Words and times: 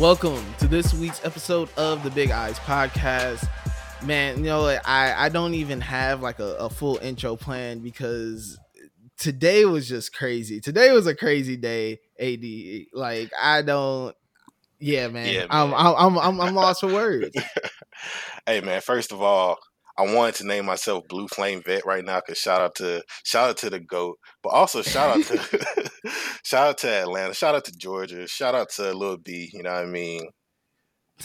Welcome 0.00 0.42
to 0.60 0.66
this 0.66 0.94
week's 0.94 1.22
episode 1.26 1.68
of 1.76 2.02
the 2.02 2.10
Big 2.10 2.30
Eyes 2.30 2.58
Podcast. 2.60 3.46
Man, 4.02 4.38
you 4.38 4.44
know, 4.44 4.64
I 4.66 5.26
I 5.26 5.28
don't 5.28 5.52
even 5.52 5.82
have 5.82 6.22
like 6.22 6.38
a, 6.38 6.54
a 6.54 6.70
full 6.70 6.96
intro 7.02 7.36
plan 7.36 7.80
because 7.80 8.58
today 9.18 9.66
was 9.66 9.86
just 9.86 10.14
crazy. 10.14 10.58
Today 10.58 10.90
was 10.92 11.06
a 11.06 11.14
crazy 11.14 11.58
day. 11.58 12.00
AD, 12.18 12.42
like 12.94 13.30
I 13.38 13.60
don't. 13.60 14.16
Yeah, 14.78 15.08
man. 15.08 15.34
Yeah, 15.34 15.46
I'm, 15.50 15.68
man. 15.68 15.78
I'm 15.78 15.94
I'm 15.94 16.18
I'm 16.18 16.40
I'm 16.40 16.54
lost 16.54 16.80
for 16.80 16.90
words. 16.90 17.36
hey 18.46 18.62
man, 18.62 18.80
first 18.80 19.12
of 19.12 19.20
all, 19.20 19.58
I 20.00 20.14
wanted 20.14 20.36
to 20.36 20.46
name 20.46 20.64
myself 20.64 21.06
Blue 21.08 21.28
Flame 21.28 21.62
Vet 21.62 21.84
right 21.84 22.02
now 22.02 22.20
because 22.20 22.38
shout 22.38 22.62
out 22.62 22.74
to 22.76 23.04
shout 23.22 23.50
out 23.50 23.56
to 23.58 23.68
the 23.68 23.80
goat, 23.80 24.18
but 24.42 24.48
also 24.48 24.80
shout 24.80 25.18
out 25.18 25.24
to 25.26 25.90
shout 26.42 26.68
out 26.68 26.78
to 26.78 26.88
Atlanta, 26.88 27.34
shout 27.34 27.54
out 27.54 27.66
to 27.66 27.72
Georgia, 27.72 28.26
shout 28.26 28.54
out 28.54 28.70
to 28.70 28.94
Lil 28.94 29.18
B. 29.18 29.50
You 29.52 29.62
know 29.62 29.74
what 29.74 29.82
I 29.82 29.86
mean? 29.86 30.22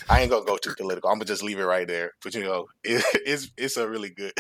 I 0.09 0.20
ain't 0.20 0.29
gonna 0.29 0.43
go 0.43 0.57
too 0.57 0.73
political. 0.75 1.09
I'm 1.09 1.15
gonna 1.15 1.23
just 1.23 1.41
leave 1.41 1.57
it 1.57 1.63
right 1.63 1.88
there. 1.88 2.11
But 2.21 2.35
you 2.35 2.43
know, 2.43 2.65
it, 2.84 3.01
it's 3.25 3.49
it's 3.55 3.77
a 3.77 3.88
really 3.88 4.09
good. 4.09 4.34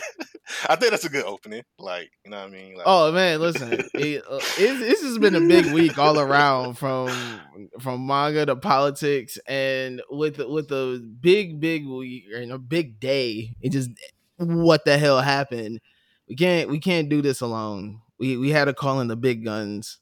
I 0.67 0.75
think 0.75 0.91
that's 0.91 1.05
a 1.05 1.09
good 1.09 1.23
opening. 1.23 1.63
Like 1.79 2.09
you 2.25 2.31
know 2.31 2.39
what 2.39 2.49
I 2.49 2.51
mean? 2.51 2.75
Like, 2.75 2.83
Oh 2.85 3.13
man, 3.13 3.39
listen, 3.39 3.71
it, 3.93 4.23
uh, 4.29 4.39
it, 4.57 4.79
this 4.79 5.01
has 5.01 5.17
been 5.17 5.35
a 5.35 5.39
big 5.39 5.67
week 5.73 5.97
all 5.97 6.19
around 6.19 6.73
from 6.73 7.39
from 7.79 8.05
manga 8.05 8.45
to 8.47 8.57
politics, 8.57 9.37
and 9.47 10.01
with 10.09 10.39
with 10.39 10.69
a 10.71 10.99
big 11.21 11.61
big 11.61 11.87
week 11.87 12.25
and 12.35 12.51
a 12.51 12.59
big 12.59 12.99
day, 12.99 13.55
it 13.61 13.69
just 13.71 13.91
what 14.37 14.85
the 14.85 14.97
hell 14.97 15.21
happened? 15.21 15.81
We 16.27 16.35
can't 16.35 16.69
we 16.69 16.79
can't 16.79 17.09
do 17.09 17.21
this 17.21 17.41
alone. 17.41 18.01
We 18.19 18.37
we 18.37 18.51
had 18.51 18.65
to 18.65 18.73
call 18.73 18.99
in 18.99 19.07
the 19.07 19.15
big 19.15 19.43
guns. 19.43 19.99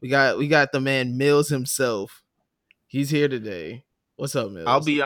We 0.00 0.08
got 0.08 0.38
we 0.38 0.48
got 0.48 0.72
the 0.72 0.80
man 0.80 1.18
Meelz 1.18 1.50
himself. 1.50 2.22
He's 2.86 3.10
here 3.10 3.28
today. 3.28 3.84
What's 4.16 4.34
up, 4.34 4.48
Meelz? 4.48 4.64
I'll 4.66 4.80
be. 4.82 5.02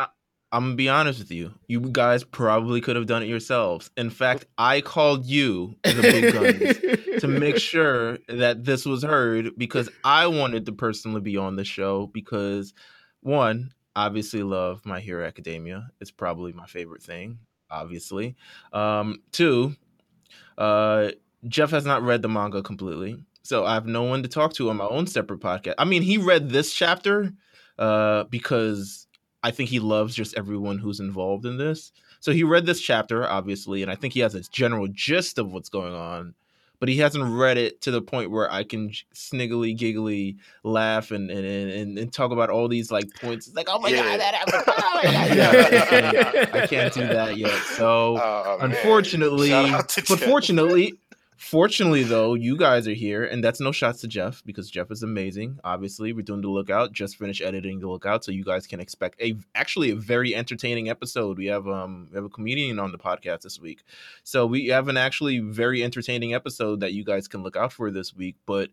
I'm 0.54 0.62
gonna 0.62 0.76
be 0.76 0.88
honest 0.88 1.18
with 1.18 1.32
you. 1.32 1.52
You 1.66 1.80
guys 1.80 2.22
probably 2.22 2.80
could 2.80 2.94
have 2.94 3.06
done 3.06 3.24
it 3.24 3.28
yourselves. 3.28 3.90
In 3.96 4.08
fact, 4.08 4.46
I 4.56 4.82
called 4.82 5.26
you 5.26 5.74
the 5.82 6.00
big 6.00 6.32
guns 6.32 7.20
to 7.20 7.26
make 7.26 7.58
sure 7.58 8.18
that 8.28 8.64
this 8.64 8.86
was 8.86 9.02
heard 9.02 9.50
because 9.58 9.88
I 10.04 10.28
wanted 10.28 10.66
to 10.66 10.72
personally 10.72 11.20
be 11.20 11.36
on 11.36 11.56
the 11.56 11.64
show 11.64 12.06
because 12.06 12.72
one, 13.20 13.72
obviously 13.96 14.44
love 14.44 14.86
My 14.86 15.00
Hero 15.00 15.26
Academia. 15.26 15.88
It's 16.00 16.12
probably 16.12 16.52
my 16.52 16.66
favorite 16.66 17.02
thing, 17.02 17.38
obviously. 17.70 18.36
Um, 18.72 19.22
two, 19.32 19.74
uh, 20.58 21.10
Jeff 21.46 21.70
has 21.70 21.84
not 21.84 22.02
read 22.02 22.22
the 22.22 22.28
manga 22.28 22.62
completely. 22.62 23.18
So 23.42 23.66
I 23.66 23.74
have 23.74 23.86
no 23.86 24.02
one 24.04 24.22
to 24.22 24.28
talk 24.28 24.54
to 24.54 24.70
on 24.70 24.78
my 24.78 24.86
own 24.86 25.06
separate 25.06 25.40
podcast. 25.40 25.74
I 25.76 25.84
mean, 25.84 26.02
he 26.02 26.16
read 26.16 26.48
this 26.48 26.72
chapter 26.72 27.32
uh, 27.78 28.24
because 28.24 29.06
I 29.42 29.50
think 29.50 29.68
he 29.68 29.80
loves 29.80 30.14
just 30.14 30.36
everyone 30.36 30.78
who's 30.78 31.00
involved 31.00 31.44
in 31.44 31.58
this. 31.58 31.92
So 32.20 32.32
he 32.32 32.42
read 32.42 32.64
this 32.64 32.80
chapter, 32.80 33.28
obviously, 33.28 33.82
and 33.82 33.90
I 33.90 33.96
think 33.96 34.14
he 34.14 34.20
has 34.20 34.34
a 34.34 34.40
general 34.40 34.88
gist 34.88 35.38
of 35.38 35.52
what's 35.52 35.68
going 35.68 35.92
on, 35.92 36.34
but 36.84 36.90
he 36.90 36.98
hasn't 36.98 37.24
read 37.24 37.56
it 37.56 37.80
to 37.80 37.90
the 37.90 38.02
point 38.02 38.30
where 38.30 38.52
I 38.52 38.62
can 38.62 38.90
sniggly 39.14 39.74
giggly 39.74 40.36
laugh 40.64 41.12
and 41.12 41.30
and, 41.30 41.46
and, 41.46 41.98
and 41.98 42.12
talk 42.12 42.30
about 42.30 42.50
all 42.50 42.68
these 42.68 42.92
like 42.92 43.06
points. 43.22 43.46
It's 43.46 43.56
like, 43.56 43.68
oh 43.70 43.78
my 43.78 43.88
Yeah. 43.88 44.02
god, 44.02 44.20
that 44.20 44.34
happened. 44.34 44.64
Oh 44.68 45.00
god. 45.02 45.34
Yeah, 45.34 45.50
I, 45.50 46.12
can't, 46.12 46.54
I 46.56 46.66
can't 46.66 46.92
do 46.92 47.06
that 47.06 47.38
yet. 47.38 47.58
So 47.78 48.18
oh, 48.22 48.58
unfortunately, 48.60 49.48
Shout 49.48 49.70
out 49.70 49.88
to 49.88 50.04
but 50.06 50.20
fortunately, 50.20 50.98
fortunately 51.36 52.02
though, 52.02 52.34
you 52.34 52.56
guys 52.56 52.86
are 52.88 52.92
here, 52.92 53.24
and 53.24 53.42
that's 53.42 53.60
no 53.60 53.72
shots 53.72 54.00
to 54.00 54.08
Jeff 54.08 54.42
because 54.44 54.70
Jeff 54.70 54.90
is 54.90 55.02
amazing. 55.02 55.58
Obviously, 55.64 56.12
we're 56.12 56.22
doing 56.22 56.40
the 56.40 56.48
lookout. 56.48 56.92
Just 56.92 57.16
finished 57.16 57.42
editing 57.42 57.80
the 57.80 57.88
lookout, 57.88 58.24
so 58.24 58.32
you 58.32 58.44
guys 58.44 58.66
can 58.66 58.80
expect 58.80 59.20
a 59.20 59.34
actually 59.54 59.90
a 59.90 59.96
very 59.96 60.34
entertaining 60.34 60.88
episode. 60.88 61.38
We 61.38 61.46
have 61.46 61.66
um 61.68 62.08
we 62.10 62.16
have 62.16 62.24
a 62.24 62.30
comedian 62.30 62.78
on 62.78 62.92
the 62.92 62.98
podcast 62.98 63.42
this 63.42 63.60
week, 63.60 63.82
so 64.22 64.46
we 64.46 64.68
have 64.68 64.88
an 64.88 64.96
actually 64.96 65.38
very 65.40 65.82
entertaining 65.82 66.34
episode 66.34 66.80
that 66.80 66.92
you 66.92 67.04
guys 67.04 67.28
can 67.28 67.42
look 67.42 67.56
out 67.56 67.72
for 67.72 67.90
this 67.90 68.14
week. 68.14 68.36
But 68.46 68.70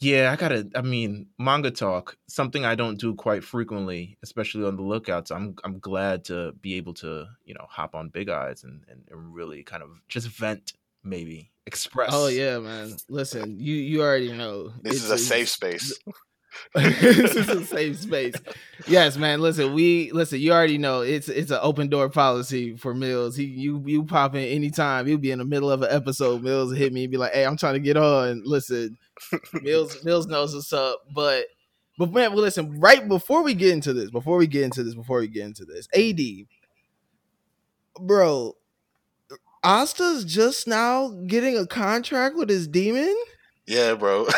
yeah, 0.00 0.30
I 0.30 0.36
gotta. 0.36 0.70
I 0.76 0.82
mean, 0.82 1.26
manga 1.38 1.72
talk, 1.72 2.16
something 2.28 2.64
I 2.64 2.76
don't 2.76 3.00
do 3.00 3.14
quite 3.16 3.42
frequently, 3.42 4.16
especially 4.22 4.64
on 4.64 4.76
the 4.76 4.82
lookouts. 4.82 5.32
I'm 5.32 5.56
I'm 5.64 5.80
glad 5.80 6.24
to 6.26 6.52
be 6.60 6.74
able 6.74 6.94
to 6.94 7.26
you 7.44 7.54
know 7.54 7.66
hop 7.68 7.96
on 7.96 8.08
Big 8.08 8.28
Eyes 8.28 8.62
and 8.62 8.84
and, 8.88 9.02
and 9.10 9.34
really 9.34 9.64
kind 9.64 9.82
of 9.82 9.90
just 10.06 10.28
vent, 10.28 10.74
maybe 11.08 11.50
express. 11.66 12.10
Oh 12.12 12.28
yeah, 12.28 12.58
man. 12.58 12.94
Listen, 13.08 13.56
you 13.58 13.74
you 13.74 14.02
already 14.02 14.32
know 14.32 14.72
This 14.82 14.94
is 14.96 15.04
It's- 15.04 15.20
a 15.20 15.24
safe 15.24 15.48
space. 15.48 15.98
this 16.74 17.36
is 17.36 17.48
a 17.48 17.64
safe 17.64 17.98
space. 18.00 18.34
Yes, 18.88 19.16
man. 19.16 19.40
Listen, 19.40 19.74
we 19.74 20.10
listen. 20.12 20.40
You 20.40 20.52
already 20.52 20.76
know 20.78 21.02
it's 21.02 21.28
it's 21.28 21.50
an 21.52 21.58
open 21.62 21.88
door 21.88 22.08
policy 22.08 22.76
for 22.76 22.94
Meelz. 22.94 23.36
He 23.36 23.44
you 23.44 23.82
you 23.86 24.02
pop 24.04 24.34
in 24.34 24.42
anytime. 24.42 25.06
You'll 25.06 25.18
be 25.18 25.30
in 25.30 25.38
the 25.38 25.44
middle 25.44 25.70
of 25.70 25.82
an 25.82 25.88
episode. 25.92 26.42
Meelz 26.42 26.76
hit 26.76 26.92
me 26.92 27.04
and 27.04 27.10
be 27.12 27.16
like, 27.16 27.32
"Hey, 27.32 27.44
I'm 27.46 27.56
trying 27.56 27.74
to 27.74 27.80
get 27.80 27.96
on." 27.96 28.42
Listen, 28.44 28.96
Meelz 29.54 30.02
Meelz 30.04 30.26
knows 30.26 30.52
what's 30.54 30.72
up. 30.72 31.02
But 31.14 31.44
but 31.96 32.12
man, 32.12 32.32
well, 32.32 32.42
listen. 32.42 32.80
Right 32.80 33.06
before 33.06 33.42
we 33.44 33.54
get 33.54 33.70
into 33.72 33.92
this, 33.92 34.10
before 34.10 34.36
we 34.36 34.46
get 34.48 34.64
into 34.64 34.82
this, 34.82 34.94
before 34.96 35.20
we 35.20 35.28
get 35.28 35.44
into 35.44 35.64
this, 35.64 35.86
AD, 35.94 36.20
bro, 38.00 38.56
Asta's 39.64 40.24
just 40.24 40.66
now 40.66 41.08
getting 41.26 41.56
a 41.56 41.66
contract 41.66 42.36
with 42.36 42.48
his 42.48 42.68
demon. 42.68 43.14
Yeah, 43.66 43.94
bro. 43.94 44.26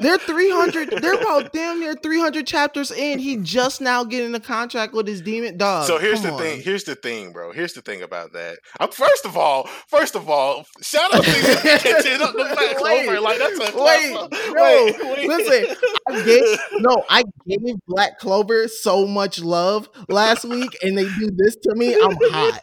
They're 0.00 0.16
300, 0.16 1.02
they're 1.02 1.12
about 1.12 1.52
damn 1.52 1.78
near 1.78 1.94
300 1.94 2.46
chapters 2.46 2.90
in. 2.90 3.18
He 3.18 3.36
just 3.36 3.82
now 3.82 4.02
getting 4.02 4.34
a 4.34 4.40
contract 4.40 4.94
with 4.94 5.06
his 5.06 5.20
demon 5.20 5.58
dog. 5.58 5.86
so 5.86 5.98
here's 5.98 6.22
come 6.22 6.38
the 6.38 6.42
thing. 6.42 6.62
Here's 6.62 6.84
the 6.84 6.94
thing, 6.94 7.32
bro. 7.32 7.52
Here's 7.52 7.74
the 7.74 7.82
thing 7.82 8.00
about 8.00 8.32
that. 8.32 8.58
I'm, 8.80 8.90
first 8.90 9.26
of 9.26 9.36
all, 9.36 9.66
first 9.88 10.16
of 10.16 10.30
all, 10.30 10.64
shout 10.80 11.14
out 11.14 11.22
to 11.22 11.30
catching 11.30 12.22
up 12.22 12.32
the 12.32 12.44
Black 12.44 12.80
Wait, 12.80 13.04
Clover. 13.04 13.20
Like 13.20 13.38
that's 13.38 13.58
a 13.58 13.62
wait, 13.62 13.72
clap. 13.72 14.32
no, 14.54 14.90
wait. 15.12 15.28
listen, 15.28 15.76
I 16.08 16.24
gave, 16.24 16.58
no, 16.80 17.04
I 17.10 17.22
gave 17.46 17.76
Black 17.86 18.18
Clover 18.18 18.68
so 18.68 19.06
much 19.06 19.40
love 19.40 19.90
last 20.08 20.46
week, 20.46 20.78
and 20.82 20.96
they 20.96 21.04
do 21.04 21.30
this 21.36 21.56
to 21.56 21.74
me. 21.74 21.94
I'm 21.94 22.16
hot. 22.18 22.58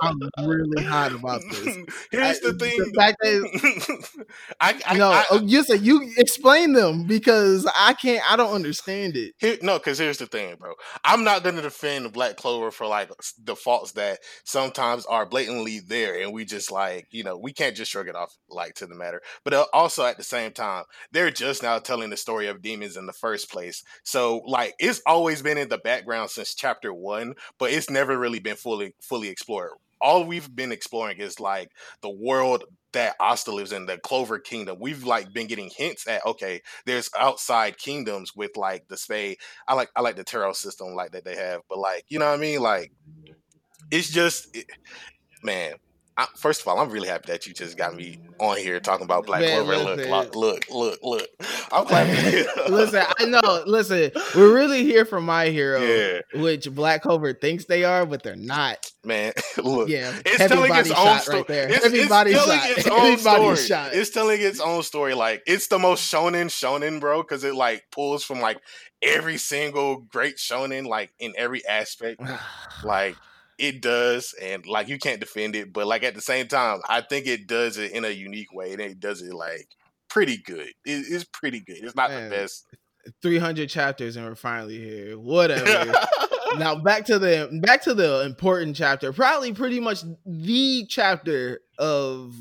I'm 0.00 0.18
really 0.42 0.82
hot 0.82 1.12
about 1.12 1.40
this. 1.50 1.76
Here's 2.10 2.38
I- 2.38 2.50
the 2.50 2.52
thing. 2.58 2.78
The 2.78 2.92
fact 2.96 3.16
that 3.20 4.24
I, 4.60 4.80
I, 4.86 4.96
no, 4.96 5.08
I, 5.10 5.24
oh, 5.30 5.40
you 5.40 5.62
said 5.62 5.82
you 5.82 6.12
explain 6.18 6.72
them 6.72 7.06
because 7.06 7.66
I 7.76 7.94
can't. 7.94 8.22
I 8.30 8.36
don't 8.36 8.52
understand 8.52 9.16
it. 9.16 9.34
Here, 9.38 9.56
no, 9.62 9.78
because 9.78 9.98
here's 9.98 10.18
the 10.18 10.26
thing, 10.26 10.56
bro. 10.58 10.74
I'm 11.04 11.22
not 11.22 11.44
going 11.44 11.54
to 11.56 11.62
defend 11.62 12.12
Black 12.12 12.36
Clover 12.36 12.70
for 12.72 12.86
like 12.86 13.10
the 13.42 13.54
faults 13.54 13.92
that 13.92 14.18
sometimes 14.44 15.06
are 15.06 15.26
blatantly 15.26 15.80
there, 15.80 16.20
and 16.20 16.32
we 16.32 16.44
just 16.44 16.72
like 16.72 17.06
you 17.10 17.22
know 17.22 17.36
we 17.38 17.52
can't 17.52 17.76
just 17.76 17.92
shrug 17.92 18.08
it 18.08 18.16
off 18.16 18.34
like 18.48 18.74
to 18.74 18.86
the 18.86 18.96
matter. 18.96 19.22
But 19.44 19.54
uh, 19.54 19.66
also 19.72 20.04
at 20.04 20.16
the 20.16 20.24
same 20.24 20.50
time, 20.52 20.84
they're 21.12 21.30
just 21.30 21.62
now 21.62 21.78
telling 21.78 22.10
the 22.10 22.16
story 22.16 22.48
of 22.48 22.62
demons 22.62 22.96
in 22.96 23.06
the 23.06 23.12
first 23.12 23.50
place. 23.50 23.82
So 24.02 24.42
like 24.46 24.74
it's 24.78 25.02
always 25.06 25.40
been 25.40 25.56
in 25.58 25.68
the 25.68 25.78
background 25.78 26.30
since 26.30 26.54
chapter 26.54 26.92
one, 26.92 27.34
but 27.58 27.70
it's 27.70 27.90
never 27.90 28.18
really 28.18 28.40
been 28.40 28.56
fully 28.56 28.94
fully 29.00 29.28
explored. 29.28 29.70
All 30.04 30.24
we've 30.24 30.54
been 30.54 30.70
exploring 30.70 31.18
is 31.18 31.40
like 31.40 31.70
the 32.02 32.10
world 32.10 32.64
that 32.92 33.16
Asta 33.18 33.50
lives 33.50 33.72
in, 33.72 33.86
the 33.86 33.98
Clover 33.98 34.38
Kingdom. 34.38 34.76
We've 34.78 35.04
like 35.04 35.32
been 35.32 35.46
getting 35.46 35.70
hints 35.70 36.06
at 36.06 36.24
okay, 36.26 36.60
there's 36.84 37.10
outside 37.18 37.78
kingdoms 37.78 38.36
with 38.36 38.56
like 38.56 38.86
the 38.88 38.98
Spade. 38.98 39.38
I 39.66 39.74
like 39.74 39.90
I 39.96 40.02
like 40.02 40.16
the 40.16 40.24
tarot 40.24 40.52
system 40.52 40.94
like 40.94 41.12
that 41.12 41.24
they 41.24 41.36
have, 41.36 41.62
but 41.68 41.78
like 41.78 42.04
you 42.08 42.18
know 42.18 42.26
what 42.26 42.34
I 42.34 42.42
mean. 42.42 42.60
Like 42.60 42.92
it's 43.90 44.10
just 44.10 44.54
it, 44.54 44.66
man. 45.42 45.74
I, 46.16 46.26
first 46.36 46.60
of 46.60 46.68
all, 46.68 46.78
I'm 46.78 46.90
really 46.90 47.08
happy 47.08 47.32
that 47.32 47.44
you 47.46 47.52
just 47.52 47.76
got 47.76 47.94
me 47.96 48.20
on 48.38 48.56
here 48.58 48.78
talking 48.78 49.04
about 49.04 49.26
Black 49.26 49.40
Man, 49.40 49.64
Clover. 49.64 49.76
Look, 49.84 49.96
listen. 49.96 50.10
look, 50.12 50.34
look, 50.36 50.64
look, 50.70 50.98
look. 51.02 51.28
I'm 51.72 51.84
glad. 51.86 52.46
listen, 52.70 53.02
I 53.18 53.24
know. 53.24 53.62
Listen, 53.66 54.12
we're 54.36 54.54
really 54.54 54.84
here 54.84 55.04
for 55.04 55.20
my 55.20 55.46
hero, 55.46 55.80
yeah, 55.82 56.20
which 56.40 56.70
Black 56.72 57.02
Clover 57.02 57.32
thinks 57.32 57.64
they 57.64 57.82
are, 57.82 58.06
but 58.06 58.22
they're 58.22 58.36
not. 58.36 58.90
man. 59.02 59.32
look, 59.58 59.88
Yeah, 59.88 60.12
it's 60.24 60.36
heavy 60.38 60.54
telling 60.54 60.74
its 60.76 60.90
own 60.92 61.18
story. 61.18 61.36
right 61.38 61.46
there. 61.48 61.68
It's, 61.68 61.82
heavy 61.84 61.98
it's 61.98 62.08
body 62.08 62.32
telling 62.32 62.58
shot. 62.60 62.70
its 62.78 62.86
own 62.90 63.18
story. 63.18 63.56
shot. 63.56 63.94
It's 63.94 64.10
telling 64.10 64.40
its 64.40 64.60
own 64.60 64.82
story. 64.84 65.14
Like 65.14 65.42
it's 65.48 65.66
the 65.66 65.78
most 65.80 66.12
shonen 66.12 66.46
shonen, 66.46 67.00
bro, 67.00 67.22
because 67.22 67.42
it 67.42 67.54
like 67.56 67.82
pulls 67.90 68.22
from 68.22 68.40
like 68.40 68.58
every 69.02 69.36
single 69.36 69.96
great 69.96 70.36
shonen, 70.36 70.86
like 70.86 71.10
in 71.18 71.32
every 71.36 71.66
aspect. 71.66 72.20
Like 72.84 73.16
it 73.58 73.82
does, 73.82 74.34
and 74.42 74.66
like 74.66 74.88
you 74.88 74.98
can't 74.98 75.20
defend 75.20 75.56
it, 75.56 75.72
but 75.72 75.86
like 75.86 76.02
at 76.02 76.14
the 76.14 76.20
same 76.20 76.48
time, 76.48 76.80
I 76.88 77.00
think 77.00 77.26
it 77.26 77.46
does 77.46 77.78
it 77.78 77.92
in 77.92 78.04
a 78.04 78.10
unique 78.10 78.52
way, 78.52 78.72
and 78.72 78.80
it 78.80 79.00
does 79.00 79.22
it 79.22 79.32
like 79.32 79.68
pretty 80.08 80.38
good. 80.38 80.68
It, 80.84 81.06
it's 81.08 81.24
pretty 81.24 81.60
good. 81.60 81.78
It's 81.78 81.96
not 81.96 82.10
Man. 82.10 82.24
the 82.24 82.36
best. 82.36 82.66
300 83.20 83.68
chapters 83.68 84.16
and 84.16 84.24
we're 84.24 84.34
finally 84.34 84.78
here. 84.78 85.18
Whatever. 85.18 85.92
now 86.58 86.74
back 86.74 87.04
to 87.04 87.18
the 87.18 87.50
back 87.62 87.82
to 87.82 87.92
the 87.92 88.22
important 88.24 88.76
chapter. 88.76 89.12
Probably 89.12 89.52
pretty 89.52 89.78
much 89.78 90.04
the 90.24 90.86
chapter 90.88 91.60
of 91.78 92.34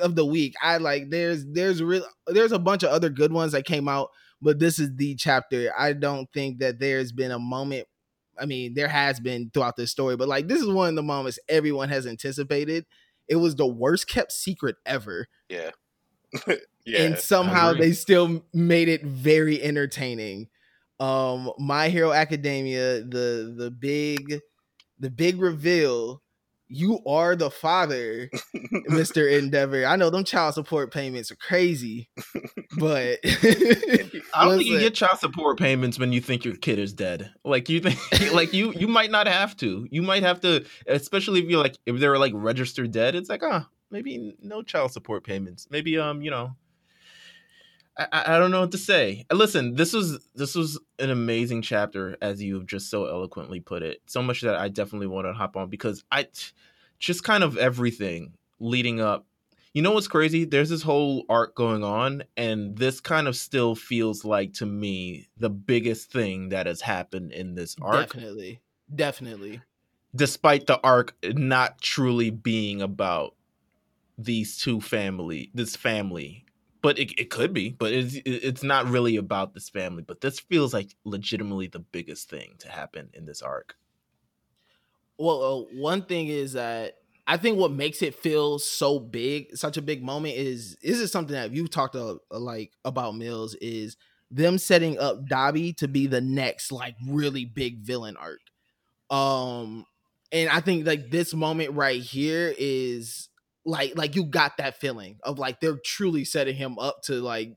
of 0.00 0.16
the 0.16 0.26
week. 0.26 0.54
I 0.62 0.76
like 0.76 1.08
there's 1.08 1.46
there's 1.46 1.82
real 1.82 2.04
there's 2.26 2.52
a 2.52 2.58
bunch 2.58 2.82
of 2.82 2.90
other 2.90 3.08
good 3.08 3.32
ones 3.32 3.52
that 3.52 3.64
came 3.64 3.88
out 3.88 4.10
but 4.44 4.58
this 4.58 4.78
is 4.78 4.94
the 4.96 5.14
chapter. 5.14 5.72
I 5.76 5.94
don't 5.94 6.30
think 6.34 6.58
that 6.58 6.78
there's 6.78 7.12
been 7.12 7.30
a 7.30 7.38
moment. 7.38 7.88
I 8.38 8.46
mean, 8.46 8.74
there 8.74 8.88
has 8.88 9.20
been 9.20 9.50
throughout 9.52 9.76
this 9.76 9.90
story, 9.90 10.16
but 10.16 10.28
like 10.28 10.48
this 10.48 10.60
is 10.60 10.68
one 10.68 10.88
of 10.88 10.94
the 10.94 11.02
moments 11.02 11.38
everyone 11.48 11.88
has 11.88 12.06
anticipated. 12.06 12.86
It 13.28 13.36
was 13.36 13.56
the 13.56 13.66
worst 13.66 14.08
kept 14.08 14.32
secret 14.32 14.76
ever. 14.84 15.28
Yeah. 15.48 15.70
yeah. 16.48 16.56
and 17.02 17.18
somehow 17.18 17.72
they 17.72 17.92
still 17.92 18.44
made 18.52 18.88
it 18.88 19.04
very 19.04 19.62
entertaining. 19.62 20.48
Um, 21.00 21.52
My 21.58 21.88
Hero 21.88 22.12
Academia, 22.12 23.02
the 23.02 23.54
the 23.56 23.70
big 23.70 24.40
the 24.98 25.10
big 25.10 25.40
reveal 25.40 26.22
you 26.68 27.00
are 27.06 27.36
the 27.36 27.50
father, 27.50 28.30
Mr. 28.90 29.38
Endeavor. 29.38 29.84
I 29.84 29.96
know 29.96 30.10
them 30.10 30.24
child 30.24 30.54
support 30.54 30.92
payments 30.92 31.30
are 31.30 31.36
crazy, 31.36 32.08
but 32.78 33.18
I 33.24 34.44
don't 34.44 34.58
think 34.58 34.70
you 34.70 34.78
get 34.78 34.94
child 34.94 35.18
support 35.18 35.58
payments 35.58 35.98
when 35.98 36.12
you 36.12 36.20
think 36.20 36.44
your 36.44 36.56
kid 36.56 36.78
is 36.78 36.92
dead. 36.92 37.32
Like 37.44 37.68
you 37.68 37.80
think 37.80 38.32
like 38.32 38.52
you 38.52 38.72
you 38.72 38.88
might 38.88 39.10
not 39.10 39.26
have 39.26 39.56
to. 39.58 39.86
You 39.90 40.02
might 40.02 40.22
have 40.22 40.40
to, 40.40 40.64
especially 40.86 41.40
if 41.40 41.46
you're 41.48 41.62
like 41.62 41.76
if 41.86 42.00
they're 42.00 42.18
like 42.18 42.32
registered 42.34 42.92
dead, 42.92 43.14
it's 43.14 43.28
like, 43.28 43.42
ah, 43.44 43.66
oh, 43.66 43.70
maybe 43.90 44.34
no 44.40 44.62
child 44.62 44.92
support 44.92 45.24
payments. 45.24 45.68
Maybe 45.70 45.98
um, 45.98 46.22
you 46.22 46.30
know, 46.30 46.54
I, 47.96 48.08
I 48.12 48.38
don't 48.38 48.50
know 48.50 48.60
what 48.60 48.72
to 48.72 48.78
say. 48.78 49.24
Listen, 49.32 49.74
this 49.74 49.92
was 49.92 50.26
this 50.34 50.54
was 50.54 50.78
an 50.98 51.10
amazing 51.10 51.62
chapter, 51.62 52.16
as 52.20 52.42
you've 52.42 52.66
just 52.66 52.90
so 52.90 53.06
eloquently 53.06 53.60
put 53.60 53.82
it. 53.82 54.02
So 54.06 54.22
much 54.22 54.40
that 54.40 54.56
I 54.56 54.68
definitely 54.68 55.06
want 55.06 55.26
to 55.26 55.32
hop 55.32 55.56
on 55.56 55.68
because 55.68 56.04
I 56.10 56.26
just 56.98 57.22
kind 57.22 57.44
of 57.44 57.56
everything 57.56 58.34
leading 58.58 59.00
up. 59.00 59.26
You 59.72 59.82
know 59.82 59.92
what's 59.92 60.08
crazy? 60.08 60.44
There's 60.44 60.70
this 60.70 60.82
whole 60.82 61.24
arc 61.28 61.56
going 61.56 61.82
on, 61.82 62.24
and 62.36 62.76
this 62.76 63.00
kind 63.00 63.26
of 63.26 63.36
still 63.36 63.74
feels 63.74 64.24
like 64.24 64.54
to 64.54 64.66
me 64.66 65.28
the 65.36 65.50
biggest 65.50 66.10
thing 66.10 66.50
that 66.50 66.66
has 66.66 66.80
happened 66.80 67.32
in 67.32 67.54
this 67.54 67.76
arc. 67.82 68.12
Definitely, 68.12 68.60
definitely. 68.92 69.60
Despite 70.16 70.66
the 70.66 70.80
arc 70.84 71.14
not 71.24 71.80
truly 71.80 72.30
being 72.30 72.82
about 72.82 73.34
these 74.16 74.56
two 74.56 74.80
family, 74.80 75.50
this 75.54 75.74
family 75.74 76.43
but 76.84 76.98
it, 76.98 77.18
it 77.18 77.30
could 77.30 77.54
be 77.54 77.70
but 77.70 77.94
it's 77.94 78.18
it's 78.26 78.62
not 78.62 78.86
really 78.86 79.16
about 79.16 79.54
this 79.54 79.70
family 79.70 80.02
but 80.02 80.20
this 80.20 80.38
feels 80.38 80.74
like 80.74 80.94
legitimately 81.04 81.66
the 81.66 81.78
biggest 81.78 82.28
thing 82.28 82.56
to 82.58 82.68
happen 82.68 83.08
in 83.14 83.24
this 83.24 83.40
arc. 83.40 83.74
Well 85.16 85.42
uh, 85.42 85.80
one 85.80 86.02
thing 86.02 86.28
is 86.28 86.52
that 86.52 86.98
i 87.26 87.38
think 87.38 87.56
what 87.56 87.72
makes 87.72 88.02
it 88.02 88.14
feel 88.14 88.58
so 88.58 88.98
big 89.00 89.56
such 89.56 89.78
a 89.78 89.82
big 89.82 90.04
moment 90.04 90.34
is 90.34 90.76
is 90.82 91.00
it 91.00 91.08
something 91.08 91.34
that 91.34 91.52
you 91.52 91.66
talked 91.68 91.94
to, 91.94 92.20
like 92.30 92.72
about 92.84 93.14
Meelz 93.14 93.54
is 93.62 93.96
them 94.30 94.58
setting 94.58 94.98
up 94.98 95.24
Dabi 95.24 95.74
to 95.78 95.88
be 95.88 96.06
the 96.06 96.20
next 96.20 96.70
like 96.70 96.96
really 97.08 97.46
big 97.46 97.78
villain 97.78 98.18
arc. 98.18 98.40
Um 99.08 99.86
and 100.32 100.50
i 100.50 100.60
think 100.60 100.86
like 100.86 101.10
this 101.10 101.32
moment 101.32 101.72
right 101.72 102.02
here 102.02 102.54
is 102.58 103.30
like 103.64 103.96
like 103.96 104.14
you 104.14 104.24
got 104.24 104.56
that 104.58 104.78
feeling 104.78 105.18
of 105.22 105.38
like 105.38 105.60
they're 105.60 105.78
truly 105.84 106.24
setting 106.24 106.54
him 106.56 106.78
up 106.78 107.02
to 107.02 107.14
like 107.14 107.54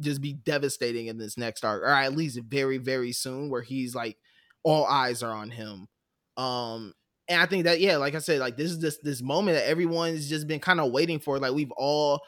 just 0.00 0.20
be 0.20 0.32
devastating 0.32 1.06
in 1.06 1.18
this 1.18 1.36
next 1.36 1.64
arc 1.64 1.82
or 1.82 1.88
at 1.88 2.16
least 2.16 2.38
very 2.46 2.78
very 2.78 3.12
soon 3.12 3.50
where 3.50 3.62
he's 3.62 3.94
like 3.94 4.16
all 4.62 4.84
eyes 4.86 5.22
are 5.22 5.32
on 5.32 5.50
him. 5.50 5.88
Um 6.36 6.92
and 7.28 7.40
i 7.40 7.46
think 7.46 7.64
that 7.64 7.80
yeah 7.80 7.96
like 7.96 8.14
i 8.14 8.18
said 8.18 8.40
like 8.40 8.56
this 8.56 8.70
is 8.72 8.80
this 8.80 8.98
this 9.02 9.22
moment 9.22 9.56
that 9.56 9.68
everyone's 9.68 10.28
just 10.28 10.48
been 10.48 10.58
kind 10.58 10.80
of 10.80 10.90
waiting 10.90 11.20
for 11.20 11.38
like 11.38 11.52
we've 11.52 11.70
all 11.76 12.20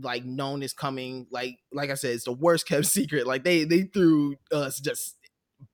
like 0.00 0.24
known 0.24 0.62
is 0.62 0.72
coming 0.72 1.26
like 1.30 1.58
like 1.72 1.90
i 1.90 1.94
said 1.94 2.12
it's 2.14 2.24
the 2.24 2.32
worst 2.32 2.66
kept 2.66 2.86
secret 2.86 3.26
like 3.26 3.44
they 3.44 3.64
they 3.64 3.82
threw 3.82 4.34
us 4.52 4.80
just 4.80 5.16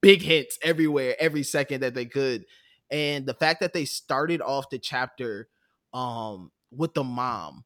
big 0.01 0.21
hits 0.21 0.57
everywhere 0.63 1.15
every 1.19 1.43
second 1.43 1.81
that 1.81 1.93
they 1.93 2.05
could. 2.05 2.45
And 2.91 3.25
the 3.25 3.33
fact 3.33 3.59
that 3.61 3.73
they 3.73 3.85
started 3.85 4.41
off 4.41 4.69
the 4.69 4.79
chapter 4.79 5.47
um 5.93 6.51
with 6.75 6.93
the 6.93 7.03
mom. 7.03 7.63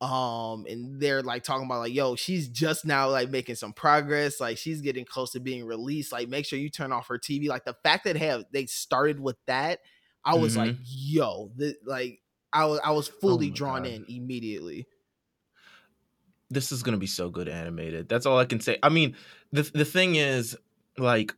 Um 0.00 0.66
and 0.68 1.00
they're 1.00 1.22
like 1.22 1.44
talking 1.44 1.64
about 1.64 1.78
like 1.78 1.94
yo 1.94 2.14
she's 2.16 2.48
just 2.48 2.84
now 2.84 3.08
like 3.08 3.30
making 3.30 3.54
some 3.54 3.72
progress. 3.72 4.40
Like 4.40 4.58
she's 4.58 4.80
getting 4.80 5.04
close 5.04 5.32
to 5.32 5.40
being 5.40 5.64
released. 5.64 6.12
Like 6.12 6.28
make 6.28 6.44
sure 6.44 6.58
you 6.58 6.68
turn 6.68 6.92
off 6.92 7.08
her 7.08 7.18
tv 7.18 7.48
like 7.48 7.64
the 7.64 7.76
fact 7.82 8.04
that 8.04 8.16
have 8.16 8.44
they 8.52 8.66
started 8.66 9.20
with 9.20 9.36
that 9.46 9.80
i 10.24 10.34
was 10.34 10.56
mm-hmm. 10.56 10.66
like 10.66 10.76
yo 10.84 11.50
the, 11.56 11.74
like 11.84 12.20
i 12.52 12.64
was 12.64 12.80
i 12.84 12.90
was 12.90 13.08
oh 13.08 13.20
fully 13.20 13.50
oh 13.50 13.54
drawn 13.54 13.82
God. 13.84 13.92
in 13.92 14.04
immediately. 14.08 14.86
This 16.50 16.70
is 16.70 16.82
gonna 16.82 16.98
be 16.98 17.06
so 17.06 17.30
good 17.30 17.48
animated. 17.48 18.08
That's 18.08 18.26
all 18.26 18.38
i 18.38 18.44
can 18.44 18.60
say. 18.60 18.78
I 18.82 18.88
mean 18.88 19.16
the 19.52 19.62
the 19.62 19.84
thing 19.84 20.16
is 20.16 20.56
like 20.98 21.34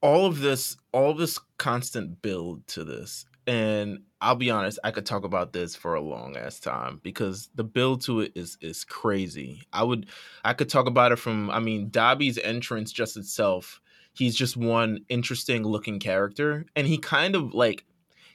all 0.00 0.26
of 0.26 0.40
this 0.40 0.76
all 0.92 1.10
of 1.10 1.18
this 1.18 1.38
constant 1.56 2.22
build 2.22 2.66
to 2.68 2.84
this 2.84 3.26
and 3.48 4.00
I'll 4.20 4.34
be 4.34 4.50
honest, 4.50 4.78
I 4.84 4.90
could 4.90 5.06
talk 5.06 5.24
about 5.24 5.54
this 5.54 5.74
for 5.74 5.94
a 5.94 6.02
long 6.02 6.36
ass 6.36 6.60
time 6.60 7.00
because 7.02 7.48
the 7.54 7.64
build 7.64 8.02
to 8.02 8.20
it 8.20 8.32
is 8.34 8.58
is 8.60 8.84
crazy. 8.84 9.62
I 9.72 9.84
would 9.84 10.06
I 10.44 10.52
could 10.52 10.68
talk 10.68 10.86
about 10.86 11.12
it 11.12 11.16
from 11.16 11.50
I 11.50 11.58
mean 11.58 11.90
Dabi's 11.90 12.38
entrance 12.38 12.92
just 12.92 13.16
itself. 13.16 13.80
He's 14.12 14.36
just 14.36 14.56
one 14.56 15.00
interesting 15.08 15.62
looking 15.62 15.98
character 15.98 16.66
and 16.76 16.86
he 16.86 16.98
kind 16.98 17.34
of 17.34 17.54
like 17.54 17.86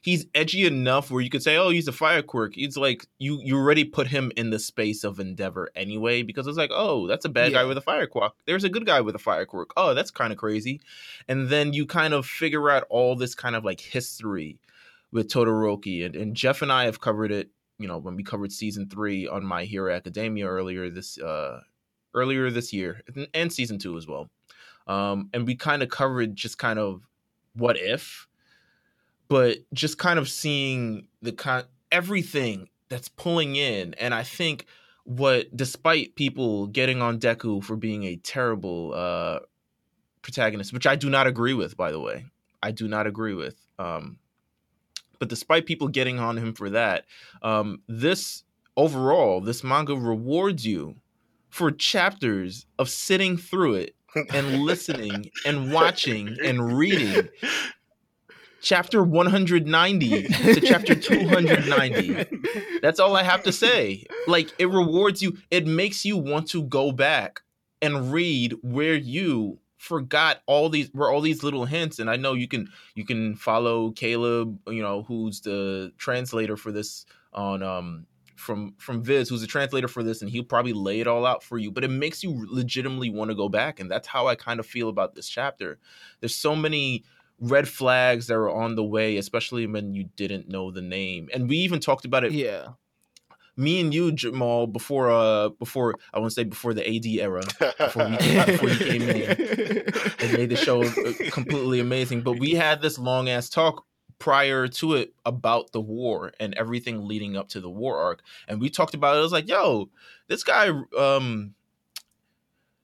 he's 0.01 0.25
edgy 0.33 0.65
enough 0.65 1.11
where 1.11 1.21
you 1.21 1.29
could 1.29 1.43
say, 1.43 1.57
"Oh, 1.57 1.69
he's 1.69 1.87
a 1.87 1.91
fire 1.91 2.23
quirk." 2.23 2.55
He's 2.55 2.75
like 2.75 3.05
you 3.19 3.39
you 3.43 3.55
already 3.55 3.83
put 3.83 4.07
him 4.07 4.31
in 4.35 4.49
the 4.49 4.59
space 4.59 5.03
of 5.03 5.19
Endeavor 5.19 5.69
anyway 5.75 6.23
because 6.23 6.47
it's 6.47 6.57
like, 6.57 6.71
"Oh, 6.73 7.05
that's 7.05 7.25
a 7.25 7.29
bad 7.29 7.51
yeah. 7.51 7.59
guy 7.59 7.65
with 7.65 7.77
a 7.77 7.81
fire 7.81 8.07
quirk." 8.07 8.33
There's 8.47 8.63
a 8.63 8.69
good 8.69 8.87
guy 8.87 9.01
with 9.01 9.13
a 9.13 9.19
fire 9.19 9.45
quirk. 9.45 9.73
Oh, 9.77 9.93
that's 9.93 10.11
kind 10.11 10.33
of 10.33 10.39
crazy. 10.39 10.81
And 11.27 11.49
then 11.49 11.73
you 11.73 11.85
kind 11.85 12.15
of 12.15 12.25
figure 12.25 12.71
out 12.71 12.87
all 12.89 13.15
this 13.15 13.35
kind 13.35 13.55
of 13.55 13.63
like 13.63 13.79
history 13.79 14.57
with 15.13 15.29
Todoroki, 15.29 16.05
and, 16.05 16.15
and 16.15 16.35
Jeff 16.35 16.61
and 16.61 16.71
I 16.71 16.85
have 16.85 16.99
covered 16.99 17.31
it. 17.31 17.49
You 17.77 17.87
know, 17.87 17.97
when 17.97 18.15
we 18.15 18.23
covered 18.23 18.51
season 18.51 18.89
three 18.89 19.27
on 19.27 19.45
My 19.45 19.63
Hero 19.63 19.93
Academia 19.93 20.47
earlier 20.47 20.89
this 20.89 21.17
uh, 21.17 21.61
earlier 22.13 22.49
this 22.49 22.73
year, 22.73 23.01
and 23.33 23.53
season 23.53 23.79
two 23.79 23.95
as 23.97 24.07
well. 24.07 24.29
Um, 24.87 25.29
and 25.33 25.47
we 25.47 25.55
kind 25.55 25.81
of 25.81 25.89
covered 25.89 26.35
just 26.35 26.57
kind 26.57 26.77
of 26.77 27.07
what 27.55 27.77
if, 27.77 28.27
but 29.29 29.59
just 29.73 29.97
kind 29.97 30.19
of 30.19 30.27
seeing 30.27 31.07
the 31.21 31.31
kind 31.31 31.65
everything 31.91 32.69
that's 32.89 33.07
pulling 33.07 33.55
in, 33.55 33.93
and 33.95 34.13
I 34.13 34.23
think 34.23 34.65
what 35.05 35.55
despite 35.55 36.15
people 36.15 36.67
getting 36.67 37.01
on 37.01 37.19
Deku 37.19 37.63
for 37.63 37.75
being 37.75 38.03
a 38.03 38.15
terrible 38.17 38.93
uh 38.95 39.39
protagonist, 40.21 40.73
which 40.73 40.87
I 40.87 40.95
do 40.95 41.09
not 41.09 41.27
agree 41.27 41.53
with, 41.53 41.77
by 41.77 41.91
the 41.91 41.99
way. 41.99 42.25
I 42.61 42.71
do 42.71 42.87
not 42.87 43.07
agree 43.07 43.33
with. 43.33 43.57
Um, 43.77 44.19
but 45.19 45.29
despite 45.29 45.65
people 45.65 45.87
getting 45.87 46.19
on 46.19 46.37
him 46.37 46.53
for 46.53 46.69
that, 46.69 47.05
um, 47.41 47.81
this 47.87 48.43
overall, 48.75 49.41
this 49.41 49.63
manga 49.63 49.95
rewards 49.95 50.65
you 50.65 50.95
for 51.49 51.71
chapters 51.71 52.65
of 52.79 52.89
sitting 52.89 53.37
through 53.37 53.75
it 53.75 53.95
and 54.33 54.61
listening 54.61 55.29
and 55.45 55.71
watching 55.73 56.35
and 56.43 56.77
reading 56.77 57.29
chapter 58.61 59.03
190 59.03 60.27
to 60.27 60.61
chapter 60.61 60.95
290 60.99 62.25
that's 62.81 62.99
all 62.99 63.15
i 63.15 63.23
have 63.23 63.43
to 63.43 63.51
say. 63.51 64.05
Like 64.27 64.51
it 64.59 64.69
rewards 64.69 65.21
you. 65.21 65.37
It 65.49 65.65
makes 65.65 66.05
you 66.05 66.17
want 66.17 66.49
to 66.49 66.63
go 66.63 66.91
back 66.91 67.41
and 67.81 68.11
read 68.13 68.55
where 68.61 68.95
you 68.95 69.59
forgot 69.83 70.41
all 70.45 70.69
these 70.69 70.89
were 70.93 71.11
all 71.11 71.19
these 71.19 71.43
little 71.43 71.65
hints 71.65 71.99
and 71.99 72.09
i 72.09 72.15
know 72.15 72.31
you 72.31 72.47
can 72.47 72.69
you 72.95 73.03
can 73.03 73.35
follow 73.35 73.91
caleb 73.91 74.57
you 74.69 74.81
know 74.81 75.03
who's 75.03 75.41
the 75.41 75.91
translator 75.97 76.55
for 76.55 76.71
this 76.71 77.05
on 77.33 77.61
um 77.61 78.05
from 78.37 78.73
from 78.77 79.03
viz 79.03 79.27
who's 79.27 79.43
a 79.43 79.47
translator 79.47 79.89
for 79.89 80.01
this 80.01 80.21
and 80.21 80.31
he'll 80.31 80.41
probably 80.41 80.71
lay 80.71 81.01
it 81.01 81.07
all 81.07 81.25
out 81.25 81.43
for 81.43 81.57
you 81.57 81.69
but 81.69 81.83
it 81.83 81.89
makes 81.89 82.23
you 82.23 82.47
legitimately 82.49 83.09
want 83.09 83.29
to 83.29 83.35
go 83.35 83.49
back 83.49 83.81
and 83.81 83.91
that's 83.91 84.07
how 84.07 84.25
i 84.25 84.35
kind 84.35 84.61
of 84.61 84.65
feel 84.65 84.87
about 84.87 85.15
this 85.15 85.27
chapter. 85.27 85.77
There's 86.21 86.33
so 86.33 86.55
many 86.55 87.03
red 87.41 87.67
flags 87.67 88.27
that 88.27 88.35
are 88.35 88.49
on 88.49 88.75
the 88.75 88.85
way 88.85 89.17
especially 89.17 89.67
when 89.67 89.93
you 89.93 90.05
didn't 90.15 90.47
know 90.47 90.71
the 90.71 90.81
name 90.81 91.27
and 91.33 91.49
we 91.49 91.57
even 91.57 91.81
talked 91.81 92.05
about 92.05 92.23
it 92.23 92.31
yeah 92.31 92.69
me 93.55 93.79
and 93.79 93.93
you, 93.93 94.11
Jamal, 94.11 94.67
before 94.67 95.09
uh 95.09 95.49
before 95.49 95.95
I 96.13 96.19
want 96.19 96.31
to 96.31 96.35
say 96.35 96.43
before 96.43 96.73
the 96.73 96.87
AD 96.87 97.05
era, 97.05 97.43
before 97.77 98.07
we 98.07 98.17
before 98.45 98.69
you 98.69 98.77
came 98.77 99.01
in 99.03 99.29
and 100.19 100.33
made 100.33 100.49
the 100.49 100.55
show 100.55 100.83
uh, 100.83 101.31
completely 101.31 101.79
amazing. 101.79 102.21
But 102.21 102.39
we 102.39 102.51
had 102.51 102.81
this 102.81 102.97
long 102.97 103.29
ass 103.29 103.49
talk 103.49 103.85
prior 104.19 104.67
to 104.67 104.93
it 104.93 105.13
about 105.25 105.71
the 105.71 105.81
war 105.81 106.31
and 106.39 106.53
everything 106.55 107.07
leading 107.07 107.35
up 107.35 107.49
to 107.49 107.59
the 107.61 107.69
war 107.69 107.97
arc, 107.97 108.21
and 108.47 108.59
we 108.59 108.69
talked 108.69 108.93
about 108.93 109.15
it. 109.15 109.19
I 109.19 109.21
was 109.21 109.31
like, 109.31 109.47
yo, 109.47 109.89
this 110.27 110.43
guy, 110.43 110.69
um, 110.97 111.53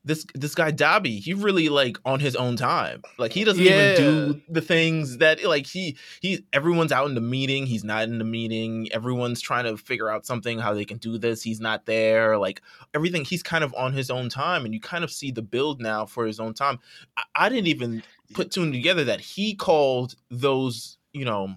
this 0.10 0.26
this 0.34 0.56
guy 0.56 0.72
Dabi, 0.72 1.20
he 1.20 1.34
really 1.34 1.70
like 1.70 1.98
on 2.04 2.20
his 2.20 2.36
own 2.36 2.56
time. 2.58 3.02
Like 3.18 3.32
he 3.32 3.44
doesn't 3.44 3.64
Yeah. 3.64 3.94
even 3.94 3.96
do 4.34 4.42
the 4.50 4.62
things 4.62 5.20
that 5.20 5.44
like 5.46 5.68
he 5.68 5.96
he 6.22 6.44
everyone's 6.52 6.92
out 6.92 7.08
in 7.08 7.16
the 7.16 7.22
meeting, 7.22 7.66
he's 7.68 7.84
not 7.84 8.04
in 8.04 8.18
the 8.18 8.26
meeting. 8.26 8.92
Everyone's 8.92 9.40
trying 9.40 9.66
to 9.66 9.78
figure 9.78 10.10
out 10.10 10.26
something 10.26 10.60
how 10.60 10.74
they 10.74 10.84
can 10.84 10.98
do 10.98 11.18
this. 11.18 11.44
He's 11.44 11.62
not 11.62 11.86
there. 11.86 12.38
Like 12.38 12.62
everything 12.94 13.24
he's 13.24 13.44
kind 13.44 13.64
of 13.64 13.74
on 13.76 13.94
his 13.94 14.10
own 14.10 14.30
time 14.30 14.66
and 14.66 14.74
you 14.74 14.80
kind 14.82 15.04
of 15.04 15.12
see 15.12 15.32
the 15.32 15.42
build 15.44 15.80
now 15.80 16.06
for 16.06 16.26
his 16.26 16.40
own 16.40 16.54
time. 16.54 16.80
I, 17.16 17.24
I 17.36 17.50
didn't 17.50 17.68
even 17.68 18.04
put 18.34 18.52
two 18.52 18.70
together 18.72 19.04
that 19.06 19.22
he 19.22 19.56
called 19.56 20.16
those, 20.30 20.98
you 21.14 21.24
know, 21.26 21.56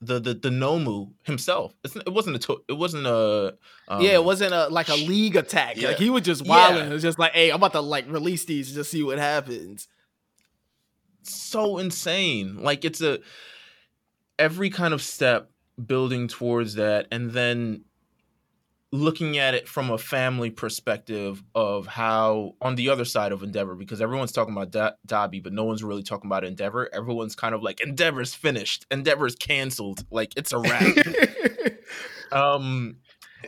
the 0.00 0.20
the 0.20 0.34
the 0.34 0.48
Nomu 0.50 1.12
himself. 1.24 1.74
It's, 1.84 1.96
it 1.96 2.12
wasn't 2.12 2.36
a 2.36 2.38
to, 2.40 2.62
it 2.68 2.74
wasn't 2.74 3.06
a 3.06 3.56
um, 3.88 4.00
yeah, 4.02 4.12
it 4.12 4.24
wasn't 4.24 4.52
a 4.54 4.68
like 4.68 4.88
a 4.88 4.94
league 4.94 5.34
attack. 5.36 5.76
Yeah. 5.76 5.88
Like 5.88 5.98
he 5.98 6.08
was 6.10 6.22
just 6.22 6.44
Yeah. 6.44 6.50
wilding. 6.50 6.90
It 6.90 6.92
was 6.92 7.02
just 7.02 7.18
like, 7.18 7.32
hey, 7.32 7.50
I'm 7.50 7.56
about 7.56 7.72
to 7.72 7.80
like 7.80 8.04
release 8.08 8.44
these 8.44 8.68
and 8.68 8.76
just 8.76 8.90
see 8.90 9.02
what 9.02 9.18
happens. 9.18 9.88
so 11.22 11.78
insane. 11.78 12.62
Like 12.62 12.84
it's 12.84 13.00
a 13.00 13.18
every 14.38 14.70
kind 14.70 14.94
of 14.94 15.02
step 15.02 15.50
building 15.84 16.28
towards 16.28 16.74
that 16.74 17.06
and 17.10 17.30
then 17.32 17.84
looking 18.90 19.36
at 19.36 19.54
it 19.54 19.68
from 19.68 19.90
a 19.90 19.98
family 19.98 20.48
perspective 20.50 21.42
of 21.54 21.86
how 21.86 22.54
on 22.62 22.74
the 22.74 22.88
other 22.88 23.04
side 23.04 23.32
of 23.32 23.42
Endeavor 23.42 23.74
because 23.74 24.00
everyone's 24.00 24.32
talking 24.32 24.54
about 24.54 24.70
da- 24.70 24.92
Dabi 25.06 25.42
but 25.42 25.52
no 25.52 25.64
one's 25.64 25.84
really 25.84 26.02
talking 26.02 26.28
about 26.28 26.42
Endeavor. 26.44 26.88
Everyone's 26.94 27.34
kind 27.34 27.54
of 27.54 27.62
like 27.62 27.80
Endeavor's 27.82 28.34
finished. 28.34 28.86
Endeavor's 28.90 29.34
canceled. 29.36 30.04
Like 30.10 30.32
it's 30.36 30.52
a 30.54 30.58
wrap. 30.58 30.96
um 32.32 32.96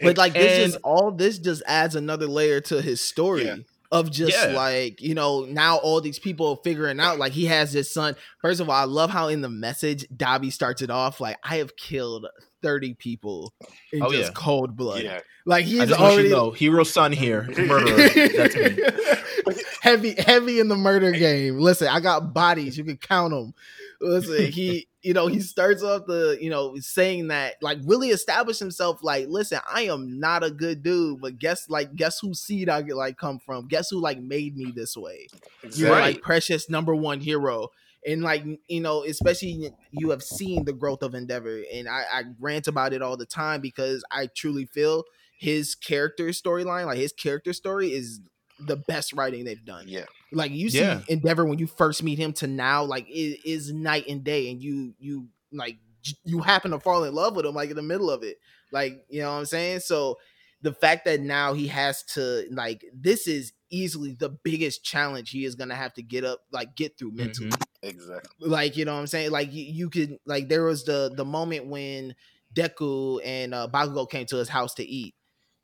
but 0.02 0.16
like 0.18 0.32
this 0.35 0.59
And- 0.64 0.73
just 0.73 0.85
all 0.85 1.11
this 1.11 1.38
just 1.38 1.62
adds 1.66 1.94
another 1.94 2.26
layer 2.26 2.61
to 2.62 2.80
his 2.82 3.00
story 3.00 3.47
Yeah. 3.47 3.56
Of 3.92 4.12
just 4.12 4.37
Yeah. 4.40 4.52
like 4.52 5.00
you 5.00 5.14
know 5.16 5.44
now 5.47 5.78
all 5.78 6.00
these 6.00 6.20
people 6.20 6.47
are 6.50 6.59
figuring 6.62 7.00
out 7.00 7.18
like 7.18 7.32
he 7.32 7.47
has 7.47 7.73
this 7.73 7.90
son 7.92 8.14
first 8.40 8.61
of 8.61 8.68
all 8.68 8.76
i 8.76 8.85
love 8.85 9.11
how 9.11 9.26
in 9.26 9.40
the 9.40 9.49
message 9.49 10.06
Dabi 10.16 10.52
starts 10.52 10.80
it 10.80 10.90
off 10.90 11.20
like 11.20 11.38
i 11.42 11.56
have 11.56 11.75
killed 11.75 12.26
30 12.62 12.94
people 12.94 13.52
in 13.92 14.00
Oh, 14.02 14.11
just 14.12 14.28
yeah. 14.30 14.35
cold 14.35 14.76
blood 14.76 15.02
Yeah. 15.02 15.20
like 15.44 15.64
I 15.64 15.66
he's 15.66 15.78
just 15.88 15.90
want 15.99 16.00
you 16.00 16.06
already 16.06 16.28
know, 16.30 16.50
hero 16.52 16.85
son 16.85 17.11
here, 17.11 17.42
murderer. 17.59 17.97
That's 18.37 18.54
me. 18.54 19.62
heavy 19.82 20.14
heavy 20.18 20.61
in 20.61 20.68
the 20.68 20.76
murder 20.76 21.11
game 21.11 21.59
listen 21.59 21.88
i 21.88 21.99
got 21.99 22.32
bodies 22.32 22.78
you 22.78 22.85
can 22.85 22.97
count 22.97 23.32
them 23.32 23.54
listen 24.00 24.47
he 24.52 24.87
you 25.02 25.14
know 25.14 25.26
he 25.26 25.40
starts 25.40 25.83
off 25.83 26.02
the 26.07 26.38
you 26.40 26.50
know 26.50 26.75
saying 26.78 27.28
that 27.28 27.54
like 27.62 27.78
really 27.85 28.09
establish 28.09 28.59
himself 28.59 29.00
like 29.02 29.26
listen 29.28 29.59
i 29.73 29.83
am 29.83 30.19
not 30.19 30.45
a 30.45 30.50
good 30.50 30.83
dude 30.83 31.21
but 31.21 31.38
guess 31.38 31.69
like 31.69 31.95
guess 31.97 32.19
whose 32.21 32.40
seed 32.40 32.69
i 32.69 32.83
get 32.83 32.97
like 32.97 33.16
come 33.16 33.38
from? 33.38 33.66
Guess 33.66 33.90
who 33.90 34.00
like 34.00 34.21
made 34.21 34.57
me 34.57 34.73
this 34.75 34.97
way? 34.97 35.28
You're 35.75 35.90
like 35.90 36.23
precious 36.23 36.69
number 36.69 36.95
one 36.95 37.21
hero. 37.21 37.69
And 38.07 38.23
like 38.23 38.45
you 38.69 38.80
know 38.80 39.04
especially 39.04 39.71
you 39.90 40.11
have 40.11 40.23
seen 40.23 40.64
the 40.64 40.73
growth 40.73 41.02
of 41.02 41.14
endeavor 41.14 41.61
and 41.71 41.87
i 41.87 42.02
i 42.11 42.23
rant 42.40 42.66
about 42.66 42.95
it 42.95 43.02
all 43.02 43.19
the 43.19 43.26
time 43.26 43.61
because 43.61 44.02
i 44.11 44.26
truly 44.35 44.64
feel 44.64 45.04
his 45.38 45.75
character 45.75 46.28
storyline 46.28 46.87
like 46.87 46.97
his 46.97 47.12
character 47.12 47.52
story 47.52 47.92
is 47.92 48.23
the 48.67 48.76
best 48.76 49.12
writing 49.12 49.45
they've 49.45 49.64
done 49.64 49.85
Yeah. 49.88 50.05
like 50.33 50.52
you 50.52 50.71
see 50.71 50.81
Yeah. 50.81 51.02
endeavor 51.09 51.45
when 51.45 51.59
you 51.59 51.67
first 51.67 52.02
meet 52.02 52.19
him 52.19 52.33
to 52.35 52.47
now 52.47 52.85
like 52.85 53.09
it 53.09 53.40
is 53.45 53.73
night 53.73 54.07
and 54.09 54.23
day 54.25 54.50
and 54.50 54.62
you 54.62 54.95
you 54.99 55.29
like 55.52 55.79
you 56.25 56.40
happen 56.40 56.71
to 56.71 56.81
fall 56.81 57.05
in 57.05 57.14
love 57.14 57.37
with 57.37 57.45
him 57.47 57.55
like 57.55 57.71
in 57.71 57.76
the 57.76 57.83
middle 57.83 58.11
of 58.11 58.23
it 58.23 58.38
like 58.73 59.05
you 59.09 59.21
know 59.21 59.33
what 59.33 59.38
i'm 59.38 59.45
saying 59.45 59.81
so 59.81 60.17
the 60.62 60.73
fact 60.75 61.05
that 61.07 61.21
now 61.21 61.52
he 61.55 61.67
has 61.69 62.02
to 62.05 62.47
like 62.52 62.85
this 62.95 63.26
is 63.26 63.52
easily 63.71 64.14
the 64.19 64.29
biggest 64.45 64.83
challenge 64.85 65.31
he 65.31 65.45
is 65.45 65.55
gonna 65.55 65.75
have 65.75 65.93
to 65.95 66.02
get 66.02 66.25
up 66.25 66.40
like 66.52 66.75
get 66.76 66.97
through 66.99 67.12
mentally 67.12 67.49
Mhm. 67.50 67.62
Exactly. 67.83 68.49
like 68.49 68.76
you 68.76 68.85
know 68.85 68.95
what 68.95 69.00
i'm 69.00 69.07
saying 69.07 69.31
like 69.31 69.52
you, 69.52 69.64
you 69.64 69.90
could 69.90 70.19
like 70.26 70.49
there 70.49 70.64
was 70.64 70.85
the 70.85 71.12
the 71.17 71.25
moment 71.25 71.67
when 71.67 72.14
deku 72.55 73.21
and 73.25 73.55
uh 73.55 73.69
bakugo 73.73 74.09
came 74.09 74.26
to 74.26 74.37
his 74.37 74.49
house 74.49 74.75
to 74.75 74.85
eat 74.85 75.14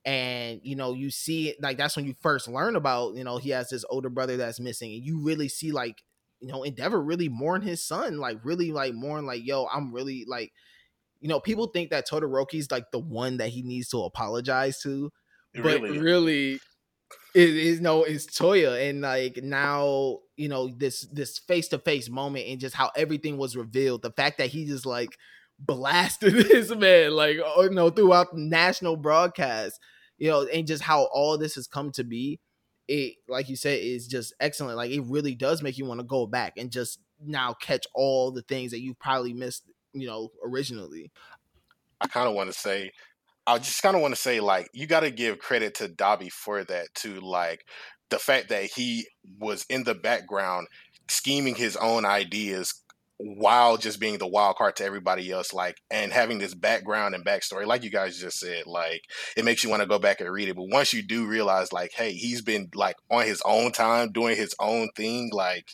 and 0.06 0.60
you 0.62 0.76
know 0.76 0.92
you 0.94 1.10
see 1.10 1.50
it 1.50 1.56
like 1.60 1.76
that's 1.76 1.96
when 1.96 2.06
you 2.06 2.14
first 2.20 2.48
learn 2.48 2.76
about 2.76 3.14
you 3.16 3.24
know 3.24 3.36
he 3.36 3.50
has 3.50 3.68
this 3.68 3.84
older 3.90 4.08
brother 4.08 4.36
that's 4.36 4.60
missing 4.60 4.92
and 4.92 5.04
you 5.04 5.20
really 5.20 5.48
see 5.48 5.72
like 5.72 6.02
you 6.40 6.48
know 6.48 6.62
endeavor 6.62 7.02
really 7.02 7.28
mourn 7.28 7.60
his 7.60 7.84
son 7.84 8.18
like 8.18 8.38
really 8.44 8.70
like 8.70 8.94
mourn 8.94 9.26
like 9.26 9.44
yo 9.44 9.66
i'm 9.66 9.92
really 9.92 10.24
like 10.28 10.52
you 11.20 11.28
know 11.28 11.40
people 11.40 11.66
think 11.66 11.90
that 11.90 12.08
todoroki's 12.08 12.70
like 12.70 12.90
the 12.92 12.98
one 13.00 13.38
that 13.38 13.48
he 13.48 13.62
needs 13.62 13.88
to 13.88 14.02
apologize 14.02 14.80
to 14.80 15.10
but 15.54 15.80
Really. 15.80 15.98
really, 15.98 16.60
it 17.34 17.48
is 17.48 17.80
no 17.80 18.04
it's 18.04 18.26
toya 18.26 18.88
and 18.90 19.00
like 19.00 19.38
now 19.42 20.18
you 20.36 20.48
know 20.48 20.68
this 20.76 21.06
this 21.12 21.38
face-to-face 21.38 22.10
moment 22.10 22.46
and 22.46 22.60
just 22.60 22.74
how 22.74 22.90
everything 22.96 23.38
was 23.38 23.56
revealed 23.56 24.02
the 24.02 24.10
fact 24.12 24.38
that 24.38 24.50
he 24.50 24.66
just 24.66 24.86
like 24.86 25.16
blasted 25.58 26.34
this 26.48 26.74
man 26.74 27.12
like 27.12 27.38
oh, 27.44 27.62
you 27.64 27.70
know 27.70 27.90
throughout 27.90 28.32
the 28.34 28.40
national 28.40 28.96
broadcast 28.96 29.80
you 30.18 30.30
know 30.30 30.46
and 30.46 30.66
just 30.66 30.82
how 30.82 31.04
all 31.12 31.38
this 31.38 31.54
has 31.54 31.66
come 31.66 31.90
to 31.90 32.04
be 32.04 32.40
it 32.88 33.14
like 33.28 33.48
you 33.48 33.56
said 33.56 33.78
is 33.80 34.06
just 34.06 34.32
excellent 34.40 34.76
like 34.76 34.90
it 34.90 35.02
really 35.06 35.34
does 35.34 35.62
make 35.62 35.76
you 35.76 35.84
want 35.84 36.00
to 36.00 36.06
go 36.06 36.26
back 36.26 36.54
and 36.56 36.70
just 36.70 37.00
now 37.20 37.52
catch 37.54 37.86
all 37.94 38.30
the 38.30 38.42
things 38.42 38.70
that 38.70 38.80
you 38.80 38.94
probably 38.94 39.32
missed 39.32 39.64
you 39.92 40.06
know 40.06 40.30
originally 40.44 41.10
I 42.00 42.06
kind 42.06 42.28
of 42.28 42.34
want 42.34 42.52
to 42.52 42.58
say, 42.58 42.92
I 43.46 43.58
just 43.58 43.82
kind 43.82 43.96
of 43.96 44.02
want 44.02 44.14
to 44.14 44.20
say, 44.20 44.40
like, 44.40 44.68
you 44.72 44.86
got 44.86 45.00
to 45.00 45.10
give 45.10 45.38
credit 45.38 45.74
to 45.76 45.88
Dabi 45.88 46.30
for 46.30 46.64
that, 46.64 46.94
too. 46.94 47.20
Like, 47.20 47.64
the 48.10 48.18
fact 48.18 48.48
that 48.50 48.64
he 48.64 49.06
was 49.38 49.64
in 49.68 49.84
the 49.84 49.94
background 49.94 50.68
scheming 51.08 51.54
his 51.54 51.76
own 51.76 52.04
ideas 52.04 52.82
while 53.18 53.76
just 53.76 53.98
being 53.98 54.18
the 54.18 54.26
wild 54.26 54.56
card 54.56 54.76
to 54.76 54.84
everybody 54.84 55.30
else, 55.30 55.54
like, 55.54 55.80
and 55.90 56.12
having 56.12 56.38
this 56.38 56.54
background 56.54 57.14
and 57.14 57.24
backstory, 57.24 57.66
like 57.66 57.82
you 57.82 57.90
guys 57.90 58.18
just 58.18 58.38
said, 58.38 58.66
like, 58.66 59.02
it 59.36 59.44
makes 59.44 59.64
you 59.64 59.70
want 59.70 59.82
to 59.82 59.88
go 59.88 59.98
back 59.98 60.20
and 60.20 60.30
read 60.30 60.48
it. 60.48 60.56
But 60.56 60.68
once 60.68 60.92
you 60.92 61.02
do 61.02 61.26
realize, 61.26 61.72
like, 61.72 61.92
hey, 61.92 62.12
he's 62.12 62.42
been, 62.42 62.70
like, 62.74 62.96
on 63.10 63.24
his 63.24 63.42
own 63.44 63.72
time, 63.72 64.12
doing 64.12 64.36
his 64.36 64.54
own 64.60 64.90
thing, 64.94 65.30
like, 65.32 65.70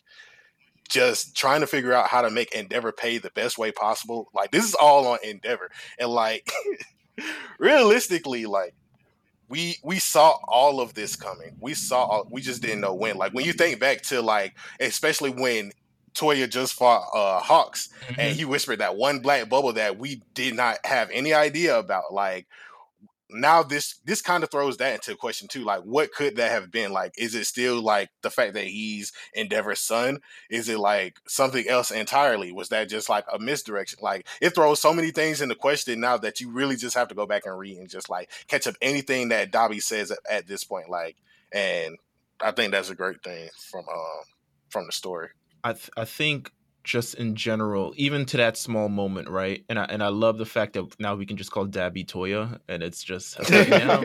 just 0.89 1.35
trying 1.35 1.61
to 1.63 1.67
figure 1.67 1.93
out 1.93 2.09
how 2.09 2.23
to 2.23 2.31
make 2.31 2.55
Endeavor 2.55 2.93
pay 2.93 3.19
the 3.19 3.31
best 3.31 3.57
way 3.57 3.73
possible. 3.73 4.29
Like 4.35 4.51
this 4.51 4.65
is 4.65 4.75
all 4.75 5.07
on 5.07 5.19
Endeavor, 5.25 5.71
and 5.99 6.11
like 6.11 6.53
realistically, 7.59 8.45
like 8.45 8.75
we 9.49 9.79
we 9.83 9.99
saw 9.99 10.37
all 10.47 10.81
of 10.81 10.93
this 10.95 11.17
coming. 11.17 11.57
We 11.61 11.75
saw 11.75 12.05
all, 12.05 12.29
we 12.31 12.43
just 12.43 12.61
didn't 12.61 12.83
know 12.83 12.95
when. 12.95 13.17
Like 13.17 13.33
when 13.33 13.47
you 13.47 13.55
think 13.55 13.81
back 13.81 14.03
to 14.05 14.21
like 14.21 14.55
especially 14.81 15.31
when 15.31 15.73
Toya 16.15 16.49
just 16.49 16.75
fought 16.75 17.09
uh 17.15 17.41
Hawks 17.41 17.89
and 18.19 18.37
he 18.37 18.45
whispered 18.45 18.81
that 18.81 18.97
one 18.97 19.21
black 19.21 19.49
bubble 19.49 19.73
that 19.75 19.99
we 19.99 20.23
did 20.35 20.55
not 20.55 20.79
have 20.85 21.11
any 21.11 21.33
idea 21.35 21.79
about. 21.79 22.13
Like 22.13 22.47
now 23.35 23.63
this 23.63 23.97
this 24.05 24.21
kind 24.21 24.45
of 24.45 24.51
throws 24.51 24.77
that 24.77 24.95
into 24.95 25.17
question 25.17 25.49
too. 25.49 25.65
Like 25.65 25.83
what 25.83 26.13
could 26.13 26.37
that 26.37 26.51
have 26.51 26.71
been? 26.71 26.93
Like 26.93 27.13
is 27.17 27.35
it 27.35 27.47
still 27.47 27.81
like 27.81 28.11
the 28.23 28.31
fact 28.31 28.55
that 28.55 28.67
he's 28.67 29.13
Endeavor's 29.37 29.81
son? 29.81 30.19
Is 30.51 30.69
it 30.69 30.79
like 30.79 31.19
something 31.27 31.67
else 31.69 31.91
entirely? 31.91 32.53
Was 32.53 32.69
that 32.69 32.89
just 32.89 33.09
like 33.09 33.25
a 33.33 33.39
misdirection? 33.39 33.99
Like 34.03 34.27
it 34.41 34.55
throws 34.55 34.81
so 34.81 34.93
many 34.93 35.11
things 35.11 35.41
into 35.41 35.55
question 35.55 36.01
now 36.01 36.19
that 36.19 36.41
you 36.41 36.51
really 36.51 36.77
just 36.77 36.97
have 36.97 37.09
to 37.09 37.15
go 37.15 37.27
back 37.27 37.47
and 37.47 37.59
read 37.59 37.79
and 37.79 37.89
just 37.89 38.11
like 38.11 38.31
catch 38.49 38.67
up 38.67 38.75
anything 38.83 39.29
that 39.31 39.51
Dabi 39.51 39.83
says 39.83 40.11
at, 40.11 40.19
at 40.31 40.47
this 40.47 40.65
point. 40.65 40.91
Like 40.91 41.17
and 41.53 41.97
I 42.41 42.51
think 42.51 42.73
that's 42.73 42.91
a 42.91 42.95
great 42.95 43.23
thing 43.23 43.49
from 43.71 43.85
um 43.89 44.25
from 44.69 44.87
the 44.87 44.93
story. 44.93 45.29
I 45.65 45.73
th- 45.73 45.91
I 45.97 46.05
think 46.05 46.53
just 46.85 47.15
in 47.15 47.37
general, 47.37 47.95
even 47.97 48.27
to 48.27 48.37
that 48.39 48.57
small 48.57 48.89
moment, 48.89 49.29
right? 49.29 49.65
And 49.69 49.79
I 49.79 49.85
and 49.85 50.03
I 50.03 50.09
love 50.09 50.39
the 50.39 50.47
fact 50.47 50.75
that 50.75 50.99
now 50.99 51.15
we 51.15 51.27
can 51.27 51.37
just 51.37 51.51
call 51.51 51.67
Dabi 51.67 52.07
Toya, 52.07 52.59
and 52.69 52.83
it's 52.83 53.03
just 53.03 53.39
now. 53.51 54.01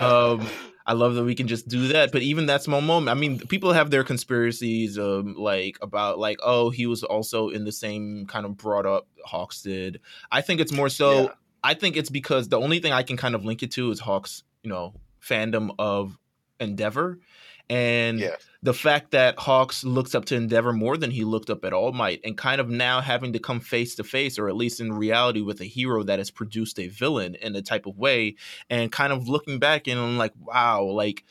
um, 0.00 0.46
I 0.86 0.92
love 0.92 1.14
that 1.14 1.24
we 1.24 1.34
can 1.34 1.48
just 1.48 1.66
do 1.68 1.88
that. 1.88 2.12
But 2.12 2.22
even 2.22 2.46
that 2.46 2.62
small 2.62 2.80
moment, 2.80 3.16
I 3.16 3.18
mean, 3.18 3.38
people 3.38 3.72
have 3.72 3.90
their 3.90 4.04
conspiracies, 4.04 4.98
um, 4.98 5.34
like 5.34 5.78
about 5.80 6.18
like, 6.18 6.38
oh, 6.42 6.70
he 6.70 6.86
was 6.86 7.02
also 7.02 7.48
in 7.48 7.64
the 7.64 7.72
same 7.72 8.26
kind 8.26 8.44
of 8.44 8.56
brought 8.56 8.86
up 8.86 9.06
Hawks 9.24 9.62
did. 9.62 10.00
I 10.30 10.40
think 10.40 10.60
it's 10.60 10.72
more 10.72 10.88
so. 10.88 11.22
Yeah. 11.22 11.28
I 11.62 11.72
think 11.72 11.96
it's 11.96 12.10
because 12.10 12.48
the 12.48 12.60
only 12.60 12.80
thing 12.80 12.92
I 12.92 13.02
can 13.02 13.16
kind 13.16 13.34
of 13.34 13.44
link 13.44 13.62
it 13.62 13.70
to 13.72 13.90
is 13.90 13.98
Hawks, 13.98 14.42
you 14.62 14.68
know, 14.68 14.94
fandom 15.22 15.70
of 15.78 16.18
Endeavor, 16.60 17.20
and 17.70 18.20
Yeah. 18.20 18.36
the 18.62 18.74
fact 18.74 19.10
that 19.12 19.38
Hawks 19.38 19.84
looks 19.84 20.14
up 20.14 20.24
to 20.26 20.34
Endeavor 20.36 20.72
more 20.72 20.96
than 20.96 21.10
he 21.10 21.24
looked 21.24 21.50
up 21.50 21.64
at 21.64 21.72
All 21.72 21.92
Might, 21.92 22.20
and 22.24 22.36
kind 22.36 22.60
of 22.60 22.68
now 22.68 23.00
having 23.00 23.32
to 23.32 23.38
come 23.38 23.60
face 23.60 23.94
to 23.96 24.04
face, 24.04 24.38
or 24.38 24.48
at 24.48 24.56
least 24.56 24.80
in 24.80 24.92
reality, 24.92 25.40
with 25.40 25.60
a 25.60 25.64
hero 25.64 26.02
that 26.04 26.18
has 26.18 26.30
produced 26.30 26.78
a 26.78 26.88
villain 26.88 27.34
in 27.36 27.54
a 27.56 27.62
type 27.62 27.86
of 27.86 27.98
way, 27.98 28.36
and 28.70 28.92
kind 28.92 29.12
of 29.12 29.28
looking 29.28 29.58
back 29.58 29.86
and 29.88 29.98
I'm 30.00 30.18
like, 30.18 30.32
wow, 30.38 30.84
like 30.84 31.24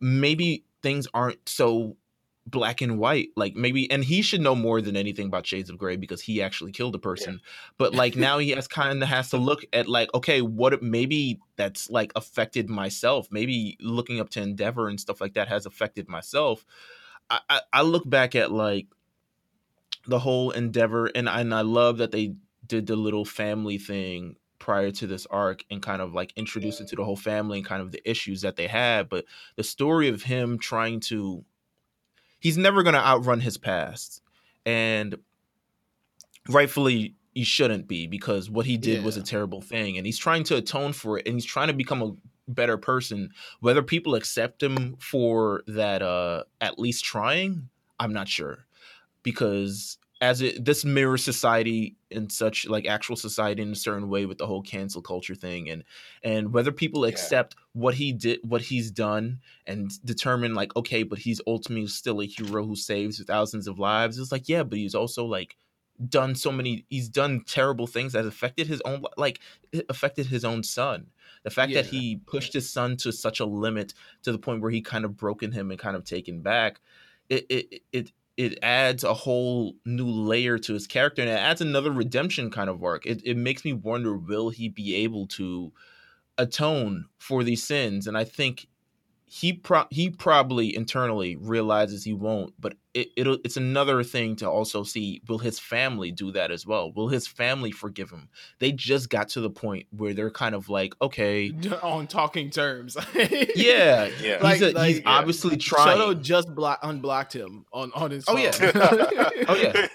maybe 0.00 0.64
things 0.82 1.08
aren't 1.14 1.48
so 1.48 1.96
black 2.46 2.80
and 2.80 2.98
white 2.98 3.30
like 3.34 3.56
maybe 3.56 3.90
and 3.90 4.04
he 4.04 4.22
should 4.22 4.40
know 4.40 4.54
more 4.54 4.80
than 4.80 4.96
anything 4.96 5.26
about 5.26 5.46
shades 5.46 5.68
of 5.68 5.76
gray 5.76 5.96
because 5.96 6.20
he 6.20 6.40
actually 6.40 6.70
killed 6.70 6.94
a 6.94 6.98
person 6.98 7.34
yeah. 7.34 7.50
but 7.76 7.92
like 7.92 8.14
now 8.14 8.38
he 8.38 8.50
has 8.50 8.68
kind 8.68 9.02
of 9.02 9.08
has 9.08 9.30
to 9.30 9.36
look 9.36 9.64
at 9.72 9.88
like 9.88 10.12
okay 10.14 10.40
what 10.40 10.80
maybe 10.80 11.40
that's 11.56 11.90
like 11.90 12.12
affected 12.14 12.70
myself 12.70 13.26
maybe 13.32 13.76
looking 13.80 14.20
up 14.20 14.30
to 14.30 14.40
endeavor 14.40 14.88
and 14.88 15.00
stuff 15.00 15.20
like 15.20 15.34
that 15.34 15.48
has 15.48 15.66
affected 15.66 16.08
myself 16.08 16.64
i 17.30 17.40
i, 17.48 17.60
I 17.72 17.82
look 17.82 18.08
back 18.08 18.36
at 18.36 18.52
like 18.52 18.86
the 20.06 20.20
whole 20.20 20.52
endeavor 20.52 21.06
and 21.06 21.28
and 21.28 21.52
i 21.52 21.62
love 21.62 21.98
that 21.98 22.12
they 22.12 22.36
did 22.64 22.86
the 22.86 22.96
little 22.96 23.24
family 23.24 23.78
thing 23.78 24.36
prior 24.60 24.92
to 24.92 25.06
this 25.08 25.26
arc 25.26 25.64
and 25.68 25.82
kind 25.82 26.00
of 26.00 26.14
like 26.14 26.32
introduce 26.36 26.80
it 26.80 26.88
to 26.88 26.96
the 26.96 27.04
whole 27.04 27.16
family 27.16 27.58
and 27.58 27.66
kind 27.66 27.82
of 27.82 27.90
the 27.90 28.08
issues 28.08 28.42
that 28.42 28.54
they 28.54 28.68
had 28.68 29.08
but 29.08 29.24
the 29.56 29.64
story 29.64 30.08
of 30.08 30.22
him 30.22 30.58
trying 30.58 31.00
to 31.00 31.44
he's 32.40 32.56
never 32.56 32.82
going 32.82 32.94
to 32.94 33.06
outrun 33.06 33.40
his 33.40 33.56
past. 33.56 34.22
And 34.64 35.16
rightfully 36.48 37.14
he 37.34 37.44
shouldn't 37.44 37.86
be 37.86 38.06
because 38.06 38.48
what 38.48 38.66
he 38.66 38.76
did 38.76 39.00
yeah. 39.00 39.04
was 39.04 39.16
a 39.16 39.22
terrible 39.22 39.60
thing. 39.60 39.96
And 39.98 40.06
he's 40.06 40.18
trying 40.18 40.44
to 40.44 40.56
atone 40.56 40.92
for 40.92 41.18
it 41.18 41.26
and 41.26 41.34
he's 41.34 41.44
trying 41.44 41.68
to 41.68 41.74
become 41.74 42.02
a 42.02 42.12
better 42.48 42.78
person. 42.78 43.30
Whether 43.60 43.82
people 43.82 44.14
accept 44.14 44.62
him 44.62 44.96
for 44.98 45.62
that 45.66 46.02
uh 46.02 46.44
at 46.60 46.78
least 46.78 47.04
trying 47.04 47.68
i'm 48.00 48.12
not 48.12 48.28
sure. 48.28 48.66
Because 49.22 49.98
as 50.20 50.40
it 50.40 50.64
this 50.64 50.84
mirrors 50.84 51.22
society 51.22 51.96
in 52.10 52.30
such 52.30 52.66
like 52.66 52.86
actual 52.86 53.16
society 53.16 53.62
in 53.62 53.72
a 53.72 53.76
certain 53.76 54.08
way 54.08 54.24
with 54.24 54.38
the 54.38 54.46
whole 54.46 54.62
cancel 54.62 55.02
culture 55.02 55.34
thing 55.34 55.68
and 55.68 55.84
and 56.22 56.52
whether 56.52 56.72
people 56.72 57.02
yeah. 57.02 57.12
accept 57.12 57.54
what 57.72 57.94
he 57.94 58.12
did 58.12 58.38
what 58.42 58.62
he's 58.62 58.90
done 58.90 59.38
and 59.66 60.02
determine 60.04 60.54
like 60.54 60.74
okay 60.74 61.02
but 61.02 61.18
he's 61.18 61.40
ultimately 61.46 61.86
still 61.86 62.22
a 62.22 62.26
hero 62.26 62.64
who 62.64 62.76
saves 62.76 63.22
thousands 63.24 63.66
of 63.66 63.78
lives 63.78 64.18
it's 64.18 64.32
like 64.32 64.48
yeah 64.48 64.62
but 64.62 64.78
he's 64.78 64.94
also 64.94 65.24
like 65.24 65.56
done 66.08 66.34
so 66.34 66.52
many 66.52 66.84
he's 66.88 67.08
done 67.08 67.42
terrible 67.46 67.86
things 67.86 68.12
that 68.12 68.26
affected 68.26 68.66
his 68.66 68.80
own 68.84 69.02
like 69.16 69.40
affected 69.88 70.26
his 70.26 70.44
own 70.44 70.62
son 70.62 71.06
the 71.42 71.50
fact 71.50 71.72
yeah. 71.72 71.82
that 71.82 71.90
he 71.90 72.16
pushed 72.26 72.52
his 72.52 72.70
son 72.70 72.96
to 72.96 73.12
such 73.12 73.40
a 73.40 73.46
limit 73.46 73.94
to 74.22 74.32
the 74.32 74.38
point 74.38 74.60
where 74.60 74.70
he 74.70 74.80
kind 74.80 75.04
of 75.04 75.16
broken 75.16 75.52
him 75.52 75.70
and 75.70 75.80
kind 75.80 75.96
of 75.96 76.04
taken 76.04 76.40
back 76.40 76.80
it 77.28 77.46
it 77.48 77.82
it 77.92 78.12
it 78.36 78.58
adds 78.62 79.04
a 79.04 79.14
whole 79.14 79.74
new 79.84 80.06
layer 80.06 80.58
to 80.58 80.74
his 80.74 80.86
character 80.86 81.22
and 81.22 81.30
it 81.30 81.34
adds 81.34 81.60
another 81.60 81.90
redemption 81.90 82.50
kind 82.50 82.68
of 82.68 82.82
arc. 82.82 83.06
It, 83.06 83.22
it 83.24 83.36
makes 83.36 83.64
me 83.64 83.72
wonder 83.72 84.16
will 84.16 84.50
he 84.50 84.68
be 84.68 84.94
able 84.96 85.26
to 85.28 85.72
atone 86.38 87.06
for 87.18 87.44
these 87.44 87.62
sins? 87.62 88.06
And 88.06 88.16
I 88.16 88.24
think 88.24 88.68
he 89.28 89.52
pro- 89.52 89.88
he 89.90 90.08
probably 90.08 90.74
internally 90.74 91.34
realizes 91.34 92.04
he 92.04 92.12
won't, 92.12 92.54
but 92.60 92.74
it, 92.94 93.08
it'll 93.16 93.38
it's 93.44 93.56
another 93.56 94.04
thing 94.04 94.36
to 94.36 94.48
also 94.48 94.84
see 94.84 95.20
will 95.28 95.38
his 95.38 95.58
family 95.58 96.12
do 96.12 96.30
that 96.30 96.52
as 96.52 96.64
well? 96.64 96.92
Will 96.92 97.08
his 97.08 97.26
family 97.26 97.72
forgive 97.72 98.10
him? 98.10 98.28
They 98.60 98.70
just 98.70 99.10
got 99.10 99.28
to 99.30 99.40
the 99.40 99.50
point 99.50 99.88
where 99.90 100.14
they're 100.14 100.30
kind 100.30 100.54
of 100.54 100.68
like, 100.68 100.94
okay, 101.02 101.50
on 101.82 102.06
talking 102.06 102.50
terms. 102.50 102.96
yeah, 103.56 104.08
yeah. 104.22 104.38
Like, 104.40 104.58
he's, 104.58 104.62
a, 104.62 104.70
like, 104.72 104.88
he's 104.88 105.00
yeah. 105.00 105.10
obviously 105.10 105.56
trying. 105.56 105.98
Shoto 105.98 106.22
just 106.22 106.54
block 106.54 106.78
unblocked 106.84 107.32
him 107.32 107.66
on 107.72 107.90
on 107.96 108.12
his. 108.12 108.24
Oh 108.28 108.36
yeah, 108.36 108.52
oh 109.48 109.56
yeah, 109.56 109.86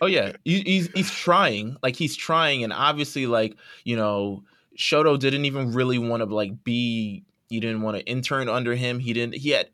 oh 0.00 0.06
yeah. 0.06 0.32
He, 0.44 0.60
he's 0.60 0.88
he's 0.94 1.10
trying, 1.10 1.76
like 1.82 1.96
he's 1.96 2.14
trying, 2.14 2.62
and 2.62 2.72
obviously, 2.72 3.26
like 3.26 3.56
you 3.82 3.96
know, 3.96 4.44
Shoto 4.78 5.18
didn't 5.18 5.46
even 5.46 5.72
really 5.72 5.98
want 5.98 6.22
to 6.22 6.32
like 6.32 6.62
be 6.62 7.24
he 7.48 7.60
didn't 7.60 7.80
want 7.80 7.96
to 7.96 8.04
intern 8.04 8.48
under 8.48 8.74
him. 8.74 8.98
He 8.98 9.14
didn't. 9.14 9.34
He 9.36 9.50
had. 9.50 9.70